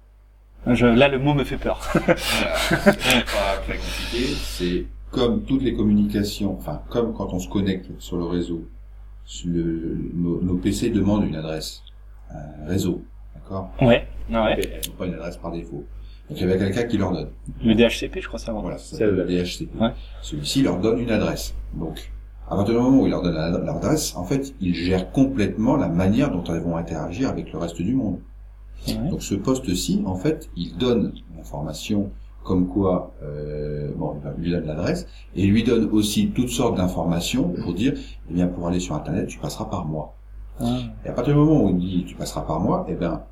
[0.67, 1.79] je- là le mot me fait peur.
[1.93, 7.87] c'est pas très compliqué, c'est comme toutes les communications, enfin comme quand on se connecte
[7.99, 8.63] sur le réseau,
[9.45, 11.83] le, nos, nos PC demandent une adresse,
[12.31, 13.03] un réseau,
[13.35, 14.81] d'accord ouais, ouais.
[14.83, 15.85] Ils n'ont pas une adresse par défaut.
[16.29, 17.29] Donc il y avait quelqu'un qui leur donne.
[17.63, 18.61] Le DHCP, je crois savoir.
[18.63, 19.69] Voilà, C'est le- DHCP.
[19.79, 19.91] Ouais.
[20.21, 21.55] Celui-ci leur donne une adresse.
[21.73, 22.11] Donc,
[22.49, 25.11] à partir du moment où il leur donne la- leur adresse, en fait, ils gèrent
[25.11, 28.19] complètement la manière dont elles vont interagir avec le reste du monde.
[28.87, 29.09] Ouais.
[29.09, 32.11] Donc ce poste-ci, en fait, il donne l'information
[32.47, 36.77] comme quoi, euh, bon, il lui donne l'adresse, et il lui donne aussi toutes sortes
[36.77, 37.93] d'informations pour dire,
[38.29, 40.15] eh bien, pour aller sur Internet, tu passeras par moi.
[40.59, 40.79] Ah.
[41.05, 43.23] Et à partir du moment où il dit, tu passeras par moi, eh bien,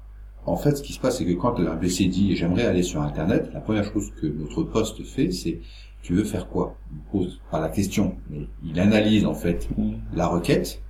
[0.46, 3.02] en fait, ce qui se passe, c'est que quand un PC dit, j'aimerais aller sur
[3.02, 5.60] Internet, la première chose que notre poste fait, c'est,
[6.04, 6.76] tu veux faire quoi?
[6.92, 9.94] Il pose pas la question, mais il analyse en fait Mm.
[10.14, 10.82] la requête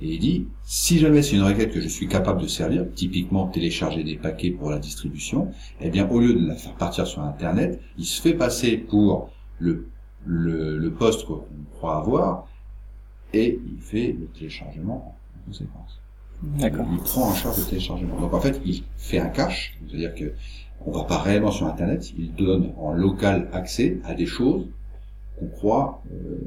[0.00, 3.46] et il dit si jamais c'est une requête que je suis capable de servir, typiquement
[3.46, 7.22] télécharger des paquets pour la distribution, eh bien au lieu de la faire partir sur
[7.22, 9.88] Internet, il se fait passer pour le
[10.26, 12.46] le, le poste qu'on croit avoir
[13.32, 16.00] et il fait le téléchargement en conséquence.
[16.42, 16.86] D'accord.
[16.92, 18.20] Il prend en charge le téléchargement.
[18.20, 20.32] Donc en fait, il fait un cache, c'est-à-dire que
[20.86, 24.66] on va pas réellement sur Internet, il donne en local accès à des choses
[25.38, 26.38] qu'on croit euh,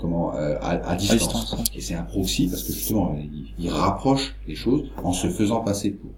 [0.00, 1.56] comment euh, à, à distance.
[1.74, 5.60] Et c'est un proxy parce que justement, il, il rapproche les choses en se faisant
[5.60, 6.10] passer pour.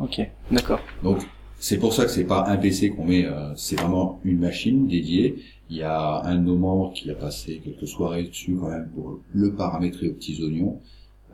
[0.00, 0.20] Ok.
[0.50, 0.80] D'accord.
[1.02, 1.26] Donc
[1.58, 4.86] c'est pour ça que c'est pas un PC qu'on met, euh, c'est vraiment une machine
[4.86, 5.42] dédiée.
[5.70, 8.88] Il y a un de nos membres qui a passé quelques soirées dessus quand même
[8.94, 10.80] pour le paramétrer aux petits oignons.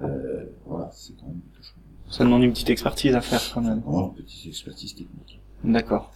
[0.03, 1.75] Euh, voilà, c'est quand même quelque chose.
[2.11, 3.81] Ça demande une petite expertise à faire quand même.
[3.81, 5.41] Vraiment une petite expertise technique.
[5.63, 6.11] D'accord.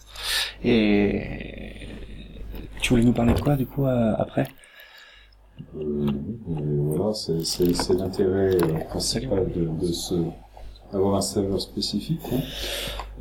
[0.63, 1.87] Et
[2.81, 4.47] tu voulais nous parler de quoi du coup euh, après?
[5.77, 6.11] Euh,
[6.47, 10.15] voilà, c'est l'intérêt euh, principal de, de ce
[10.91, 12.19] d'avoir un serveur spécifique.
[12.33, 12.39] hein.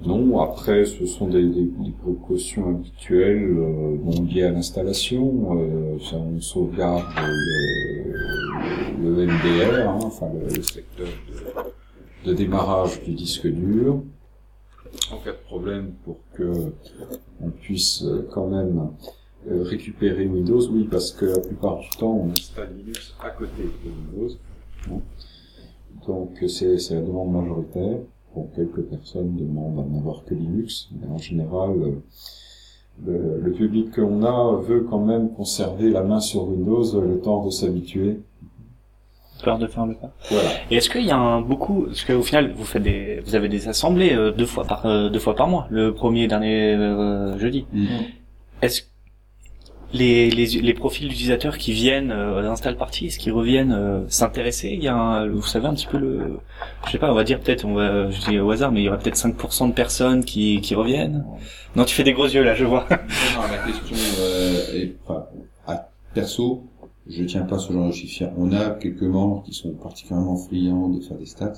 [0.07, 5.59] Non, après, ce sont des, des, des précautions habituelles euh, bon, liées à l'installation.
[5.59, 7.05] Euh, on sauvegarde
[9.03, 11.09] le, le MDR, hein, enfin le, le secteur
[12.25, 14.03] de, de démarrage du disque dur.
[15.13, 16.73] En cas de problème, pour que
[17.43, 18.89] on puisse euh, quand même
[19.47, 23.91] récupérer Windows, oui, parce que la plupart du temps, on installe Linux à côté de
[23.91, 24.35] Windows.
[26.07, 27.99] Donc, euh, c'est la demande majoritaire.
[28.35, 31.91] Bon, quelques personnes demandent à n'avoir que Linux, mais en général, euh,
[33.07, 37.21] le, le public qu'on a veut quand même conserver la main sur Windows euh, le
[37.21, 38.21] temps de s'habituer.
[39.43, 40.11] Peur de faire le pas.
[40.31, 40.49] Voilà.
[40.71, 43.49] Et est-ce qu'il y a un beaucoup parce qu'au final vous faites des vous avez
[43.49, 46.75] des assemblées euh, deux fois par euh, deux fois par mois le premier et dernier
[46.75, 47.65] euh, jeudi.
[48.63, 48.83] Est-ce
[49.93, 54.71] les, les les profils d'utilisateurs qui viennent euh, d'install party est-ce reviennent euh, s'intéresser?
[54.71, 56.39] Il y a un, vous savez un petit peu le
[56.87, 58.85] je sais pas on va dire peut-être on va je dis au hasard mais il
[58.85, 61.25] y aurait peut-être 5% de personnes qui qui reviennent?
[61.77, 62.87] Non tu fais des gros yeux là je vois.
[62.91, 62.97] Non,
[63.51, 65.27] la question euh, est, enfin,
[66.15, 66.65] perso,
[67.09, 68.31] je tiens pas ce genre de chiffres.
[68.37, 71.53] On a quelques membres qui sont particulièrement friands de faire des stats.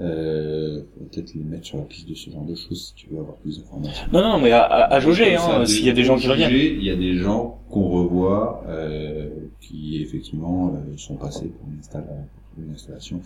[0.00, 3.06] Euh, faut peut-être les mettre sur la piste de ce genre de choses si tu
[3.10, 4.08] veux avoir plus d'informations.
[4.12, 6.50] non non mais à, à, à jauger hein s'il y a des gens qui reviennent.
[6.50, 9.30] Il y a des gens qu'on revoit euh,
[9.60, 13.20] qui effectivement euh, sont passés pour une, pour une installation,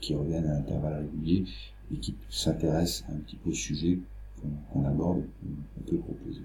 [0.00, 1.44] qui reviennent à intervalles réguliers
[1.92, 3.98] et qui s'intéressent un petit peu au sujet
[4.40, 6.42] qu'on qu'on aborde, qu'on peut proposer.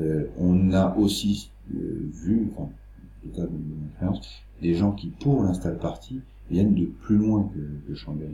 [0.00, 4.28] Euh, on a aussi euh, vu, enfin, en tout cas de mon expérience,
[4.62, 6.20] des gens qui, pour l'install party,
[6.50, 8.30] viennent de plus loin que, que Chambéry.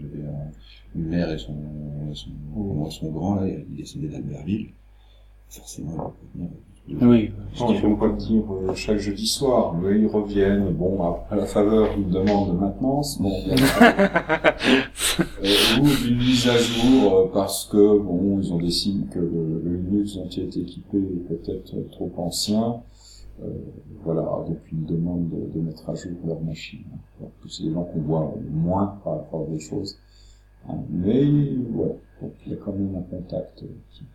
[0.00, 0.50] J'avais un-
[0.96, 4.68] une mère et son, et son, son grand, là, il descendait d'Albertville.
[5.50, 6.12] Forcément,
[6.88, 7.08] il va venir.
[7.10, 7.30] Oui.
[7.60, 11.36] Non, ils vont pas dire euh, chaque jeudi soir, mais ils reviennent, bon, à, à
[11.36, 13.30] la faveur d'une demande de maintenance, bon.
[15.44, 19.62] Euh, ou d'une mise à jour euh, parce que, bon, ils ont décidé que le,
[19.64, 22.76] le Linux dont il est équipé est peut-être trop ancien.
[23.42, 23.50] Euh,
[24.02, 26.84] voilà, donc une demande de, mettre à jour leur machine.
[27.20, 29.96] Donc, c'est des gens qu'on voit moins par rapport à des choses.
[30.68, 30.76] Hein.
[30.90, 31.96] Mais, ouais,
[32.46, 33.64] il y a quand même un contact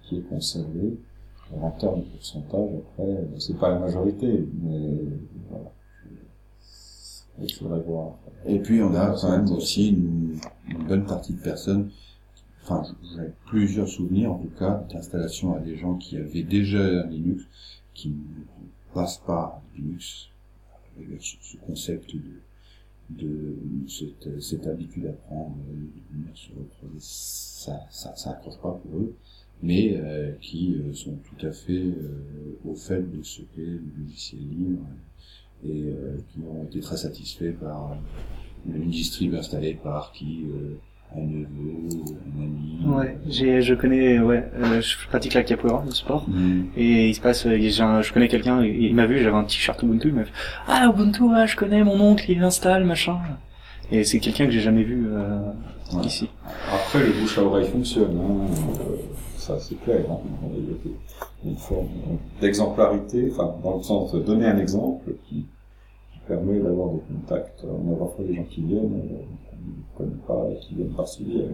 [0.03, 0.97] qui, est conservé.
[1.51, 4.89] Alors, en termes de pourcentage, après, c'est pas la majorité, mais
[5.49, 5.71] voilà.
[7.41, 8.15] Il faudrait voir.
[8.45, 10.37] Et puis, on a quand même aussi une,
[10.69, 11.89] une bonne partie de personnes,
[12.63, 12.83] enfin,
[13.15, 17.43] j'ai plusieurs souvenirs, en tout cas, d'installations à des gens qui avaient déjà un Linux,
[17.93, 18.15] qui
[18.93, 20.29] ne passent pas à Linux,
[20.97, 22.15] avec ce, ce concept
[23.09, 23.55] de,
[24.39, 29.15] cette, habitude à prendre euh, ça, ça, ça accroche pas pour eux,
[29.61, 31.93] mais euh, qui euh, sont tout à fait
[32.65, 34.85] au fait de ce qu'est le logiciel libre
[35.65, 35.93] et
[36.33, 37.95] qui ont été très satisfaits par
[38.65, 40.45] une distrib installée par qui
[41.15, 41.47] un neveu,
[42.37, 42.97] un ami.
[42.97, 46.63] Ouais, j'ai, je connais, ouais, euh, je pratique la capoeira, le sport, Mm.
[46.75, 49.43] et il se passe, euh, un- je connais quelqu'un, il, il m'a vu, j'avais un
[49.43, 50.31] t-shirt Ubuntu, il m'a fait,
[50.67, 53.17] ah Ubuntu, ouais, je connais, mon oncle, il l'installe, machin.
[53.91, 55.39] Et c'est quelqu'un que j'ai jamais vu euh,
[55.93, 56.05] Ouais.
[56.05, 56.27] ici.
[56.73, 58.45] Après, le bouche à oreille fonctionne, hein,
[58.81, 58.95] euh,
[59.37, 59.99] ça c'est clair.
[60.09, 60.17] Hein.
[60.57, 61.87] Il y a une forme
[62.41, 65.35] d'exemplarité, enfin, dans le sens de donner un exemple qui,
[66.13, 67.63] qui permet d'avoir des contacts.
[67.63, 71.21] On a parfois des gens qui viennent, euh, ne connaît pas, qui viennent par ce
[71.23, 71.47] biais,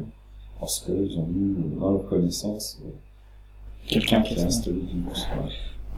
[0.60, 2.90] parce qu'ils ont eu dans leur connaissance euh,
[3.88, 5.28] Quelqu'un qui a installé Linux.
[5.44, 5.52] ouais.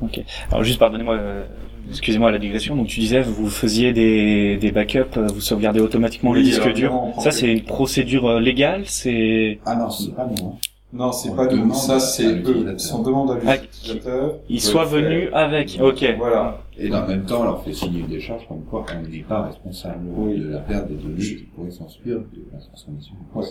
[0.04, 0.24] Ok.
[0.50, 1.46] Alors juste pardonnez-moi, euh,
[1.90, 2.76] excusez-moi la digression.
[2.76, 6.62] Donc tu disais vous faisiez des, des backups, euh, vous sauvegardez automatiquement le Oui, disque
[6.62, 7.14] alors, dur.
[7.20, 10.48] Ça c'est une procédure légale, c'est Ah non, c'est pas nous.
[10.48, 10.54] hein.
[10.94, 11.52] Non, c'est pas nous.
[11.62, 12.76] demande Ça, c'est eux.
[12.78, 14.34] Si on demande à Ah, l'utilisateur.
[14.50, 15.00] il de soit le faire.
[15.02, 15.80] venu avec.
[15.82, 16.04] Ok.
[16.18, 16.60] Voilà.
[16.78, 19.44] Et en même temps, on leur fait signer une décharge comme quoi on n'est pas
[19.44, 20.40] responsable Oui.
[20.40, 23.16] de la perte des données qui pourraient s'ensuivre de la transformation.
[23.36, 23.46] Ouais.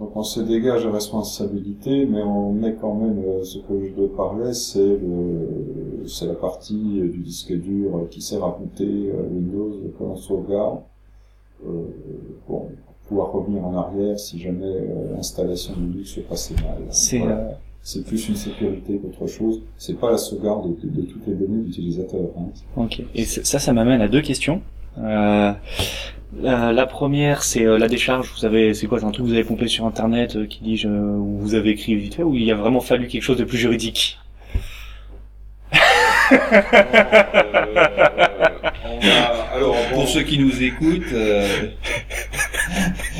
[0.00, 4.02] Donc on se dégage de responsabilité, mais on met quand même euh, ce que je
[4.16, 9.28] parlais, c'est le, c'est la partie euh, du disque dur euh, qui sert à euh,
[9.30, 10.78] Windows que l'on sauvegarde.
[11.64, 11.68] Euh,
[12.48, 16.78] bon, pour pouvoir revenir en arrière si jamais l'installation de Linux se passait mal.
[16.90, 17.36] C'est Voilà.
[17.36, 17.50] euh,
[17.84, 19.62] C'est plus une sécurité qu'autre chose.
[19.76, 22.20] C'est pas la sauvegarde de, de- de toutes les données d'utilisateur.
[22.38, 22.46] Hein.
[22.76, 23.02] ok.
[23.14, 24.62] Et ça, ça m'amène à deux questions.
[24.98, 25.52] Euh,
[26.40, 28.28] la, la première, c'est euh, la décharge.
[28.30, 30.62] Vous savez, c'est quoi C'est un truc que vous avez pompé sur Internet euh, qui
[30.62, 33.38] dit je, ou vous avez écrit vite fait, ou il a vraiment fallu quelque chose
[33.38, 34.18] de plus juridique?
[39.54, 41.68] Alors, Pour ceux qui nous écoutent, euh,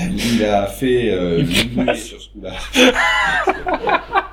[0.08, 2.52] il a fait euh, une sur ce coup-là.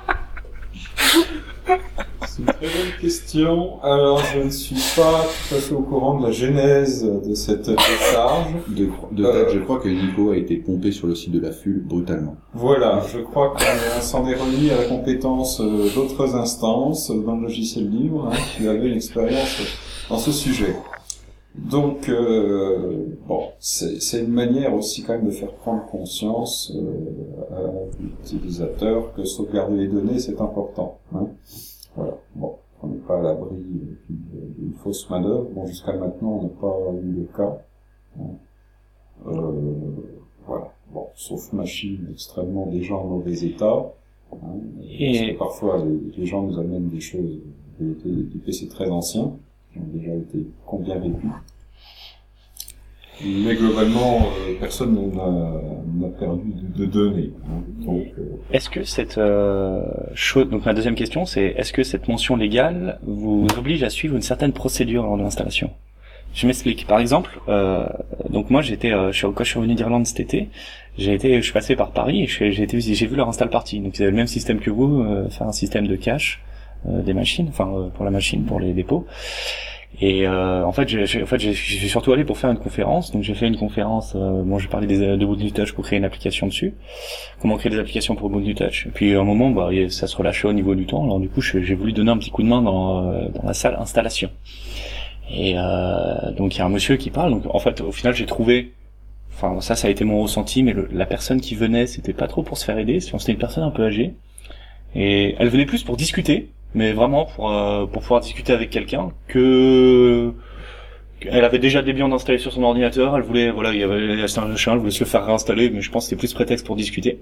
[2.26, 3.82] C'est une très bonne question.
[3.82, 7.68] Alors, je ne suis pas tout à fait au courant de la genèse de cette
[7.70, 8.52] décharge.
[8.68, 11.40] De, de Euh, tête, je crois que Nico a été pompé sur le site de
[11.40, 12.36] la FUL brutalement.
[12.54, 17.36] Voilà, je crois qu'on s'en est remis à la compétence euh, d'autres instances euh, dans
[17.36, 19.60] le logiciel libre hein, qui avaient une expérience
[20.08, 20.74] dans ce sujet.
[21.56, 28.00] Donc, euh, bon, c'est une manière aussi quand même de faire prendre conscience euh, à
[28.00, 30.98] l'utilisateur que sauvegarder les données, c'est important.
[31.14, 31.26] Hein.
[31.96, 33.96] Voilà, bon, on n'est pas à l'abri d'une
[34.58, 35.48] d'une fausse manœuvre.
[35.54, 37.58] Bon, jusqu'à maintenant, on n'a pas eu le cas.
[38.18, 38.22] hein.
[39.26, 39.52] Euh,
[40.46, 43.92] voilà, bon, sauf machine extrêmement déjà en mauvais état.
[44.32, 44.36] Hein,
[44.88, 47.40] Et- parce que parfois, les, les gens nous amènent des choses,
[47.80, 49.32] des, des- des PC très anciens,
[49.72, 51.30] qui ont déjà été combien vécus.
[53.22, 57.30] Mais globalement, euh, personne n'a perdu de, de données.
[57.46, 57.62] hein.
[57.84, 59.82] Donc, euh, Est-ce que cette euh,
[60.14, 64.16] chose, donc ma deuxième question, c'est est-ce que cette mention légale vous oblige à suivre
[64.16, 65.70] une certaine procédure lors de l'installation?
[66.32, 66.86] Je m'explique.
[66.86, 67.84] Par exemple, euh,
[68.30, 70.48] donc moi j'étais, euh, je suis, quand je suis revenu d'Irlande cet été,
[70.96, 73.80] j'ai été, je suis passé par Paris et j'ai été, j'ai vu leur install party.
[73.80, 76.49] Donc ils avaient le même système que vous, euh, faire un système de cache euh,
[76.86, 79.06] des machines, enfin euh, pour la machine, pour les dépôts.
[80.02, 83.10] Et euh, en fait, j'ai, en fait, j'ai- surtout allé pour faire une conférence.
[83.12, 84.14] Donc j'ai fait une conférence.
[84.16, 86.72] Euh, bon, j'ai parlé des, de Ubuntu Touch pour créer une application dessus
[87.40, 88.86] comment créer des applications pour Ubuntu Touch.
[88.86, 91.02] Et puis à un moment, bah, ça se relâchait au niveau du temps.
[91.04, 93.52] Alors du coup, j'ai voulu donner un petit coup de main dans, euh, dans la
[93.52, 94.30] salle installation.
[95.32, 97.32] Et euh, donc il y a un monsieur qui parle.
[97.32, 98.72] Donc en fait, au final, j'ai trouvé.
[99.34, 102.26] Enfin, ça, ça a été mon ressenti, mais le- la personne qui venait, c'était pas
[102.26, 103.00] trop pour se faire aider.
[103.00, 104.14] C'était une personne un peu âgée,
[104.94, 109.10] et elle venait plus pour discuter, mais vraiment pour euh, pour pouvoir discuter avec quelqu'un
[109.28, 110.32] que
[111.22, 114.56] elle avait déjà Debian installé sur son ordinateur, elle voulait, voilà, il y avait un
[114.56, 116.76] chien, elle voulait se le faire réinstaller, mais je pense que c'était plus prétexte pour
[116.76, 117.20] discuter.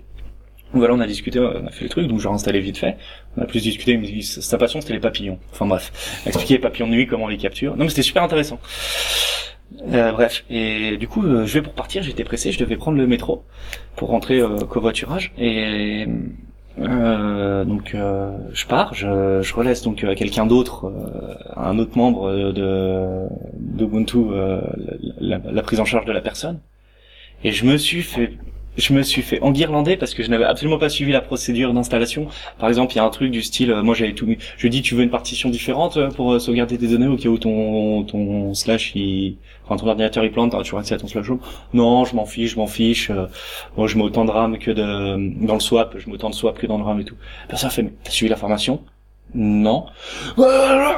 [0.72, 2.96] Donc voilà, on a discuté, on a fait le truc, donc j'ai réinstallé vite fait.
[3.36, 5.38] On a plus discuté, mais sa passion c'était les papillons.
[5.50, 7.76] Enfin bref, expliquer les papillons de nuit, comment on les capture.
[7.76, 8.60] Non mais c'était super intéressant.
[9.92, 12.96] Euh, bref, et du coup, euh, je vais pour partir, j'étais pressé, je devais prendre
[12.96, 13.44] le métro
[13.96, 16.06] pour rentrer euh, covoiturage, et
[16.80, 21.78] euh, donc euh, je pars, je, je relaisse donc à quelqu'un d'autre, euh, à un
[21.78, 23.26] autre membre de
[23.58, 24.60] d'Ubuntu, euh,
[25.20, 26.60] la- la prise en charge de la personne,
[27.44, 28.32] et je me suis fait
[28.78, 32.28] je me suis fait enguirlander parce que je n'avais absolument pas suivi la procédure d'installation.
[32.58, 34.38] Par exemple, il y a un truc du style, euh, moi j'avais tout mis.
[34.56, 37.28] Je dis, tu veux une partition différente euh, pour euh, sauvegarder tes données au cas
[37.28, 41.28] où ton ton slash, il, enfin ton ordinateur il plante, tu accès à ton slash
[41.28, 41.40] home.
[41.74, 43.10] Non, je m'en fiche, je m'en fiche.
[43.76, 46.34] moi, je mets autant de RAM que de dans le swap, je mets autant de
[46.34, 47.16] swap que dans le RAM et tout.
[47.48, 48.80] Personne fait, t'as suivi la formation?
[49.34, 49.86] Non.
[50.38, 50.94] euh,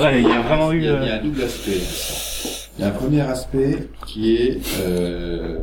[0.00, 0.78] ouais, il y a vraiment eu.
[0.78, 2.29] Il y a, un double aspect.
[2.80, 5.58] Il y a un premier aspect qui est euh,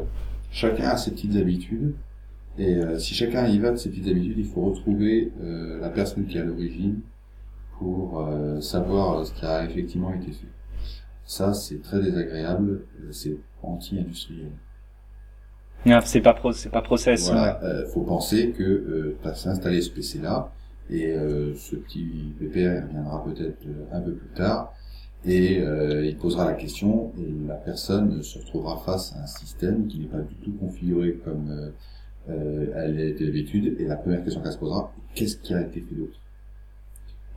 [0.51, 1.95] chacun a ses petites habitudes.
[2.59, 5.89] Et euh, si chacun y va de ses petites habitudes, il faut retrouver euh, la
[5.89, 6.99] personne qui est à l'origine
[7.79, 10.45] pour euh, savoir ce qui a effectivement été fait.
[11.25, 14.51] Ça, c'est très désagréable, euh, c'est anti-industriel.
[15.87, 17.31] Ah, c'est pas pro, c'est pas process.
[17.31, 20.51] Voilà, euh, faut penser que euh, tu as installé ce PC-là,
[20.91, 24.71] et euh, ce petit VPR viendra peut-être euh, un peu plus tard,
[25.27, 29.87] et euh, il posera la question, et la personne se retrouvera face à un système
[29.87, 31.71] qui n'est pas du tout configuré comme euh,
[32.29, 35.81] euh, elle était d'habitude, et la première question qu'elle se posera, qu'est-ce qui a été
[35.81, 36.19] fait d'autre?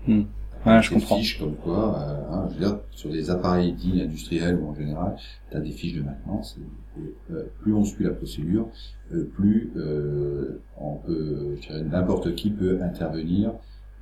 [0.06, 0.22] Hmm.
[0.66, 1.16] Ouais, je des comprends.
[1.16, 4.74] fiches comme quoi, euh, hein, je veux dire, sur des appareils dits industriels ou en
[4.74, 5.16] général,
[5.50, 6.58] tu as des fiches de maintenance.
[6.98, 8.68] Et, euh, plus on suit la procédure,
[9.12, 13.52] euh, plus euh, on peut, je dirais, n'importe qui peut intervenir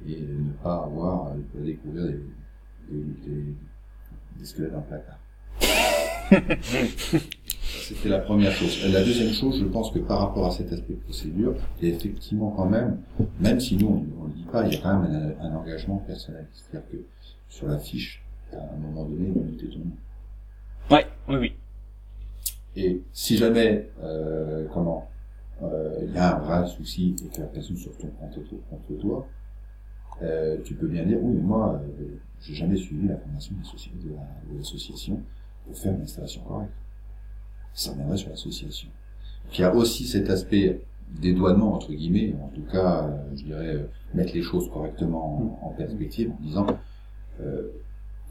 [0.07, 2.21] et ne pas avoir à découvrir des,
[2.91, 3.55] des, des,
[4.39, 5.19] des squelettes en placard.
[7.89, 8.93] C'était la première chose.
[8.93, 11.93] La deuxième chose, je pense que par rapport à cet aspect de procédure, il y
[11.93, 12.99] a effectivement quand même,
[13.41, 15.57] même si nous on ne le dit pas, il y a quand même un, un
[15.57, 16.47] engagement personnel.
[16.53, 16.97] C'est-à-dire que
[17.49, 18.23] sur la fiche,
[18.53, 19.97] à un moment donné, on noter ton nom.
[20.91, 21.53] Ouais, oui, oui.
[22.77, 25.09] Et si jamais, euh, comment,
[25.63, 29.01] euh, il y a un vrai souci et que la personne se retourne contre, contre
[29.01, 29.27] toi,
[30.23, 32.05] euh, tu peux bien dire, oui, mais moi, euh,
[32.41, 35.21] j'ai jamais suivi la formation de l'associ- de la- de l'association
[35.65, 36.73] pour faire une installation correcte.
[37.75, 38.89] Ça reviendrait sur l'association.
[39.53, 40.81] Il y a aussi cet aspect
[41.21, 45.69] dédouanement, entre guillemets, en tout cas, euh, je dirais, euh, mettre les choses correctement en,
[45.69, 46.67] en perspective, en disant,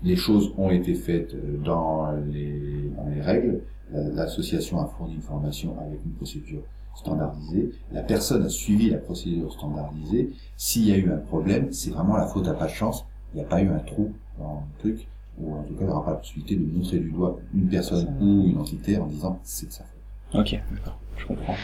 [0.04, 3.62] les choses ont été faites dans les, dans les règles,
[3.92, 6.62] La- l'association a fourni une formation avec une procédure
[6.98, 11.92] standardisée, la personne a suivi la procédure standardisée, s'il y a eu un problème, c'est
[11.92, 14.64] vraiment la faute à pas de chance, il n'y a pas eu un trou dans
[14.66, 15.08] le truc,
[15.40, 17.68] ou en tout cas il n'y aura pas la possibilité de montrer du doigt une
[17.70, 20.42] personne ou une entité en disant c'est de sa faute.
[20.42, 21.56] Ok, d'accord, je comprends.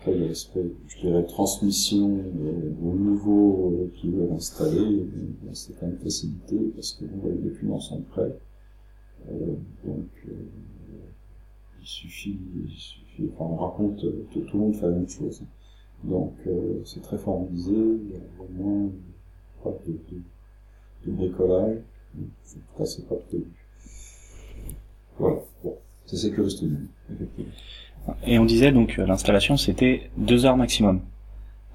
[0.00, 5.06] Après, il y a l'aspect, je dirais, transmission euh, aux nouveaux euh, qui veulent installer.
[5.52, 8.34] c'est quand même facilité parce que bon, les documents sont prêts.
[9.30, 9.54] Euh,
[9.84, 10.32] donc, euh,
[11.80, 15.08] il suffit, il suffit, enfin, on raconte, euh, tout, tout le monde fait la même
[15.08, 15.42] chose.
[16.04, 18.90] Donc, euh, c'est très formalisé, il y a moins
[19.62, 20.22] pas de, de,
[21.06, 21.78] de bricolage.
[22.16, 23.44] En tout cas, c'est pas prévu.
[25.18, 25.36] Voilà.
[25.64, 25.76] Bon.
[26.06, 26.66] C'est sécurité,
[27.12, 27.52] effectivement.
[28.26, 31.02] Et on disait donc l'installation c'était deux heures maximum.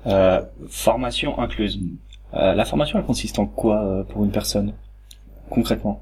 [0.08, 1.80] Euh, formation incluse.
[2.34, 4.74] Euh, la formation elle consiste en quoi euh, pour une personne
[5.52, 6.02] concrètement?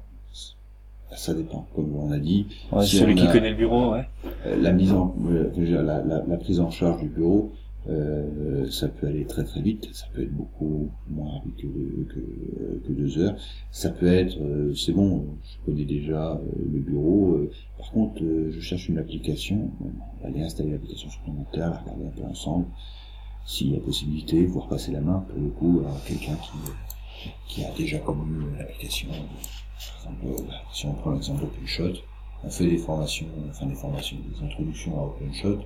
[1.16, 4.06] Ça dépend, comme on a dit, Ouais, Si Celui qui connaît le bureau, ouais.
[4.46, 7.52] Euh, la mise en euh, la, la, la prise en charge du bureau
[7.88, 9.88] euh, ça peut aller très très vite.
[9.92, 13.34] Ça peut être beaucoup moins rapide que, que, que deux heures.
[13.70, 16.38] Ça peut être euh, c'est bon je connais déjà euh,
[16.72, 17.40] le bureau.
[17.78, 19.70] Par contre je cherche une application.
[19.80, 22.66] On va aller installer l'application supplémentaire la regarder un peu ensemble.
[23.44, 26.52] S'il y a possibilité voir passer la main pour le coup à quelqu'un qui
[27.48, 29.08] qui a déjà connu l'application
[30.72, 31.92] si on prend l'exemple d'OpenShot
[32.44, 35.60] on fait des formations, enfin des formations, des introductions à OpenShot.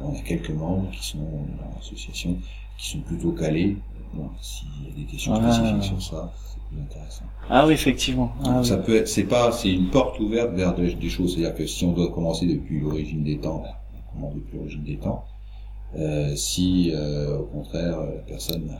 [0.00, 2.36] On a quelques membres qui sont dans l'association,
[2.78, 3.76] qui sont plutôt calés.
[4.14, 5.50] Bon, s'il y a des questions Ah.
[5.52, 7.24] spécifiques sur ça, c'est plus intéressant.
[7.48, 8.30] Ah oui effectivement.
[8.40, 8.64] Ah, Donc, oui.
[8.68, 11.34] ça peut être, c'est pas, c'est une porte ouverte vers des, des choses.
[11.34, 13.70] C'est-à-dire que si on doit commencer depuis l'origine des temps, ben,
[14.14, 15.24] on commence depuis l'origine des temps.
[15.96, 18.74] Euh, si, euh, au contraire, la personne a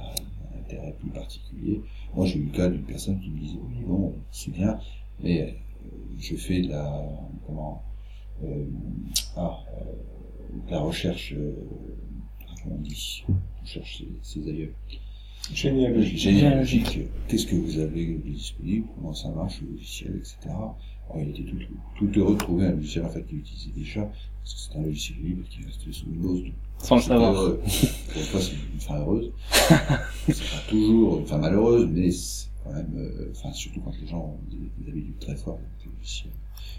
[0.55, 1.81] un intérêt plus particulier.
[2.15, 4.79] Moi, j'ai eu le cas d'une personne qui me disait, oui, bon, c'est bien,
[5.23, 5.51] mais euh,
[6.19, 7.03] je fais de la,
[7.47, 7.83] comment,
[8.45, 8.65] euh,
[9.37, 11.55] ah, euh, de la recherche, euh,
[12.63, 14.73] comment on dit, on cherche ses, ses aïeux.
[15.53, 16.19] Généalogique.
[16.19, 17.01] Généalogique.
[17.29, 20.37] Qu'est-ce que vous avez de disponible Comment ça marche, le logiciel, etc.
[20.47, 20.79] Alors,
[21.17, 21.57] il était tout,
[22.07, 24.83] tout heureux de trouver un logiciel en fait qu'il utilisait déjà, parce que c'est un
[24.83, 26.39] logiciel libre qui restait sous Windows.
[26.39, 26.53] donc
[26.83, 27.33] Sans le savoir.
[27.35, 27.61] heureux.
[28.13, 29.31] Pour fois, c'est une fin heureuse.
[29.51, 34.07] c'est pas toujours une fin malheureuse, mais c'est quand même, euh, enfin, surtout quand les
[34.07, 36.31] gens ont des, des habitudes très fortes avec le logiciel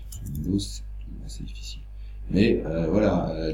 [0.09, 0.83] sous Windows, c'est
[1.25, 1.81] assez difficile.
[2.29, 3.53] Mais euh, voilà, euh,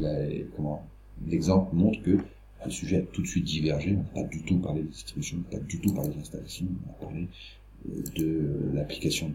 [0.00, 0.86] la- comment
[1.26, 2.18] l'exemple montre que
[2.64, 3.92] le sujet a tout de suite divergé.
[3.96, 6.66] On n'a pas du tout parlé de distribution, on n'a pas du tout parlé d'installation,
[6.86, 7.28] on a parlé
[7.88, 9.34] euh, de l'application de,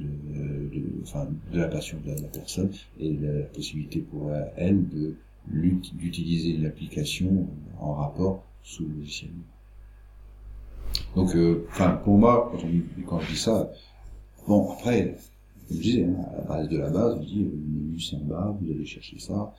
[0.77, 4.29] de, enfin, de la passion de la, de la personne et de la possibilité pour
[4.31, 5.15] euh, elle de
[5.47, 7.47] d'utiliser une application
[7.79, 9.31] en rapport sous le logiciel.
[11.15, 13.71] Donc, euh, enfin, pour moi, quand, on, quand je dis ça,
[14.47, 15.17] bon, après,
[15.67, 17.99] comme je disais, hein, à la base de la base, on dit, euh, le menu
[17.99, 19.53] c'est en bas, vous allez chercher ça.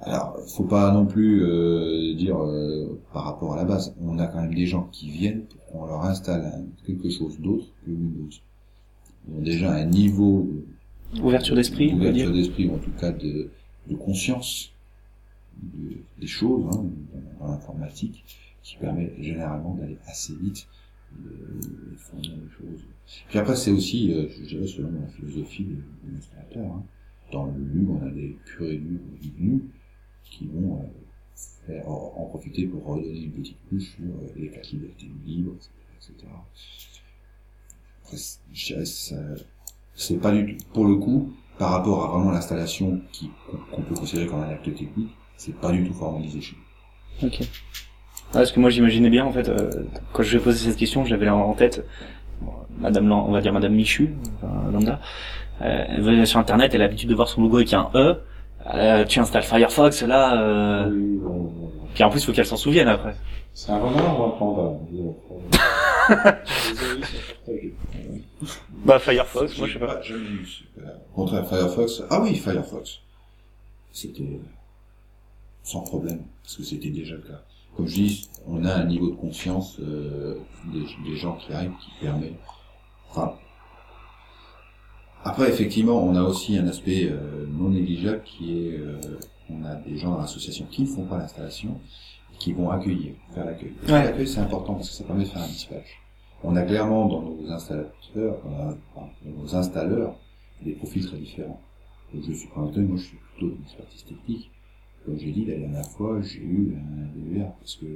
[0.00, 3.94] Alors, faut pas non plus euh, dire euh, par rapport à la base.
[4.00, 7.90] On a quand même des gens qui viennent qu'on leur installe quelque chose d'autre que
[7.90, 8.28] Windows.
[9.28, 10.48] Ils ont déjà un niveau
[11.12, 12.30] de, Ouverture d'esprit, on dire.
[12.30, 13.50] d'esprit, ou en tout cas de,
[13.88, 14.72] de conscience
[15.62, 16.84] de- des choses hein,
[17.40, 18.24] dans, l'informatique,
[18.62, 20.66] qui permet généralement d'aller assez vite
[21.26, 21.60] euh,
[21.92, 22.84] et fournir des choses.
[23.28, 26.66] Puis après, c'est aussi, euh, je dirais, selon la philosophie de, de l'installateur.
[26.66, 26.84] Hein.
[27.32, 29.60] Dans le LU, on a des purs et durs
[30.24, 30.84] qui vont
[31.70, 35.52] euh, en, profiter pour redonner une petite couche sur euh, les quatre libertés du libre,
[35.54, 35.72] etc.
[35.96, 36.26] etc.
[38.02, 38.16] Après,
[38.52, 39.16] je dirais, ça,
[39.98, 43.30] c'est pas du tout, pour le coup, par rapport à vraiment l'installation qui,
[43.72, 46.56] qu'on peut considérer comme un acte technique, c'est pas du tout formalisé chez
[47.20, 47.28] nous.
[47.28, 47.40] Ok.
[48.32, 49.70] parce que moi j'imaginais bien en fait euh,
[50.12, 51.84] quand je vais poser cette question, j'avais en tête
[52.40, 55.00] bon, Madame, on va dire Madame Michu, enfin, lambda.
[55.62, 58.22] Euh, elle va sur internet, elle a l'habitude de voir son logo avec un E.
[58.72, 60.90] Euh, tu installes Firefox là, euh...
[60.92, 61.52] Oui, bon,
[61.94, 63.16] puis en plus il faut qu'elle s'en souvienne après.
[63.52, 64.78] C'est un renard ou un panda
[66.68, 67.74] Désolé, c'est partagé.
[68.84, 70.00] Bah Firefox, moi je sais pas.
[70.02, 72.02] Jamais eu ce- Au contraire, Firefox.
[72.10, 73.00] Ah oui, Firefox.
[73.92, 74.40] C'était
[75.62, 77.42] sans problème, parce que c'était déjà le cas.
[77.76, 80.38] Comme je dis, on a un niveau de confiance euh,
[80.72, 82.32] des, des gens qui arrivent qui permet.
[83.10, 83.34] Enfin,
[85.24, 88.98] après, effectivement, on a aussi un aspect euh, non négligeable qui est, euh,
[89.50, 91.80] on a des gens dans l'association qui ne font pas l'installation,
[92.38, 93.72] qui vont accueillir, faire l'accueil.
[93.88, 94.04] Ouais.
[94.04, 96.00] L'accueil, c'est important parce que ça permet de faire un dispatch.
[96.44, 100.16] On a clairement dans nos installateurs, on enfin, dans nos installeurs,
[100.62, 101.60] des profils très différents.
[102.14, 104.50] Je suis pas un moi je suis plutôt une expertise technique.
[105.04, 107.86] Comme j'ai dit la dernière fois, j'ai eu un DER parce que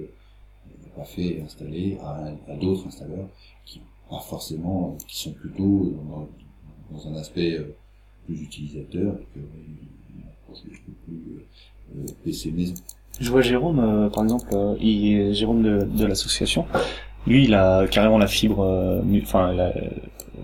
[0.66, 3.28] on n'a pas fait installer à, d'autres installeurs
[3.64, 5.94] qui pas forcément, qui sont plutôt
[6.90, 7.74] dans, un aspect euh,
[8.26, 10.52] plus utilisateur et que euh,
[11.06, 11.46] plus euh,
[11.96, 12.74] euh, PC maison.
[13.20, 16.66] Je vois Jérôme, euh, par exemple, euh, il Jérôme de, de l'association.
[17.26, 19.52] Lui, il a carrément la fibre, euh, enfin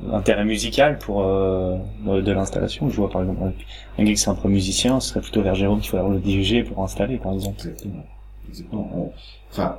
[0.07, 1.77] l'intérêt musical pour euh,
[2.07, 2.89] de de l'installation.
[2.89, 3.41] Je vois par exemple
[3.99, 6.63] un gars qui un pro musicien, ce serait plutôt vers Jérôme qu'il faudrait le diriger
[6.63, 7.57] pour installer, par exemple.
[7.59, 8.05] Exactement.
[8.49, 9.13] Exactement.
[9.51, 9.79] Enfin,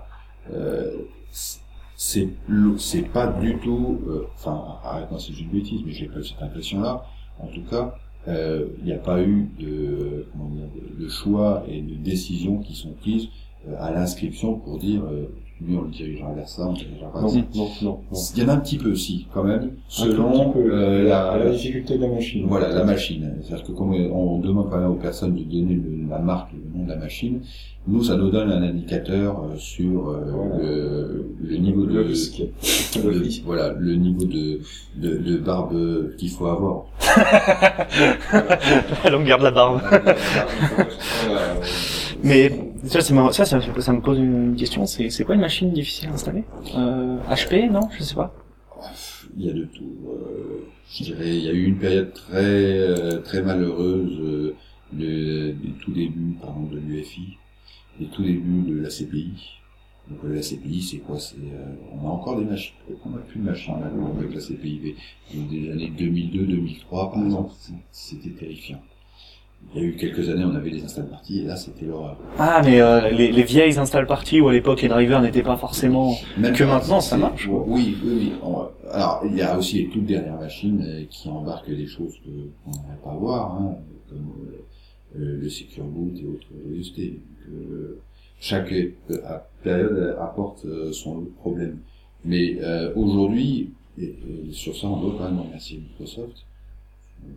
[0.53, 0.91] euh,
[1.95, 3.99] c'est pas du tout.
[4.07, 7.03] euh, Enfin, arrête-moi si j'ai une bêtise, mais j'ai pas cette impression-là.
[7.39, 7.95] En tout cas,
[8.27, 12.75] euh, il n'y a pas eu de, comment dire, de, choix et de décisions qui
[12.75, 13.27] sont prises
[13.67, 15.27] euh, à l'inscription pour dire euh,
[15.62, 17.36] lui on le dirigera vers ça, on le dirigera vers Non, ça.
[17.38, 17.43] non,
[17.82, 18.20] non, non.
[18.36, 21.49] Il y en a un petit peu aussi, quand même, selon peu, euh, la, la
[21.51, 22.45] difficulté de la machine.
[22.47, 23.34] voilà, la machine.
[23.43, 26.78] C'est-à-dire que comme on demande quand même aux personnes de donner le- la marque, le
[26.80, 27.41] nom de la machine,
[27.88, 30.57] nous, ça nous donne un indicateur euh, sur euh, Voilà.
[30.64, 32.41] le, le niveau de, Le risque.
[33.03, 34.60] Le de- voilà, le niveau de,
[34.97, 36.86] de, de barbe qu'il faut avoir.
[39.12, 39.82] On garde la barbe.
[42.24, 42.51] Mais
[42.86, 44.86] ça, c'est ça, ça, ça me pose une question.
[44.86, 46.43] C'est c'est quoi une machine difficile à installer?
[46.75, 47.82] Euh, HP, non?
[47.97, 48.34] Je sais pas.
[49.38, 49.95] Il y a de tout.
[50.07, 54.55] Euh, je dirais, il y a eu une période très euh, très malheureuse euh,
[54.93, 57.38] de- des tout débuts, par de l'UFI,
[57.99, 59.34] des tout débuts de la CPI.
[60.09, 61.19] Donc euh, la CPI, c'est quoi?
[61.19, 62.73] C'est euh, on a encore des machines.
[63.05, 63.73] On n'a plus de machines
[64.19, 64.80] avec la CPI.
[64.84, 67.51] Mais dans des années 2002-2003, par exemple,
[67.91, 68.82] c'était terrifiant.
[69.76, 72.18] Il y a eu quelques années, on avait des install parties, et là, c'était l'horreur.
[72.39, 75.57] Ah, mais euh, les, les vieilles install parties où à l'époque les drivers n'étaient pas
[75.57, 76.16] forcément.
[76.39, 77.64] Même Que maintenant, ça marche, quoi.
[77.68, 78.32] Oui, oui, oui.
[78.41, 82.16] On- alors, il y a aussi les toutes dernières machines euh, qui embarquent des choses
[82.24, 83.76] qu'on n'aimerait pas voir, hein,
[84.10, 84.34] comme
[85.22, 86.99] euh, le Secure Boot et autres OST.
[87.51, 87.99] Euh,
[88.39, 88.74] chaque
[89.64, 91.78] période apporte son lot de problèmes.
[92.26, 92.57] Mais
[92.95, 94.05] aujourd'hui, et,
[94.49, 96.45] et sur ça, on doit quand même remercier Microsoft.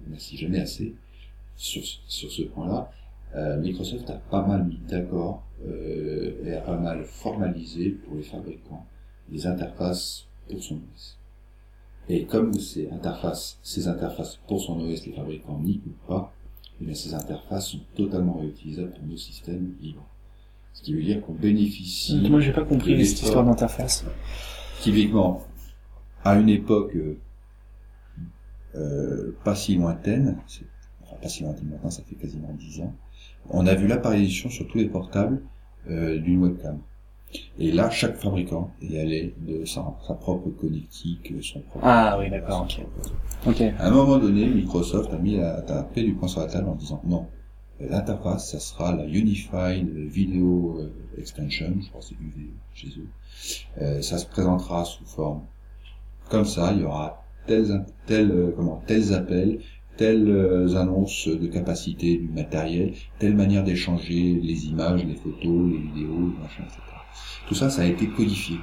[0.08, 0.94] Merci jamais assez
[1.62, 2.90] sur, sur ce point-là.
[3.34, 8.22] Euh, Microsoft a pas mal mis d'accord euh, et a pas mal formalisé pour les
[8.22, 8.84] fabricants
[9.30, 11.18] les interfaces pour son OS.
[12.08, 16.34] Et comme ces interfaces, ces interfaces pour son OS, les fabricants n'y coupent pas,
[16.80, 20.04] eh bien ces interfaces sont totalement réutilisables pour nos systèmes libres.
[20.74, 24.04] Ce qui veut dire qu'on bénéficie Moi, j'ai pas compris cette histoire d'interface.
[24.80, 25.42] Typiquement,
[26.24, 26.96] à une époque
[28.74, 30.64] euh, pas si lointaine, c'est-
[31.22, 32.94] pas si lointaine maintenant, ça fait quasiment 10 ans,
[33.50, 35.42] on a vu l'apparition sur tous les portables
[35.88, 36.78] euh, d'une webcam.
[37.58, 41.86] Et là, chaque fabricant est allé de sa, sa propre connectique, son propre...
[41.86, 42.84] Ah oui, d'accord, ok.
[43.46, 43.62] Ok.
[43.78, 46.68] À un moment donné, Microsoft a mis la, a tapé du poing sur la table
[46.68, 47.26] en disant non,
[47.80, 52.88] euh, l'interface, ça sera la Unified Video euh, Extension, je crois que c'est UV chez
[52.98, 53.08] eux.
[53.80, 55.42] Euh, ça se présentera sous forme
[56.32, 59.58] comme ça, il y aura tels, tels, euh, comment, tels appels,
[59.96, 65.78] telles euh, annonces de capacité du matériel, telle manière d'échanger les images, les photos, les
[65.78, 66.80] vidéos, les machins, etc.
[67.46, 68.56] Tout ça, ça a été codifié.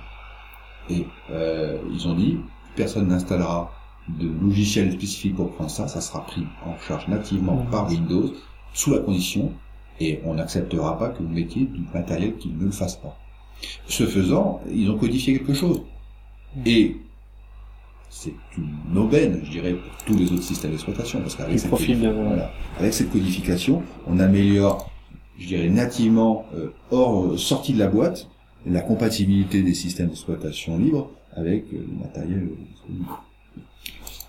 [0.89, 2.37] Et euh, ils ont dit,
[2.75, 3.71] personne n'installera
[4.07, 8.33] de logiciel spécifique pour prendre ça, ça sera pris en charge nativement par Windows,
[8.73, 9.51] sous la condition,
[9.99, 13.17] et on n'acceptera pas que vous mettiez du matériel qui ne le fasse pas.
[13.87, 15.81] Ce faisant, ils ont codifié quelque chose.
[16.65, 16.97] Et
[18.09, 21.69] c'est une aubaine, je dirais, pour tous les autres systèmes d'exploitation, parce qu'avec Ils cette,
[21.69, 22.51] profitent de- voilà.
[22.79, 24.89] avec cette codification, on améliore,
[25.37, 28.27] je dirais, nativement, euh, hors euh, sortie de la boîte,
[28.65, 33.05] la compatibilité des systèmes d'exploitation libres avec euh, le matériel euh, disponible.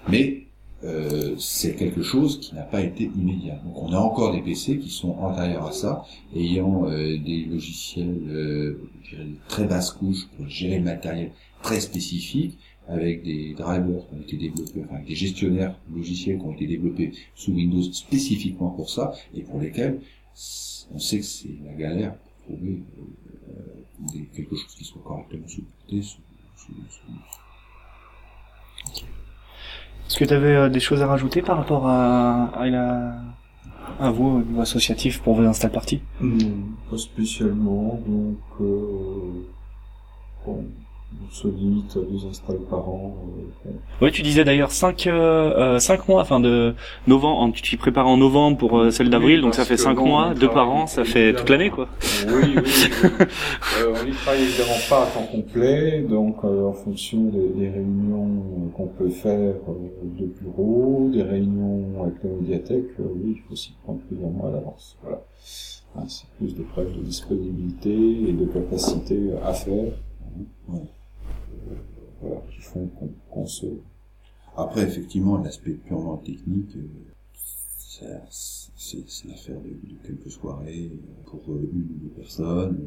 [0.09, 0.45] Mais
[0.85, 3.57] euh, c'est quelque chose qui n'a pas été immédiat.
[3.65, 6.05] Donc on a encore des PC qui sont antérieurs à ça,
[6.35, 11.33] ayant euh, des logiciels euh, je dirais, de très basse couche pour gérer le matériel
[11.63, 12.59] très spécifique,
[12.91, 17.13] avec des drivers qui ont été développés, enfin des gestionnaires logiciels qui ont été développés
[17.35, 20.01] sous Windows spécifiquement pour ça, et pour lesquels
[20.93, 22.83] on sait que c'est la galère pour trouver
[23.49, 23.53] euh,
[24.13, 26.19] des, quelque chose qui soit correctement supporté sous,
[26.57, 27.13] sous, sous,
[30.07, 33.23] Est-ce que tu avais des choses à rajouter par rapport à, à, la,
[34.01, 39.47] à vous, au niveau associatif, pour vos install parties Non, pas spécialement, donc euh,
[40.45, 40.90] bon, on
[41.31, 43.15] se limite à deux installs par an.
[43.67, 43.71] Euh,
[44.03, 46.75] Oui, tu disais d'ailleurs 5 euh, cinq mois, enfin de
[47.07, 49.81] novembre, tu t'y prépares en novembre pour euh, celle d'avril, Oui, donc ça fait que
[49.81, 51.89] 5 bon, mois, deux par an, ça fait toute l'année quoi.
[52.27, 52.63] Oui, oui, oui.
[53.81, 57.69] Euh, on y travaille évidemment pas à temps complet, donc euh, en fonction des, des
[57.71, 59.73] réunions qu'on peut faire euh,
[60.19, 64.49] de bureau, des réunions avec la médiathèque, euh, oui, il faut s'y prendre plusieurs mois
[64.49, 64.99] à l'avance.
[65.03, 65.23] Voilà.
[66.09, 67.91] C'est plus des problèmes de disponibilité
[68.29, 69.93] et de capacité à faire.
[70.23, 70.43] hein.
[70.69, 70.81] Ouais.
[72.21, 72.89] Voilà, qui font
[73.31, 73.67] qu'on se...
[74.57, 76.77] Après, effectivement, l'aspect purement technique,
[78.03, 78.19] euh,
[78.77, 82.79] c'est l'affaire de, de quelques soirées euh, pour euh, une ou deux personnes.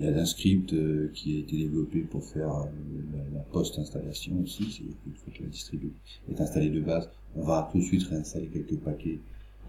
[0.00, 0.74] Il y a un script
[1.12, 4.82] qui a été développé pour faire la, la post-installation aussi.
[5.06, 5.92] Une fois que la distribu
[6.30, 9.18] est installée de base, on va tout de suite réinstaller quelques paquets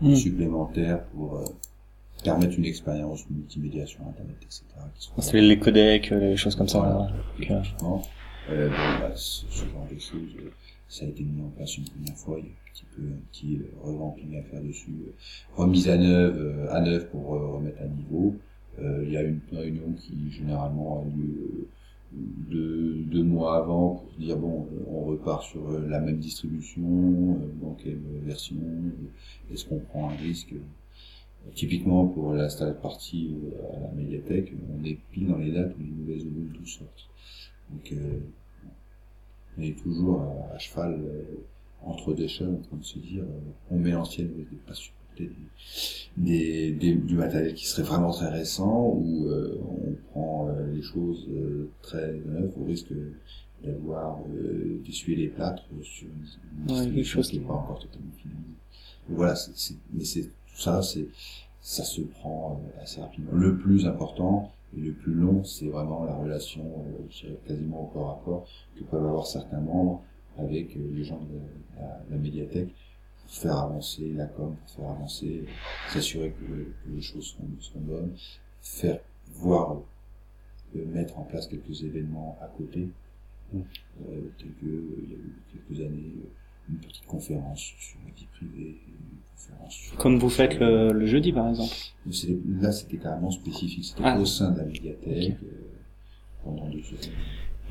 [0.01, 0.15] Mm.
[0.15, 1.43] supplémentaires pour
[2.23, 4.63] permettre une expérience multimédia sur Internet, etc.
[5.17, 6.79] Installer les codecs, les choses comme ça.
[6.79, 7.65] Voilà.
[8.51, 10.49] Euh, bah, ce, ce genre de choses, euh,
[10.87, 13.01] ça a été mis en place une première fois, il y a un petit peu
[13.03, 15.11] un petit euh, revamping à faire dessus, euh,
[15.55, 18.35] remise à neuf, à neuf pour remettre à niveau.
[18.81, 21.67] Il y a une réunion qui généralement a lieu
[22.13, 28.55] deux, mois avant pour dire bon, on repart sur la même distribution, dans quelle version,
[29.51, 30.53] est-ce qu'on prend un risque
[31.55, 33.35] Typiquement pour la stade partie
[33.75, 37.09] à la médiathèque, on est pile dans les dates où les nouvelles Ubuntu sortent.
[37.69, 38.19] Donc euh,
[39.59, 41.23] on est toujours à, à cheval euh,
[41.83, 45.29] entre deux chats en train de se dire euh, on met l'ancienne mais pas supporter
[46.17, 50.73] des, des, des- du matériel qui serait vraiment très récent ou euh, on prend euh,
[50.73, 52.91] les choses euh, très neuves au risque
[53.63, 54.19] d'avoir
[54.85, 58.43] d'essuyer les plâtres sur une, Ouais, quelque chose qui n'est pas encore totalement finalisée.
[59.09, 61.07] Voilà, c'est, mais c'est tout ça, c'est
[61.61, 63.31] ça se prend assez rapidement.
[63.33, 68.11] Le plus important et le plus long, c'est vraiment la relation, euh, quasiment au corps
[68.11, 70.03] à corps, que peuvent avoir certains membres
[70.37, 72.73] avec euh, les gens de la, la médiathèque
[73.21, 75.45] pour faire avancer la com, pour faire avancer,
[75.89, 78.15] s'assurer que, que les choses sont, sont bonnes,
[78.61, 78.99] faire
[79.33, 79.77] voir,
[80.75, 82.89] euh, mettre en place quelques événements à côté,
[83.55, 83.61] euh,
[84.37, 84.65] tels que
[85.03, 86.29] il y a eu quelques années euh,
[86.69, 91.05] une petite conférence sur la vie privée, une conférence sur Comme vous faites le, le
[91.05, 91.73] jeudi par exemple.
[92.61, 93.85] Là, c'était carrément spécifique.
[93.85, 94.19] C'était Ah.
[94.19, 95.71] au sein de la médiathèque euh,
[96.43, 97.13] pendant deux heures.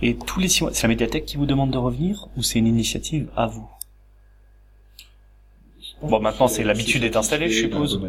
[0.02, 2.58] Et tous les six mois, c'est la médiathèque qui vous demande de revenir ou c'est
[2.60, 3.68] une initiative à vous
[6.00, 8.00] Bon, maintenant, c'est l'habitude est installée, je suppose.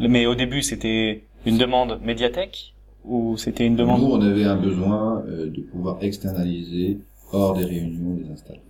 [0.00, 2.74] Mais au début, c'était une demande médiathèque
[3.04, 6.98] ou c'était une Nous, demande on avait un besoin euh, de pouvoir externaliser
[7.32, 8.60] hors des réunions les installer.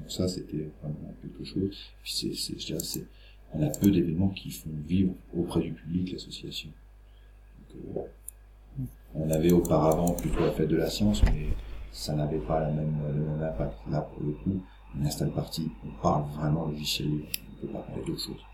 [0.00, 1.76] Donc ça, c'était vraiment quelque chose.
[2.04, 3.06] C'est, je c'est,
[3.52, 6.70] on a peu d'événements qui font vivre auprès du public l'association.
[7.74, 8.00] Euh,
[9.14, 11.48] on avait auparavant plutôt la fête de la science, mais
[11.92, 13.74] ça n'avait pas la même, le même impact.
[13.90, 14.62] Là, pour le coup,
[14.96, 17.26] une install partie, on parle vraiment logiciel libre.
[17.52, 18.44] On peut pas parler d'autre chose.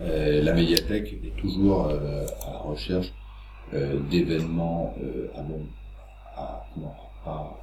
[0.00, 3.12] Euh, la médiathèque est toujours euh, à la recherche
[4.10, 4.92] d'événements
[5.36, 5.64] à bon,
[6.36, 7.56] à, comment, à,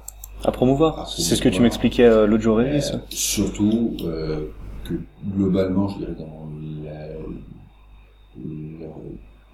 [0.44, 2.80] à promouvoir À C'est ce que tu m'expliquais euh, l'autre jour, euh,
[3.10, 4.46] surtout euh,
[4.84, 4.94] que
[5.36, 6.48] globalement, je dirais dans
[6.84, 7.08] la,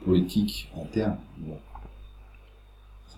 [0.05, 1.17] politique interne,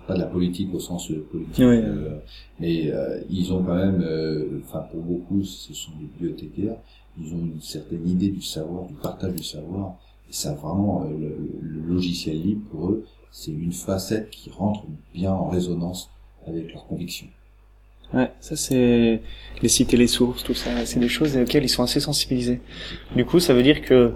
[0.07, 1.65] pas de la politique au sens politique, Oui.
[1.83, 2.19] euh,
[2.61, 6.77] mais euh, ils ont quand même, euh, enfin pour beaucoup, ce sont des bibliothécaires,
[7.19, 9.97] ils ont une certaine idée du savoir, du partage du savoir,
[10.31, 15.33] et ça vraiment, le, le logiciel libre pour eux, c'est une facette qui rentre bien
[15.33, 16.09] en résonance
[16.47, 17.27] avec leurs convictions.
[18.15, 19.21] Ouais, ça c'est
[19.63, 22.61] les citer les sources, tout ça, c'est des choses auxquelles ils sont assez sensibilisés.
[23.15, 24.13] Du coup, ça veut dire que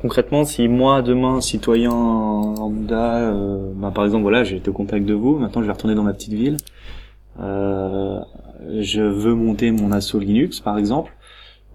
[0.00, 5.06] concrètement, si moi demain, citoyen lambda, euh, bah, par exemple, voilà, j'ai été au contact
[5.06, 6.56] de vous, maintenant je vais retourner dans ma petite ville,
[7.40, 8.18] euh,
[8.80, 11.12] je veux monter mon assaut Linux, par exemple.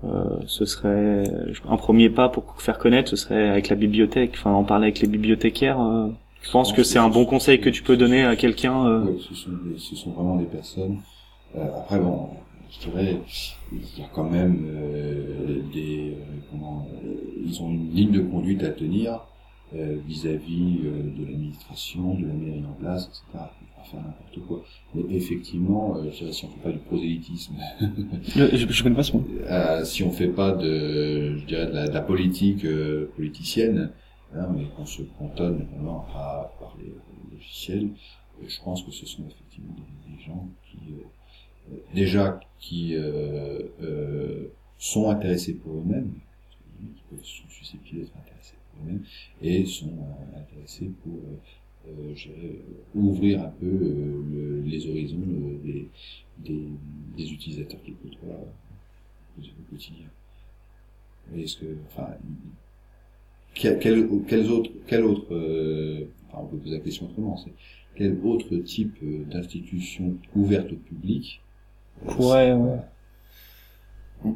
[0.03, 1.23] Euh, ce serait
[1.67, 4.99] un premier pas pour faire connaître, ce serait avec la bibliothèque, enfin en parler avec
[4.99, 5.79] les bibliothécaires.
[6.47, 8.85] Je pense que c'est un bon conseil que tu peux donner à quelqu'un.
[8.87, 10.99] euh, Oui, ce sont, des- ce sont vraiment des personnes.
[11.57, 12.29] Euh, après, bon,
[12.71, 13.17] je dirais,
[13.73, 17.09] il y a quand même euh, des, euh, comment, euh,
[17.45, 19.25] ils ont une ligne de conduite à tenir
[19.75, 23.23] euh, vis-à-vis euh, de l'administration, de la mairie en place, etc.
[23.33, 24.63] On peut pas faire n'importe quoi.
[24.95, 27.55] Mais effectivement, euh, je dirais, si on fait pas du prosélytisme,
[28.35, 29.27] Je, je connais pas ce mot.
[29.49, 33.91] euh, si on fait pas de, je dirais, de la, de la politique euh, politicienne,
[34.33, 36.93] mais qu'on se cantonne vraiment à parler
[37.31, 37.89] logiciel,
[38.41, 39.73] euh, je pense que ce sont effectivement
[40.07, 44.47] des, gens qui, euh, euh, déjà, qui euh, euh,
[44.77, 46.11] sont intéressés pour eux-mêmes,
[46.79, 49.03] qui sont susceptibles d'être intéressés pour eux-mêmes,
[49.41, 51.19] et sont euh, intéressés pour
[52.95, 55.19] ouvrir un peu le- les horizons
[55.63, 55.87] des,
[56.39, 56.67] des,
[57.15, 58.43] des utilisateurs qu'ils côtoient
[59.39, 60.07] au quotidien.
[61.31, 62.09] Mais Est-ce que, enfin,
[63.57, 67.53] quel, quel, quels autres, quel autre, euh, enfin, on peut poser la question autrement, c'est
[67.95, 71.41] quel autre type euh, d'institution ouverte au public
[72.07, 74.33] euh, Ouais, ouais.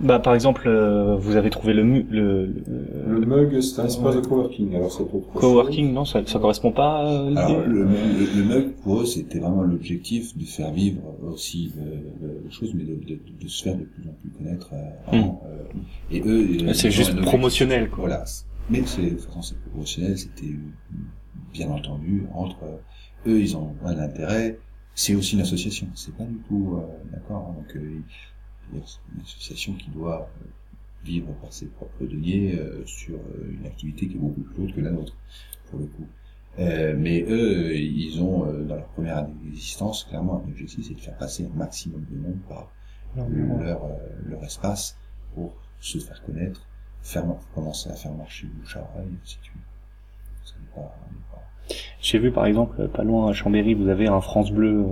[0.00, 3.86] Bah, par exemple, euh, vous avez trouvé le, mu- le, Le le, mug, c'est un
[3.86, 5.40] espace de coworking, alors c'est autre chose.
[5.40, 7.88] coworking, non, ça, ça correspond pas à l'idée Alors, le, le,
[8.36, 12.72] le MUG, pour eux, c'était vraiment l'objectif de faire vivre aussi le, le, le chose,
[12.74, 14.70] mais de, de, de se faire de plus en plus connaître.
[14.72, 15.62] euh, en, euh,
[16.10, 17.24] et eux, euh, C'est ils ont juste un objectif.
[17.26, 18.00] promotionnel, quoi.
[18.08, 18.24] Voilà.
[18.70, 20.96] Mais c'est, de toute façon, c'est promotionnel, c'était euh,
[21.52, 24.58] bien entendu, entre euh, eux, ils ont un intérêt,
[24.96, 28.00] c'est aussi une association, c'est pas du tout, euh, d'accord, donc, euh,
[28.72, 30.44] une association qui doit euh,
[31.04, 34.74] vivre par ses propres deniers euh, sur euh, une activité qui est beaucoup plus haute
[34.74, 35.14] que la nôtre,
[35.70, 36.06] pour le coup.
[36.58, 40.94] Euh, mais eux, ils ont, euh, dans leur première année d'existence, clairement un objectif, c'est
[40.94, 42.70] de faire passer un maximum de monde par
[43.16, 43.88] leur, euh,
[44.26, 44.96] leur espace
[45.34, 46.66] pour se faire connaître,
[47.02, 47.24] faire
[47.54, 49.60] commencer à faire marcher le bouche à oreille, si tu veux.
[50.44, 54.06] Ça n'est pas, n'est pas- J'ai vu par exemple, pas loin à Chambéry, vous avez
[54.08, 54.86] un France Bleu,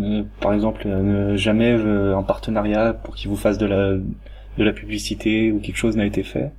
[0.00, 4.64] euh, par exemple, euh, jamais euh, un partenariat pour qu'il vous fasse de la de
[4.64, 6.50] la publicité ou quelque chose n'a été fait.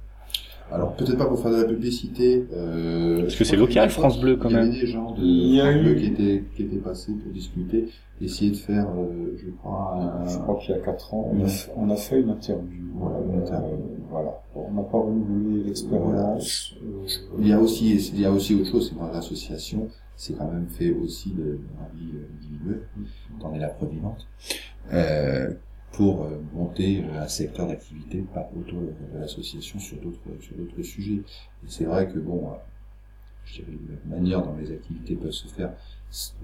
[0.71, 2.45] Alors peut-être pas pour faire de la publicité.
[2.53, 4.69] Euh, Parce que c'est local, France Bleu, quand Il y même.
[4.69, 7.13] avait des gens de Il y a France Bleu eu- qui étaient qui étaient passés
[7.13, 7.87] pour discuter,
[8.21, 11.43] essayer de faire, euh, je crois, un- Je crois qu'il y a quatre ans, on
[11.43, 12.83] a, fait- on a fait une interview.
[12.95, 13.75] Voilà, une interview.
[13.75, 14.41] Euh, voilà.
[14.55, 16.75] On n'a pas renouvelé l'expérience.
[16.83, 17.07] Euh,
[17.39, 20.51] Il y a aussi, il y a aussi autre chose, c'est dans l'association, c'est quand
[20.51, 22.81] même fait aussi de, de la vie euh, individuelle,
[23.39, 24.27] t'en es la preuve vivante,
[24.91, 25.53] euh,
[25.93, 31.21] pour euh, monter un secteur d'activité par autour de l'association sur d'autres sur d'autres sujets.
[31.63, 32.51] Et c'est vrai que bon,
[33.45, 35.73] je dirais la manière dont les activités peuvent se faire,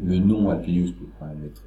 [0.02, 1.64] le nom Alpinius peut quand même être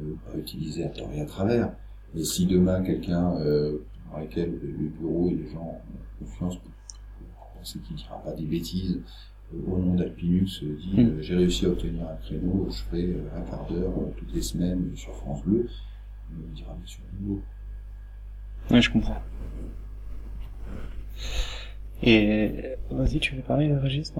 [0.00, 1.72] euh, utilisé à tort et à travers.
[2.14, 3.78] Mais si demain quelqu'un euh,
[4.10, 8.32] dans lequel le bureau et les gens ont confiance pour penser qu'il ne dira pas
[8.32, 9.00] des bêtises
[9.66, 11.06] au nom d'Alpinux euh, dit Mm.
[11.06, 14.42] euh, j'ai réussi à obtenir un créneau, je ferai euh, un quart d'heure toutes les
[14.42, 15.66] semaines sur France Bleu,
[16.30, 17.40] il dira monsieur Hugo.
[18.70, 19.20] Ouais, je comprends.
[22.02, 22.50] Et
[22.90, 24.12] vas-y, tu veux parler, Régis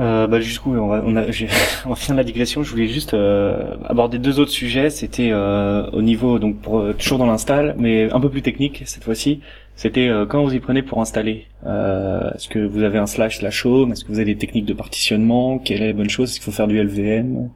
[0.00, 1.24] euh, bah coup on va on a
[1.86, 6.38] on la digression je voulais juste euh, aborder deux autres sujets c'était euh, au niveau
[6.38, 9.40] donc pour toujours dans l'install mais un peu plus technique cette fois-ci
[9.80, 13.38] c'était euh, quand vous y prenez pour installer euh, est-ce que vous avez un slash
[13.38, 15.58] slash home est-ce que vous avez des techniques de partitionnement?
[15.58, 16.30] Quelle est la bonne chose?
[16.30, 17.48] Est-ce qu'il faut faire du LVM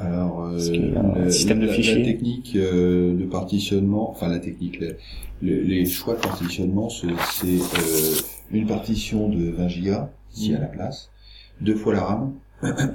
[0.00, 0.56] Alors, euh,
[1.26, 1.98] un système de la, fichiers?
[2.00, 4.96] la technique euh, de partitionnement, enfin la technique, le-
[5.40, 10.66] le- les choix de partitionnement, c'est euh, une partition de 20 gigas, y a la
[10.66, 11.10] place,
[11.60, 12.32] deux fois la RAM,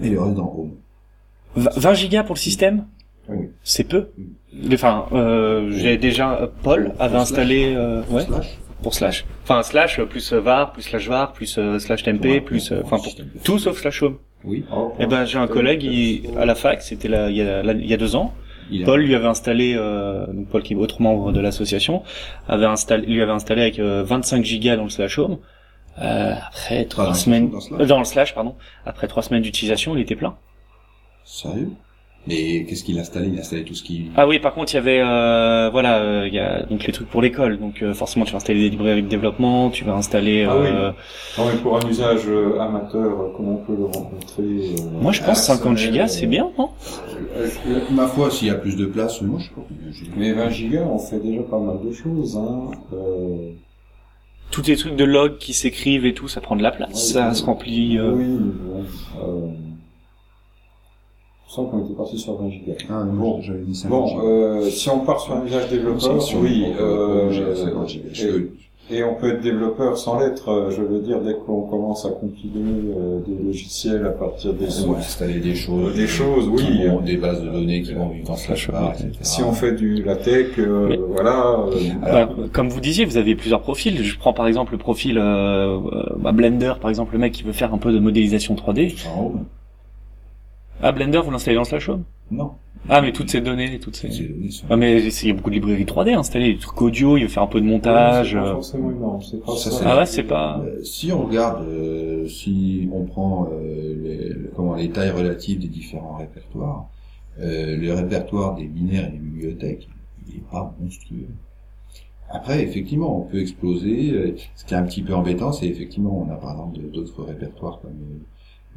[0.01, 0.71] et le reste dans Home.
[1.55, 2.85] V- 20 gigas pour le système?
[3.29, 3.47] Oui.
[3.63, 4.09] c'est peu?
[4.73, 8.25] Enfin euh, j'ai déjà euh, Paul avait installé euh, ouais.
[8.25, 8.57] Slash.
[8.83, 9.25] Pour slash.
[9.43, 12.97] Enfin slash euh, plus euh, var plus slash var plus euh, slash temp plus enfin
[12.97, 14.17] pour tout sauf slash home.
[14.43, 14.65] Oui.
[14.99, 17.71] eh ben j'ai un collègue il, à la fac c'était là il y a là,
[17.73, 18.33] il y a deux ans.
[18.69, 22.03] Il a- Paul lui avait installé euh, donc Paul qui est autre membre de l'association
[22.47, 25.37] avait installé lui avait installé avec euh, 25 gigas dans le slash home.
[26.01, 28.55] Euh, après trois semaines dans euh, dans le slash pardon.
[28.85, 30.35] Après trois semaines d'utilisation il était plein.
[31.23, 31.69] Sérieux?
[32.25, 33.27] Mais qu'est-ce qu'il a installé?
[33.27, 34.05] Il a installé tout ce qui...
[34.15, 36.93] Ah oui, par contre, il y avait euh, voilà, euh, il y a donc les
[36.93, 37.59] trucs pour l'école.
[37.59, 40.45] Donc euh, forcément, tu vas installer des librairies de développement, tu vas installer.
[40.49, 40.67] Ah oui.
[40.67, 40.91] euh,
[41.37, 45.19] Non, mais pour un usage euh, amateur, comment on peut le rencontrer euh, Moi, je
[45.19, 46.69] pense ah, 50 ça, gigas, c'est bien, non?
[47.91, 49.49] ma foi, s'il y a plus de place, moi je
[49.91, 50.05] j'ai.
[50.15, 52.37] Mais 20 gigas, on fait déjà pas mal de choses.
[52.37, 52.71] Hein.
[52.93, 53.49] Euh,
[54.51, 56.89] Tous les trucs de log qui s'écrivent et tout, ça prend de la place.
[56.91, 57.97] Ouais, ça se remplit.
[57.97, 58.83] euh, Oui, bon,
[59.19, 59.47] euh,
[61.53, 62.73] je sens qu'on était parti sur 20 gigas.
[62.89, 63.13] Ah, Bon.
[63.35, 67.31] bon, j'avais mis 5 Bon, euh, si on part sur un usage développeur, oui, euh,
[67.31, 68.09] j'ai 50 gigas.
[68.13, 68.47] Je-
[68.91, 72.09] Et on peut être développeur sans l'être, euh, je veux dire, dès qu'on commence à
[72.09, 75.95] compiler euh, des logiciels à partir des va installer des choses.
[75.95, 76.85] Des choses, oui.
[76.87, 79.11] vont- des bases de données qui vont vivre dans slash bar, etc.
[79.21, 81.59] Si on fait du LaTeX, euh, Mais- voilà.
[81.71, 81.71] euh,
[82.01, 84.03] Bah, comme vous disiez, vous avez plusieurs profils.
[84.03, 87.73] Je prends par exemple le profil bah, Blender, par exemple, le mec qui veut faire
[87.73, 88.95] un peu de modélisation 3D.
[89.15, 89.33] En haut,
[90.83, 92.51] Ah, Blender, vous l'installez dans Slash Home non.
[92.89, 94.11] Ah, mais toutes ces données, toutes ces...
[94.11, 96.81] Ces données sont- Ah, mais il y a beaucoup de librairies 3D installées, des trucs
[96.81, 98.31] audio, il veut faire un peu de montage.
[98.31, 98.53] c'est pas euh.
[98.53, 99.77] forcément énorme, c'est pas Ça, ça.
[99.77, 100.59] c'est- Ah ouais, c'est pas...
[100.59, 105.59] Euh, si on regarde, euh, si on prend euh, les, le- comment, les tailles relatives
[105.59, 106.89] des différents répertoires,
[107.39, 109.87] euh, le répertoire des binaires et des bibliothèques,
[110.27, 111.27] il n'est pas monstrueux.
[112.29, 114.35] Après, effectivement, on peut exploser.
[114.55, 117.79] Ce qui est un petit peu embêtant, c'est effectivement, on a par exemple d'autres répertoires
[117.81, 117.93] comme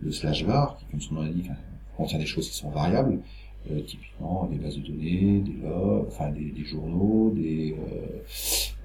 [0.03, 1.47] le slash var, qui, comme son nom l'indique,
[1.97, 3.19] contient des choses qui sont variables.
[3.71, 8.21] euh, typiquement des bases de données, des logs, enfin des, des journaux, des euh,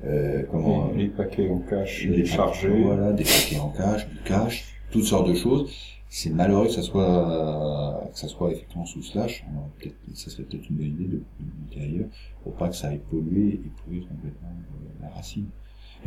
[0.05, 2.81] euh, comment Les, les paquets en cache des chargés.
[2.81, 5.71] voilà, des paquets en cache, du cache, toutes sortes de choses.
[6.09, 9.45] C'est malheureux que ça soit que ça soit effectivement sous slash.
[9.51, 9.69] Alors,
[10.15, 11.21] ça serait peut-être une bonne idée de
[11.61, 12.09] monter ailleurs
[12.43, 15.45] pour pas que ça aille polluer et pourrir complètement euh, la racine.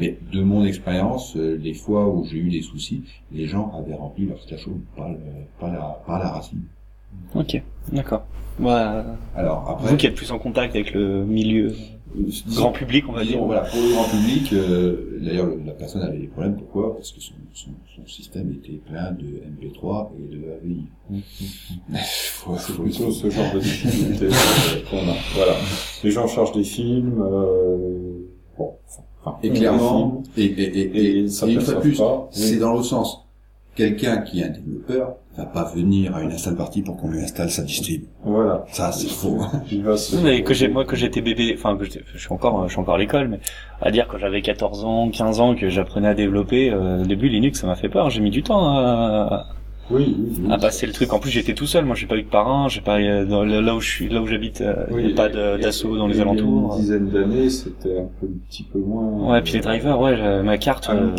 [0.01, 3.95] Mais de mon expérience, euh, les fois où j'ai eu des soucis, les gens avaient
[3.95, 5.19] rempli leur home par, le-
[5.61, 6.65] par la par la racine.
[7.35, 7.63] Ok,
[7.93, 8.25] d'accord.
[8.61, 8.71] Ouais,
[9.35, 11.73] Alors après, vous qui êtes plus en contact avec le milieu
[12.17, 12.23] euh,
[12.55, 13.45] grand public, on va Disons, dire.
[13.47, 16.55] voilà, pour le grand public, euh, d'ailleurs, le- la personne avait des problèmes.
[16.57, 16.95] Pourquoi?
[16.95, 20.85] Parce que son, son, son système était plein de MP3 et de AVI.
[21.97, 24.27] Faut- C'est faut- plutôt ce genre de difficulté
[24.89, 25.15] qu'on a.
[25.35, 25.55] Voilà.
[26.05, 28.19] Les gens chargent des films, euh,
[28.57, 28.75] bon,
[29.25, 32.01] enfin, Et clairement, et, et, et, et, Et et ça une fois de plus,
[32.31, 33.24] c'est dans l'autre sens.
[33.77, 37.21] Quelqu'un qui est un développeur va pas venir à une install party pour qu'on lui
[37.21, 38.05] installe sa distrib.
[38.23, 38.65] Voilà.
[38.71, 39.41] Ça, c'est faux.
[39.97, 40.17] Se...
[40.23, 42.81] Mais que j'ai moi que j'étais bébé enfin que j'étais- je suis encore je suis
[42.81, 43.41] encore à l'école mais
[43.81, 47.29] à dire quand j'avais 14 ans 15 ans que j'apprenais à développer euh, au début
[47.29, 49.47] Linux ça m'a fait peur j'ai mis du temps à,
[49.91, 50.53] Oui, oui, oui.
[50.53, 52.69] à passer le truc en plus j'étais tout seul moi j'ai pas eu de parrain
[52.69, 55.15] j'ai pas euh, dans, là où je suis là où j'habite euh, il y a
[55.17, 58.49] pas d'assaut dans les il y a alentours Une dizaine d'années, c'était un peu, un
[58.49, 59.33] petit peu moins.
[59.33, 61.11] ouais puis les drivers ouais ma carte euh,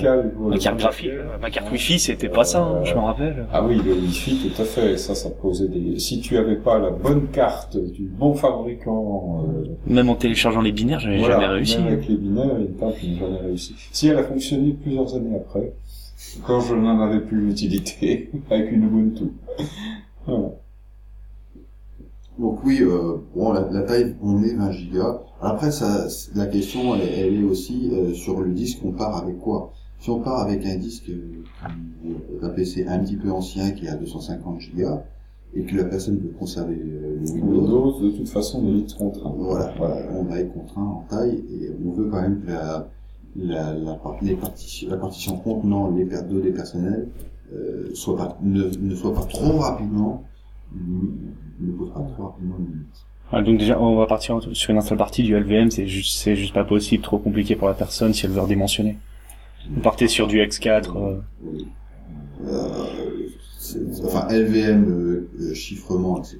[0.49, 3.63] ma carte graphique euh, ma carte wifi c'était pas ça hein, je me rappelle Ah
[3.63, 4.97] oui, le Wi-Fi, tout à fait.
[4.97, 5.99] Ça, ça posait des.
[5.99, 10.71] Si tu avais pas la bonne carte du bon fabricant, euh, même en téléchargeant les
[10.71, 13.75] binaires j'avais voilà, jamais réussi même avec les binaires, une carte qui n'a jamais réussi.
[13.91, 15.73] Si elle a fonctionné plusieurs années après,
[16.45, 19.31] quand je n'en avais plus l'utilité, avec une Ubuntu.
[20.25, 20.49] Voilà.
[22.37, 25.21] Donc oui, euh, bon, la, la taille, on est 20 gigas.
[25.41, 29.39] Après, ça, la question, elle, elle est aussi euh, sur le disque, on part avec
[29.39, 29.71] quoi?
[29.99, 31.43] Si on part avec un disque euh,
[32.41, 35.03] d'un PC un petit peu ancien qui est à 250 gigas
[35.55, 38.93] et que la personne veut conserver le Windows, Windows, de toute façon, on est vite
[38.95, 39.33] contraint.
[39.37, 42.89] voilà, voilà, on va être contraint en taille et on veut quand même que la,
[43.35, 47.07] la, la, les partitions, la partition contenant les per- données personnelles
[47.53, 50.23] euh, soit pas, ne, ne soit pas trop rapidement,
[50.75, 53.05] ne pose pas trop rapidement une limite.
[53.31, 56.35] Ah, donc déjà, on va partir sur une install partie du LVM, c'est juste, c'est
[56.35, 58.97] juste pas possible, trop compliqué pour la personne si elle veut redimensionner.
[59.69, 61.67] Vous partez sur du X4, euh, Oui.
[62.45, 62.69] Euh,
[63.57, 66.39] c'est- enfin, LVM, euh, euh, chiffrement, etc.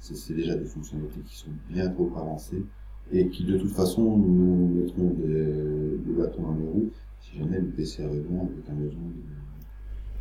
[0.00, 2.62] C'est c'est déjà des fonctionnalités qui sont bien trop avancées
[3.10, 7.60] et qui, de toute façon, nous mettront des, des bâtons dans les roues si jamais
[7.60, 9.02] le PC revient avec un besoin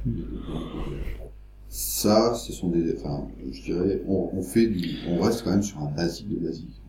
[0.05, 1.31] de, de- de-
[1.69, 5.63] Ça, ce sont des, enfin, je dirais, on, on fait du, on reste quand même
[5.63, 6.81] sur un basique de basique.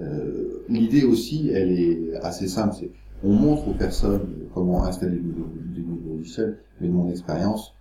[0.00, 2.90] Euh, L'idée aussi, elle est assez simple, c'est
[3.22, 7.74] on montre aux personnes comment installer des nouveaux logiciels, mais de mon expérience,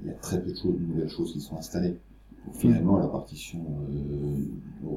[0.00, 1.98] il y a très peu de choses, de nouvelles choses qui sont installées.
[2.48, 3.58] Donc, finalement, la partition
[3.90, 4.88] euh,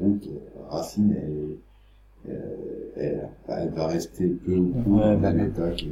[0.00, 0.28] route
[0.68, 1.56] racine, elle,
[2.32, 5.84] euh, elle, elle va rester peu ou prou Ouais, dans le bah, même état que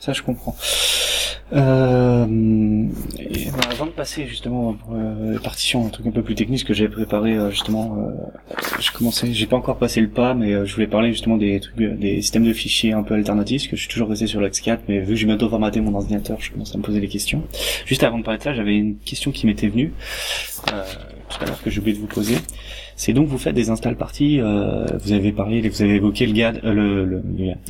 [0.00, 0.56] ça je comprends.
[1.52, 6.64] Euh, bah, avant de passer justement euh, les partitions, un truc un peu plus technique
[6.64, 10.52] que j'avais préparé euh, justement, euh, je commençais, j'ai pas encore passé le pas, mais
[10.52, 13.76] euh, je voulais parler justement des trucs, des systèmes de fichiers un peu alternatifs, que
[13.76, 16.52] je suis toujours resté sur l'X4, mais vu que j'ai bientôt formaté mon ordinateur, je
[16.52, 17.42] commence à me poser des questions.
[17.86, 19.92] Juste avant de parler de ça, j'avais une question qui m'était venue
[20.66, 22.36] tout à l'heure que j'ai oublié de vous poser.
[22.98, 24.40] C'est donc vous faites des install parties.
[24.40, 27.22] Euh, vous avez parlé, vous avez évoqué le, gars, euh, le, le,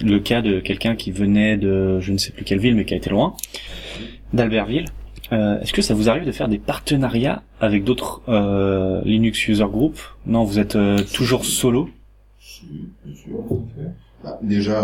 [0.03, 2.95] le, cas de quelqu'un qui venait de je ne sais plus quelle ville, mais qui
[2.95, 3.35] a été loin,
[4.33, 4.87] d'Albertville.
[5.31, 9.67] Euh, Est-ce que ça vous arrive de faire des partenariats avec d'autres euh, Linux user
[9.67, 11.91] group Non, vous êtes euh, toujours solo?
[13.05, 13.45] Bien sûr.
[14.25, 14.83] Bah, déjà,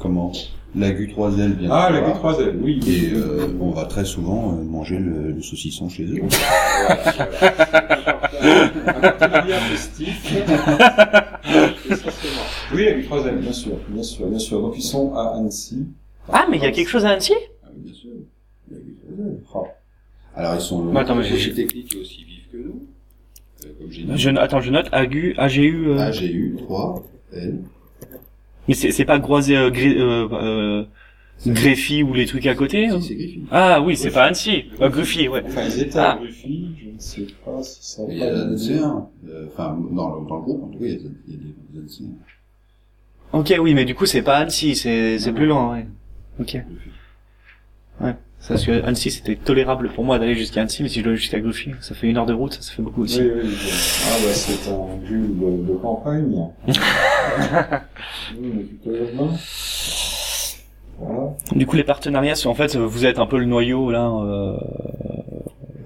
[0.00, 0.32] comment?
[0.76, 2.00] La GU3L, bien Ah, sûr.
[2.00, 2.80] la G3L, oui.
[2.84, 3.22] oui, Et oui.
[3.22, 6.20] euh, on va très souvent euh, manger le, le saucisson chez eux.
[8.86, 10.34] Un partenariat festif.
[12.74, 14.60] oui, la G3L, bien sûr, bien sûr, bien sûr.
[14.60, 15.86] Donc ils sont à Annecy.
[16.30, 17.32] Ah, mais il y a quelque chose à Annecy?
[17.64, 18.10] Ah bien sûr.
[18.70, 19.70] La GU3L.
[20.36, 22.82] Alors ils sont Attends, mais j'ai- j'ai techniques aussi vifs que nous.
[23.64, 24.12] Euh, comme j'ai dit.
[24.16, 25.88] je, Attends, je note AGU, AGU.
[25.88, 25.98] Euh...
[25.98, 27.58] AGU 3 L.
[28.68, 30.84] Mais c'est c'est pas croisé euh, gré, euh, euh,
[31.46, 33.42] Greffy ou les trucs à côté hein Si.
[33.50, 34.66] Ah oui, c'est pas Annecy.
[34.80, 35.42] Euh, Gruffy, ouais.
[35.46, 36.12] Enfin, ils étaient Ah.
[36.12, 39.08] à Gruffy, je ne sais pas si ça Il y a l'Annecyen.
[39.28, 40.98] Euh, Enfin, dans, le- dans le groupe, en tout cas, il y a,
[41.72, 42.06] des Annecyens.
[43.32, 45.86] Ok, oui, mais du coup, c'est pas Annecy, c'est c'est plus loin, ouais.
[46.40, 46.56] Ok.
[48.00, 48.14] Ouais.
[48.46, 51.40] Parce que Annecy, c'était tolérable pour moi d'aller jusqu'à Annecy, mais si je dois jusqu'à
[51.40, 53.20] Gruffy, ça fait une heure de route, ça, ça fait beaucoup aussi.
[53.20, 53.56] Oui, oui, oui.
[54.06, 56.48] Ah, bah, c'est un but de, de campagne.
[61.00, 61.36] Voilà.
[61.52, 64.56] Du coup, les partenariats, en fait, vous êtes un peu le noyau, là, euh...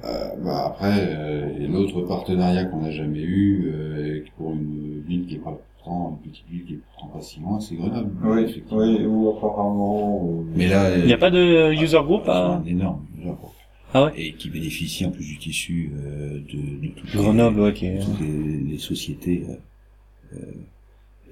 [0.04, 5.36] Euh, bah après, euh, l'autre partenariat qu'on n'a jamais eu, euh, pour une ville qui
[5.36, 8.10] est pas pourtant, une petite ville qui est pourtant pas si loin, c'est Grenoble.
[8.24, 8.78] Oui, effectivement.
[8.78, 10.28] oui, ou apparemment...
[10.28, 12.46] euh, Mais là, il n'y a pas de user group c'est à...
[12.56, 13.52] un énorme user group.
[13.94, 14.12] Ah ouais?
[14.16, 17.98] Et qui bénéficie en plus du tissu euh, de, de toutes les- Grenoble, qui est-
[18.00, 19.44] toutes les, les sociétés.
[19.48, 20.52] euh, euh,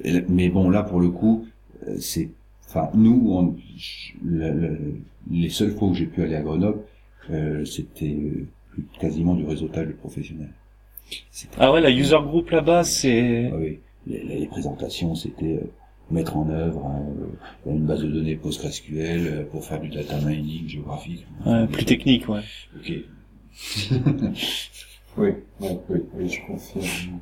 [0.04, 1.46] et mais bon, là pour le coup,
[1.88, 2.28] euh, c'est,
[2.68, 3.56] enfin, nous, on,
[4.24, 4.78] le- le-
[5.30, 6.80] les seules fois où j'ai pu aller à Grenoble,
[7.30, 8.46] euh, c'était euh,
[9.00, 10.52] quasiment du réseautage de professionnels.
[11.58, 13.50] Ah ouais, la user group là-bas, c'est...
[13.52, 13.78] Ah oui,
[14.10, 15.66] les, les présentations, c'était euh,
[16.10, 17.02] mettre en œuvre hein,
[17.66, 21.26] euh, une base de données PostgreSQL euh, pour faire du data mining géographique.
[21.46, 22.42] Ouais, plus technique, ouais.
[22.76, 22.92] Ok.
[25.18, 25.30] Oui,
[25.60, 27.18] oui, oui, oui, je confirme.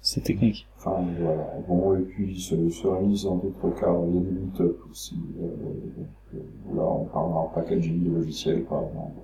[0.00, 0.64] C'est, technique.
[0.78, 1.48] enfin, voilà.
[1.66, 5.16] Bon, et puis, se, se réunissent dans d'autres cas, il y a des meet-up aussi.
[5.42, 6.38] Euh,
[6.74, 9.16] là, on parle en packaging de logiciels, par exemple.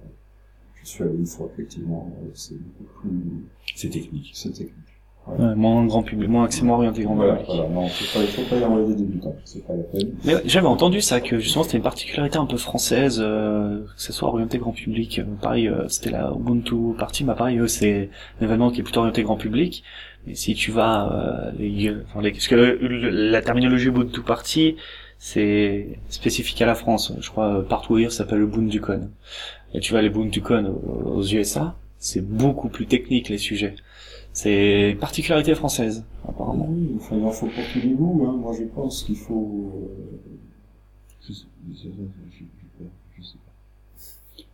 [0.82, 3.44] Je suis allé une fois, effectivement, c'est beaucoup plus,
[3.76, 4.32] C'est technique.
[4.34, 4.74] c'est technique.
[5.38, 7.46] Ouais, moins grand public, moins accessoirement orienté grand Voilà, public.
[7.54, 10.10] voilà, non, faut pas, faut pas y envoyer des débutants, c'est pas la peine.
[10.24, 14.02] Mais ouais, j'avais entendu ça, que justement c'était une particularité un peu française, euh, que
[14.02, 15.18] ce soit orienté grand public.
[15.20, 18.82] Euh, pareil, euh, c'était la Ubuntu Party, bah pareil, eux, c'est un événement qui est
[18.82, 19.82] plutôt orienté grand public.
[20.26, 24.20] Mais si tu vas, euh, les, enfin, les- parce que le- le- la terminologie Ubuntu
[24.22, 24.76] Party,
[25.18, 27.12] c'est spécifique à la France.
[27.20, 29.08] Je crois euh, partout ailleurs, ça s'appelle UbuntuCon.
[29.74, 33.74] Et tu vas à l'UbuntuCon aux, aux USA, c'est beaucoup plus technique les sujets.
[34.42, 36.66] C'est une particularité française, apparemment.
[36.70, 38.32] Oui, enfin, il en faut pour tous les goûts, hein.
[38.40, 40.38] Moi, je pense qu'il faut, euh,
[41.20, 42.84] Je sais, je sais pas,
[43.18, 43.36] je sais.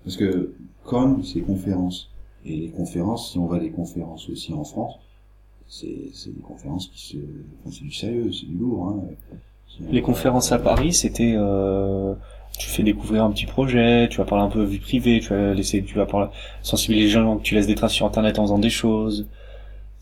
[0.03, 2.11] Parce que comme c'est conférences,
[2.45, 4.95] et les conférences, si on va à des conférences aussi en France,
[5.69, 7.17] c'est c'est des conférences qui se...
[7.61, 8.89] Enfin, c'est du sérieux, c'est du lourd.
[8.89, 9.05] Hein.
[9.93, 12.13] Les conférences à Paris, c'était euh,
[12.59, 15.55] tu fais découvrir un petit projet, tu vas parler un peu vie privée, tu vas
[15.55, 16.27] laisser, tu vas parler,
[16.63, 19.29] sensibiliser les gens, tu laisses des traces sur internet en faisant des choses.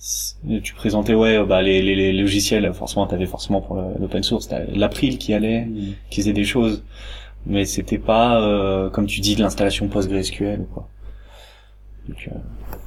[0.07, 4.23] C'est- Tu présentais ouais bah les, les, les logiciels, forcément t'avais forcément pour le- l'open
[4.23, 5.67] source, l'April qui allait,
[6.11, 6.85] qui faisait des choses,
[7.47, 10.89] mais c'était pas euh, comme tu dis de l'installation PostgreSQL ou quoi.
[12.07, 12.37] Donc, euh,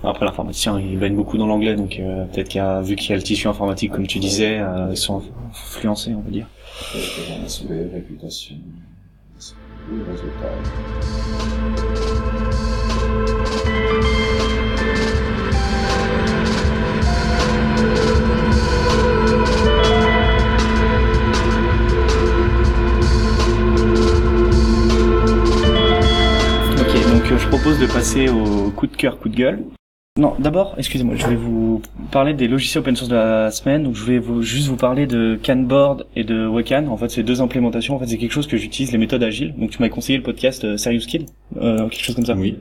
[0.07, 3.09] après l'informaticien il baigne beaucoup dans l'anglais donc euh, peut-être qu'il y a vu qu'il
[3.09, 6.45] y a le tissu informatique comme tu disais, euh, ils sont influencés on va dire.
[7.91, 8.57] réputation,
[27.37, 29.63] je propose de passer au coup de cœur, coup de gueule.
[30.17, 33.83] Non, d'abord, excusez-moi, je vais vous parler des logiciels open source de la semaine.
[33.83, 36.87] Donc, je vais vous, juste vous parler de Canboard et de Wakan.
[36.87, 37.95] En fait, c'est deux implémentations.
[37.95, 39.53] En fait, c'est quelque chose que j'utilise, les méthodes agiles.
[39.55, 42.33] Donc, tu m'avais conseillé le podcast euh, Serious Kid, euh, quelque chose comme ça.
[42.33, 42.57] Oui.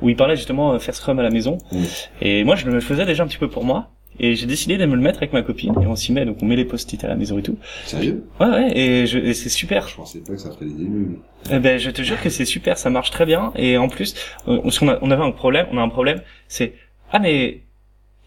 [0.00, 1.58] Où il parlait justement euh, faire Scrum à la maison.
[1.72, 1.88] Oui.
[2.20, 3.88] Et moi, je le faisais déjà un petit peu pour moi.
[4.20, 5.74] Et j'ai décidé de me le mettre avec ma copine.
[5.82, 7.56] Et on s'y met, donc on met les post-it à la maison et tout.
[7.86, 8.24] Sérieux?
[8.40, 9.88] Ouais, ouais, et, je- et c'est super.
[9.88, 11.18] Je pensais pas que ça ferait des émules.
[11.50, 13.52] Eh ben, je te jure que c'est super, ça marche très bien.
[13.56, 14.14] Et en plus,
[14.48, 16.74] euh, parce qu'on a- on avait un problème, on a un problème, c'est
[17.10, 17.62] ah mais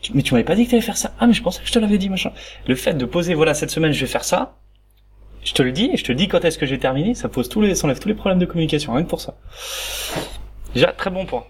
[0.01, 1.13] tu- mais tu m'avais pas dit que t'allais faire ça.
[1.19, 2.31] Ah mais je pensais que je te l'avais dit machin.
[2.67, 4.57] Le fait de poser voilà cette semaine je vais faire ça,
[5.43, 7.47] je te le dis et je te dis quand est-ce que j'ai terminé, ça pose
[7.47, 9.35] tous les, ça enlève tous les problèmes de communication rien que pour ça.
[10.73, 11.45] Déjà très bon point.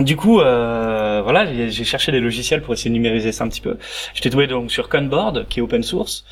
[0.00, 3.60] Du coup, euh, voilà, j'ai cherché des logiciels pour essayer de numériser ça un petit
[3.60, 3.76] peu.
[4.12, 6.24] J'étais tombé donc sur Kanboard, qui est open source.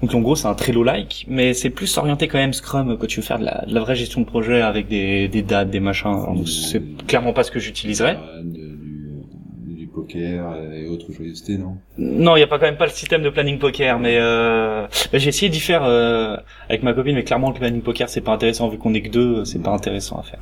[0.00, 3.20] Donc en gros, c'est un Trello-like, mais c'est plus orienté quand même Scrum quand tu
[3.20, 5.80] veux faire de la, de la vraie gestion de projet avec des, des dates, des
[5.80, 6.10] machins.
[6.10, 8.16] Donc, C'est clairement pas ce que j'utiliserais.
[8.16, 11.76] Euh, du, du poker et autres joyeusetés, non?
[11.98, 14.86] Non, il y a pas quand même pas le système de planning poker, mais euh,
[15.12, 16.38] j'ai essayé d'y faire euh,
[16.70, 19.10] avec ma copine, mais clairement le planning poker c'est pas intéressant vu qu'on est que
[19.10, 20.40] deux, c'est pas intéressant à faire.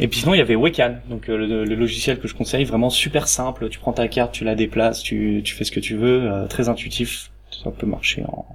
[0.00, 2.90] Et puis sinon il y avait Wecan, donc euh, le, logiciel que je conseille, vraiment
[2.90, 3.68] super simple.
[3.68, 6.68] Tu prends ta carte, tu la déplaces, tu, fais ce que tu veux, euh, très
[6.68, 7.30] intuitif.
[7.50, 8.46] Ça peut marcher en.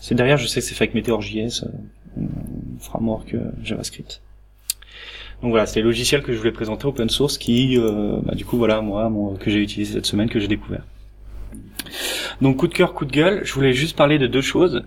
[0.00, 2.22] C'est derrière, je sais que c'est fait avec Meteor.js, euh,
[2.78, 4.22] framework euh, JavaScript.
[5.42, 8.56] Donc voilà, c'est les logiciels que je voulais présenter open source qui, bah, du coup
[8.56, 10.84] voilà moi que j'ai utilisé cette semaine que j'ai découvert.
[12.40, 14.82] Donc coup de cœur, coup de gueule, je voulais juste parler de deux choses.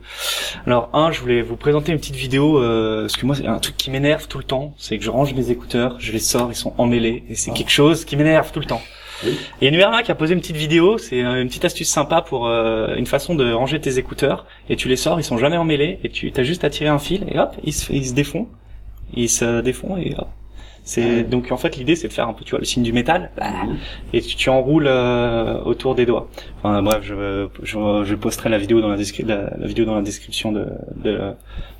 [0.65, 3.59] Alors un, je voulais vous présenter une petite vidéo, euh, parce que moi c'est un
[3.59, 6.49] truc qui m'énerve tout le temps, c'est que je range mes écouteurs, je les sors,
[6.51, 7.53] ils sont emmêlés, et c'est Ah.
[7.55, 8.81] quelque chose qui m'énerve tout le temps.
[9.25, 9.31] Oui.
[9.31, 11.47] Et il y a Numéro 1 qui a posé une petite vidéo, c'est euh, une
[11.47, 15.19] petite astuce sympa pour euh, une façon de ranger tes écouteurs, et tu les sors,
[15.19, 17.73] ils sont jamais emmêlés, et tu as juste à tirer un fil, et hop, ils
[17.73, 18.47] se, ils se défont,
[19.13, 20.27] ils se défont, et hop.
[20.87, 22.93] C'est donc en fait l'idée c'est de faire un peu tu vois le signe du
[22.93, 23.29] métal
[24.13, 26.29] et tu, tu enroules euh, autour des doigts.
[26.59, 30.01] Enfin bref, je, je, je posterai la vidéo dans la, la, la vidéo dans la
[30.01, 30.65] description de,
[30.95, 31.33] de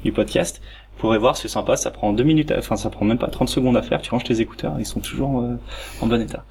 [0.03, 0.61] du podcast.
[0.91, 3.47] Vous pourrez voir, c'est sympa, ça prend deux minutes, enfin ça prend même pas 30
[3.47, 4.01] secondes à faire.
[4.01, 5.55] Tu ranges tes écouteurs, ils sont toujours euh,
[6.01, 6.43] en bon état.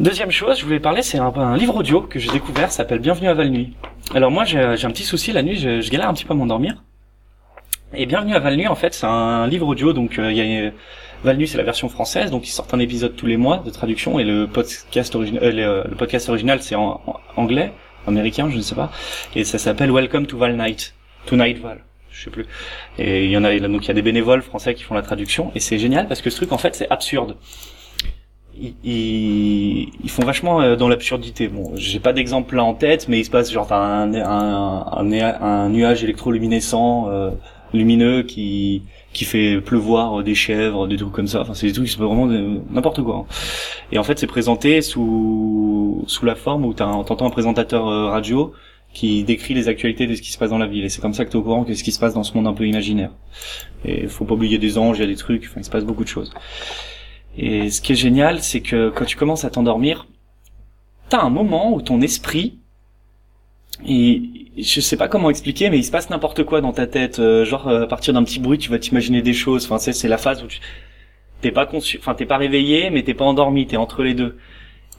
[0.00, 3.00] Deuxième chose, je voulais parler, c'est un, un livre audio que j'ai découvert, ça s'appelle
[3.00, 3.74] Bienvenue à Val-Nuit.
[4.14, 6.32] Alors moi j'ai j'ai un petit souci la nuit, je, je galère un petit peu
[6.32, 6.82] à m'endormir.
[7.92, 10.70] Et Bienvenue à Val-Nuit, en fait, c'est un livre audio, donc euh, il y a
[11.22, 14.18] Val-Nuit, c'est la version française, donc ils sortent un épisode tous les mois de traduction,
[14.18, 17.00] et le podcast original, euh, le, podcast original c'est en,
[17.36, 17.72] anglais,
[18.06, 18.90] américain, je ne sais pas,
[19.34, 20.94] et ça s'appelle Welcome to Val Night,
[21.26, 22.46] to Night Val, je sais plus.
[22.98, 25.02] Et il y en a, donc il y a des bénévoles français qui font la
[25.02, 27.36] traduction, et c'est génial parce que ce truc en fait c'est absurde.
[28.62, 31.48] Ils, ils, font vachement euh, dans l'absurdité.
[31.48, 35.68] Bon, j'ai pas d'exemple là en tête, mais il se passe genre un, un, un
[35.70, 37.30] nuage électroluminescent euh,
[37.72, 41.40] lumineux qui qui fait pleuvoir des chèvres, des trucs comme ça.
[41.40, 43.16] Enfin, c'est des trucs qui se vraiment n'importe quoi.
[43.16, 43.34] hein.
[43.92, 48.52] Et en fait, c'est présenté sous sous la forme où t'entends un présentateur euh, radio
[48.92, 50.84] qui décrit les actualités de ce qui se passe dans la ville.
[50.84, 52.34] Et c'est comme ça que t'es au courant que ce qui se passe dans ce
[52.34, 53.10] monde un peu imaginaire.
[53.84, 55.44] Et faut pas oublier des anges, il y a des trucs.
[55.44, 56.32] Enfin, il se passe beaucoup de choses.
[57.36, 60.06] Et ce qui est génial, c'est que quand tu commences à t'endormir,
[61.08, 62.59] t'as un moment où ton esprit
[63.86, 64.22] et
[64.58, 67.18] je sais pas comment expliquer, mais il se passe n'importe quoi dans ta tête.
[67.18, 69.64] Euh, genre euh, à partir d'un petit bruit, tu vas t'imaginer des choses.
[69.64, 70.60] Enfin, c'est c'est la phase où tu
[71.40, 74.36] t'es pas conscient, enfin t'es pas réveillé, mais t'es pas endormi, t'es entre les deux.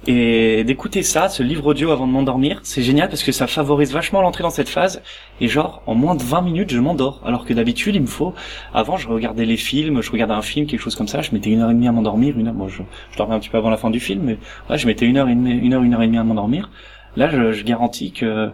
[0.08, 3.94] Et d'écouter ça, ce livre audio avant de m'endormir, c'est génial parce que ça favorise
[3.94, 5.03] vachement l'entrée dans cette phase.
[5.40, 7.22] Et genre en moins de 20 minutes, je m'endors.
[7.24, 8.34] Alors que d'habitude, il me faut.
[8.74, 11.22] Avant, je regardais les films, je regardais un film, quelque chose comme ça.
[11.22, 12.38] Je mettais une heure et demie à m'endormir.
[12.40, 12.82] Une heure, moi, je,
[13.12, 14.40] je dormais un petit peu avant la fin du film, mais
[14.72, 16.72] ouais, je mettais une heure et demie, une heure, une heure et demie à m'endormir.
[17.15, 18.51] Là, je, je garantis que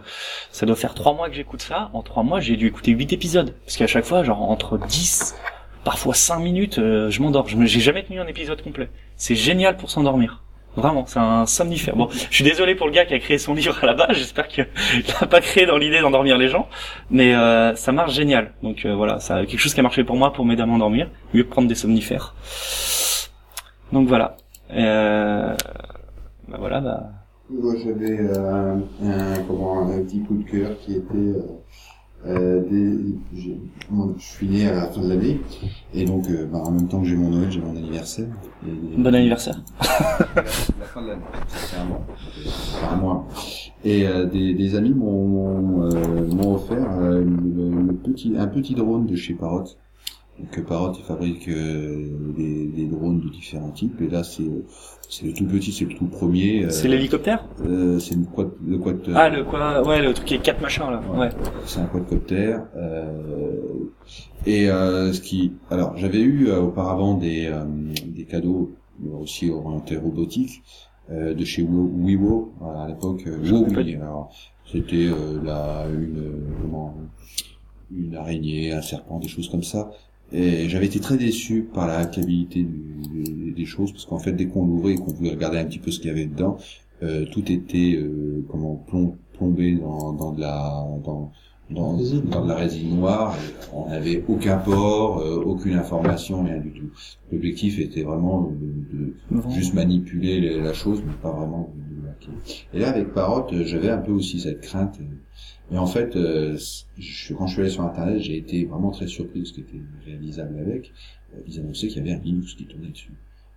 [0.50, 1.90] ça doit faire trois mois que j'écoute ça.
[1.92, 3.54] En trois mois, j'ai dû écouter huit épisodes.
[3.64, 5.36] Parce qu'à chaque fois, genre entre 10,
[5.84, 7.48] parfois 5 minutes, euh, je m'endors.
[7.48, 8.90] Je J'ai jamais tenu un épisode complet.
[9.16, 10.42] C'est génial pour s'endormir.
[10.76, 11.96] Vraiment, c'est un somnifère.
[11.96, 14.16] Bon, je suis désolé pour le gars qui a créé son livre à la base.
[14.16, 14.66] J'espère qu'il
[15.20, 16.68] l'a pas créé dans l'idée d'endormir les gens,
[17.10, 18.52] mais euh, ça marche génial.
[18.62, 21.08] Donc euh, voilà, ça quelque chose qui a marché pour moi pour m'aider à m'endormir,
[21.34, 22.34] mieux que prendre des somnifères.
[23.92, 24.36] Donc voilà.
[24.70, 25.56] Euh,
[26.46, 27.02] bah voilà, bah
[27.50, 31.14] Moi, j'avais euh, un, comment, un petit coup de cœur qui était...
[31.16, 31.42] Euh,
[32.26, 33.52] euh, des, je
[34.18, 35.40] suis né à la fin de l'année,
[35.94, 38.26] et donc euh, bah, en même temps que j'ai mon Noël, j'ai mon anniversaire.
[38.66, 39.62] Et- bon anniversaire.
[39.80, 42.00] la fin de l'année, fait un mois.
[42.74, 43.26] Enfin, un mois.
[43.84, 49.06] Et euh, des, des amis m'ont euh, offert euh, le, le petit, un petit drone
[49.06, 49.62] de chez Parrot.
[50.40, 54.00] Euh, Parrot il fabrique euh, des, des drones de différents types.
[54.00, 54.44] Et là c'est
[55.10, 56.64] c'est le tout petit, c'est le tout premier.
[56.64, 60.26] euh, C'est l'hélicoptère euh, c'est le quad, le quad, Ah le quoi Ouais, le truc
[60.28, 61.00] qui est quatre machins là.
[61.16, 61.30] Ouais.
[61.64, 62.56] c'est un quadcopter.
[62.76, 63.52] Euh,
[64.46, 67.64] et euh, ce qui, alors j'avais eu euh, auparavant des euh,
[68.06, 68.72] des cadeaux
[69.06, 70.62] euh, aussi orientés robotique
[71.10, 73.24] euh, de chez Wo- Wiwo voilà, à l'époque.
[73.26, 73.38] Euh,
[74.70, 76.94] c'était euh, la une euh, comment
[77.90, 79.90] une araignée, un serpent, des choses comme ça.
[80.32, 84.46] Et j'avais été très déçu par la qualité du- des choses parce qu'en fait dès
[84.46, 86.58] qu'on l'ouvrait et qu'on voulait regarder un petit peu ce qu'il y avait dedans,
[87.02, 91.32] euh, tout était euh, comment plom- plombé dans, dans de la dans
[91.70, 92.22] dans, Résine.
[92.30, 93.36] dans de la résine noire.
[93.74, 96.88] On n'avait aucun port, euh, aucune information, rien du tout.
[97.30, 102.08] L'objectif était vraiment de, de juste manipuler les- la chose, mais pas vraiment de de
[102.08, 102.34] hacker.
[102.72, 104.98] Et là, avec Parrot, euh, j'avais un peu aussi cette crainte.
[105.70, 106.56] Et en fait, euh,
[106.98, 109.60] je- quand je suis allé sur Internet, j'ai été vraiment très surpris de ce qui
[109.60, 110.92] était réalisable avec.
[111.34, 113.12] Euh, Ils annonçaient qu'il y avait un Linux qui tournait dessus.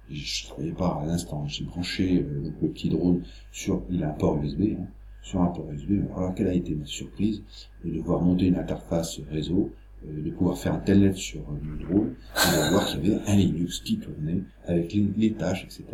[0.09, 1.47] Et je ne croyais pas à l'instant.
[1.47, 3.21] J'ai branché euh, le petit drone
[3.51, 4.87] sur, il a un port USB, hein,
[5.21, 6.01] sur un port USB.
[6.15, 7.43] Alors quelle a été ma surprise
[7.85, 9.71] de devoir monter une interface réseau,
[10.05, 13.13] euh, de pouvoir faire un telnet sur euh, le drone, et de voir qu'il y
[13.13, 15.85] avait un Linux qui tournait avec les, les tâches, etc.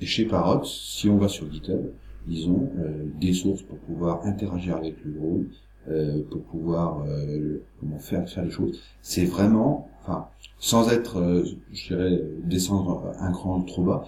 [0.00, 1.86] Et chez Parrot, si on va sur GitHub,
[2.28, 5.46] ils ont euh, des sources pour pouvoir interagir avec le drone,
[5.88, 8.80] euh, pour pouvoir euh, comment faire faire les choses.
[9.02, 10.26] C'est vraiment, enfin,
[10.58, 14.04] sans être, je dirais, descendre un cran trop bas,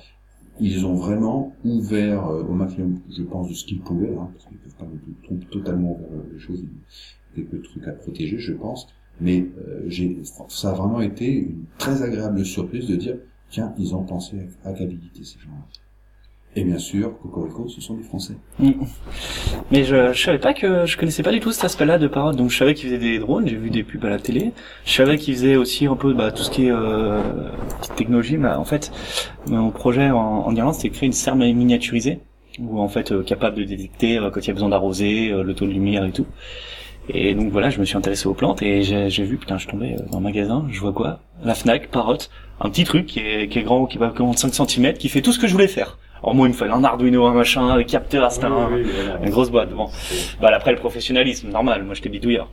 [0.60, 4.58] ils ont vraiment ouvert au maximum, je pense, de ce qu'ils pouvaient, hein, parce qu'ils
[4.58, 6.64] peuvent pas non plus to- totalement euh, les choses,
[7.34, 8.88] quelques trucs à protéger, je pense.
[9.20, 13.16] Mais euh, j'ai, ça a vraiment été une très agréable surprise de dire,
[13.50, 15.66] tiens, ils ont pensé à, à ces gens-là.
[16.56, 18.34] Et bien sûr, Cocorico, ce sont des Français.
[19.70, 22.32] Mais je, je savais pas que je connaissais pas du tout cet aspect-là de Parrot.
[22.32, 24.52] Donc je savais qu'ils faisaient des drones, j'ai vu des pubs à la télé.
[24.84, 27.20] Je savais qu'ils faisaient aussi un peu bah, tout ce qui est euh,
[27.96, 28.38] technologie.
[28.38, 28.90] Mais en fait,
[29.46, 32.18] mon projet en, en Irlande, c'était de créer une serre miniaturisée,
[32.58, 35.44] où en fait euh, capable de détecter euh, quand il y a besoin d'arroser, euh,
[35.44, 36.26] le taux de lumière et tout.
[37.10, 39.96] Et donc voilà, je me suis intéressé aux plantes et j'ai vu, putain, je tombais
[39.98, 41.20] euh, dans un magasin, je vois quoi?
[41.42, 42.18] La Fnac, Parrot,
[42.60, 45.22] un petit truc qui est, qui est grand, qui va de 5 cm, qui fait
[45.22, 45.98] tout ce que je voulais faire.
[46.22, 48.70] Alors moi, il me fallait un Arduino, un machin, un capteur, c'était un,
[49.22, 49.70] une grosse boîte.
[49.70, 49.88] Bon,
[50.40, 51.84] bah après le professionnalisme, normal.
[51.84, 52.48] Moi, j'étais bidouilleur.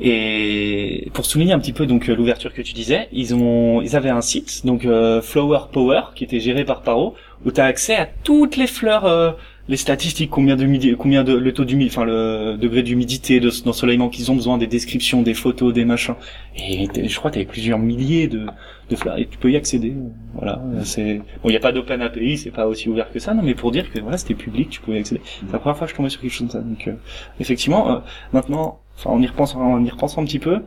[0.00, 3.96] Et pour souligner un petit peu donc euh, l'ouverture que tu disais, ils ont, ils
[3.96, 7.14] avaient un site donc euh, Flower Power qui était géré par Paro
[7.44, 9.32] où tu as accès à toutes les fleurs, euh,
[9.68, 14.08] les statistiques, combien de combien de le taux d'humidité, enfin le degré d'humidité, de d'ensoleillement
[14.08, 16.14] qu'ils ont besoin, des descriptions, des photos, des machins.
[16.56, 18.46] Et je crois que tu plusieurs milliers de,
[18.88, 19.94] de fleurs et tu peux y accéder.
[20.34, 23.34] Voilà, c'est bon, il y a pas d'open API, c'est pas aussi ouvert que ça,
[23.34, 25.20] non, mais pour dire que voilà, c'était public, tu pouvais y accéder.
[25.24, 26.60] C'est la première fois que je tombais sur quelque chose comme ça.
[26.60, 26.94] Donc euh,
[27.38, 27.98] effectivement, euh,
[28.32, 30.62] maintenant, enfin on y repense, on y repense un petit peu.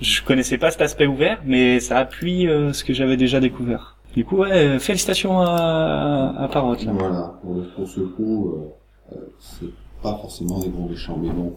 [0.00, 3.98] Je connaissais pas cet aspect ouvert, mais ça appuie euh, ce que j'avais déjà découvert.
[4.14, 6.74] Du coup, ouais, félicitations à, à Parrot.
[6.74, 6.92] là.
[6.92, 7.40] Voilà,
[7.76, 9.70] pour, ce coup, euh, euh, c'est
[10.02, 11.54] pas forcément des gros méchants, mais bon,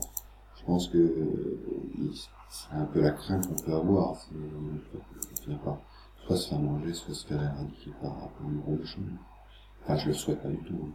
[0.59, 1.59] je pense que euh,
[2.49, 4.15] c'est un peu la crainte qu'on peut avoir.
[6.27, 8.99] Soit se faire manger, soit se faire éradiquer par par un gros méchant.
[9.83, 10.89] Enfin, je le souhaite pas du tout.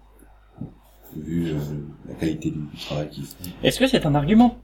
[0.60, 0.64] hein.
[1.16, 1.58] Vu euh,
[2.08, 3.44] la qualité du travail qu'ils font.
[3.62, 4.56] Est-ce que c'est un argument?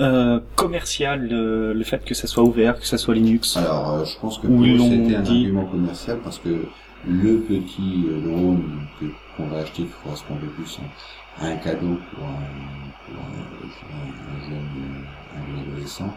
[0.00, 4.04] Euh, commercial le, le fait que ça soit ouvert, que ça soit Linux Alors, euh,
[4.04, 5.30] je pense que c'était un dit.
[5.44, 6.64] argument commercial parce que
[7.06, 9.06] le petit euh, drone que
[9.36, 10.78] qu'on va acheter qui correspondait plus
[11.38, 16.12] à un cadeau pour un, pour un, un jeune, un jeune adolescent,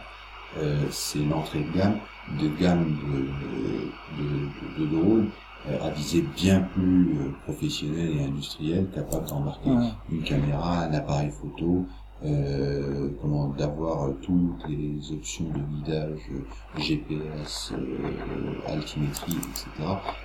[0.57, 1.97] euh, c'est l'entrée de gamme,
[2.39, 5.29] de gamme de, de, de, de drones
[5.69, 9.89] euh, à visée bien plus euh, professionnelle et industrielle, capable d'embarquer Ouais.
[10.11, 11.85] une caméra, un appareil photo,
[12.23, 19.67] euh, comment d'avoir euh, toutes les options de guidage, euh, GPS, euh, altimétrie, etc.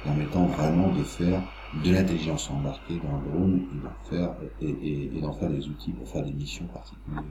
[0.05, 1.43] permettant vraiment de faire
[1.85, 6.09] de l'intelligence embarquée dans le drone et d'en faire et, d'en faire des outils pour
[6.09, 7.25] faire des missions particulières.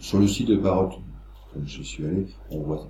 [0.00, 0.90] Sur le site de Parrot,
[1.52, 2.88] comme je suis allé, on voit,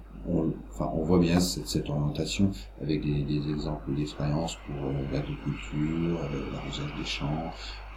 [0.71, 2.51] enfin, on voit bien cette, orientation
[2.83, 7.53] avec des, exemples d'expérience pour euh, l'agriculture, euh, l'arrosage des champs,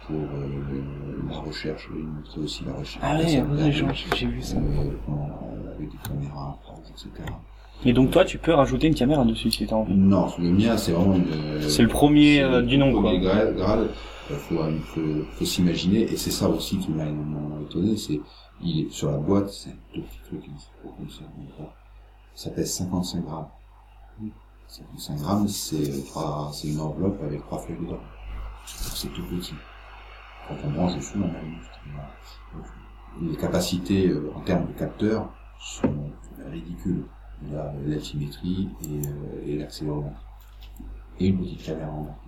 [0.06, 0.82] pour euh,
[1.30, 2.98] la recherche, il montrait aussi la recherche.
[3.02, 4.56] Ah ouais, j'ai vu ça.
[4.56, 6.58] euh, avec des caméras,
[6.90, 7.10] etc.
[7.84, 9.94] Et donc toi, tu peux rajouter une caméra dessus si t'as envie.
[9.94, 11.26] Non, le mien, c'est vraiment une.
[11.32, 13.16] euh, C'est le premier, euh, du nom, quoi.
[13.16, 13.88] Graal.
[14.30, 18.20] Il faut, il faut, faut s'imaginer, et c'est ça aussi qui m'a énormément étonné, c'est
[18.62, 20.44] il est sur la boîte, c'est un tout petit truc,
[20.96, 21.24] comme ça,
[22.34, 22.50] ça.
[22.50, 23.48] Pèse 55 grammes.
[24.68, 27.98] 55 grammes, c'est une enveloppe avec trois feuilles dedans.
[28.64, 29.54] C'est tout petit.
[30.48, 36.10] Quand on branche dessus, on a Les capacités euh, en termes de capteurs sont
[36.50, 37.04] ridicules.
[37.44, 40.16] Il y a l'altimétrie et, euh, et l'accéléromètre.
[41.20, 42.18] Et une petite caméra embarquée.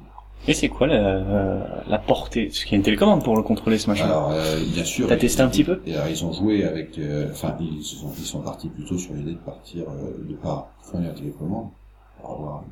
[0.46, 2.46] Et c'est quoi la, euh, la portée?
[2.46, 4.04] Parce qu'il y a une télécommande pour le contrôler ce machin.
[4.04, 5.08] Alors, euh, bien sûr.
[5.08, 5.80] T'as testé un petit peu?
[5.86, 9.14] Et alors, ils ont joué avec, euh, enfin, ils sont, ils sont partis plutôt sur
[9.14, 11.70] l'idée de partir, euh, de pas fournir la télécommande,
[12.20, 12.64] pour avoir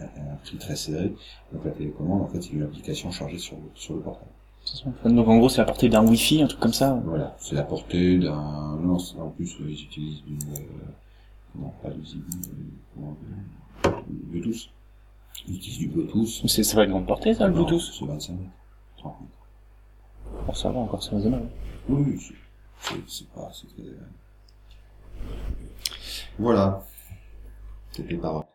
[0.00, 1.14] un, un prix très serré.
[1.52, 4.30] Donc la télécommande, en fait, c'est une application chargée sur, le- sur le portable.
[5.04, 7.00] Donc en gros, c'est la portée d'un Wi-Fi, un truc comme ça.
[7.04, 10.60] Voilà, c'est la portée d'un, non, en plus, ils utilisent du, euh,
[11.58, 12.20] non, pas du euh,
[12.94, 13.16] comment,
[13.86, 14.70] euh, Bluetooth.
[15.48, 16.46] Ils utilisent du Bluetooth.
[16.48, 18.50] C'est c'est pas une grande portée, ça, le Non, Bluetooth C'est 25 mètres.
[18.98, 20.44] 30 mètres.
[20.46, 21.48] Bon, ça va encore, c'est raisonnable.
[21.88, 22.32] Oui, oui,
[23.08, 23.82] c'est- pas, c'est très...
[26.38, 26.84] Voilà.
[27.92, 28.46] C'était pas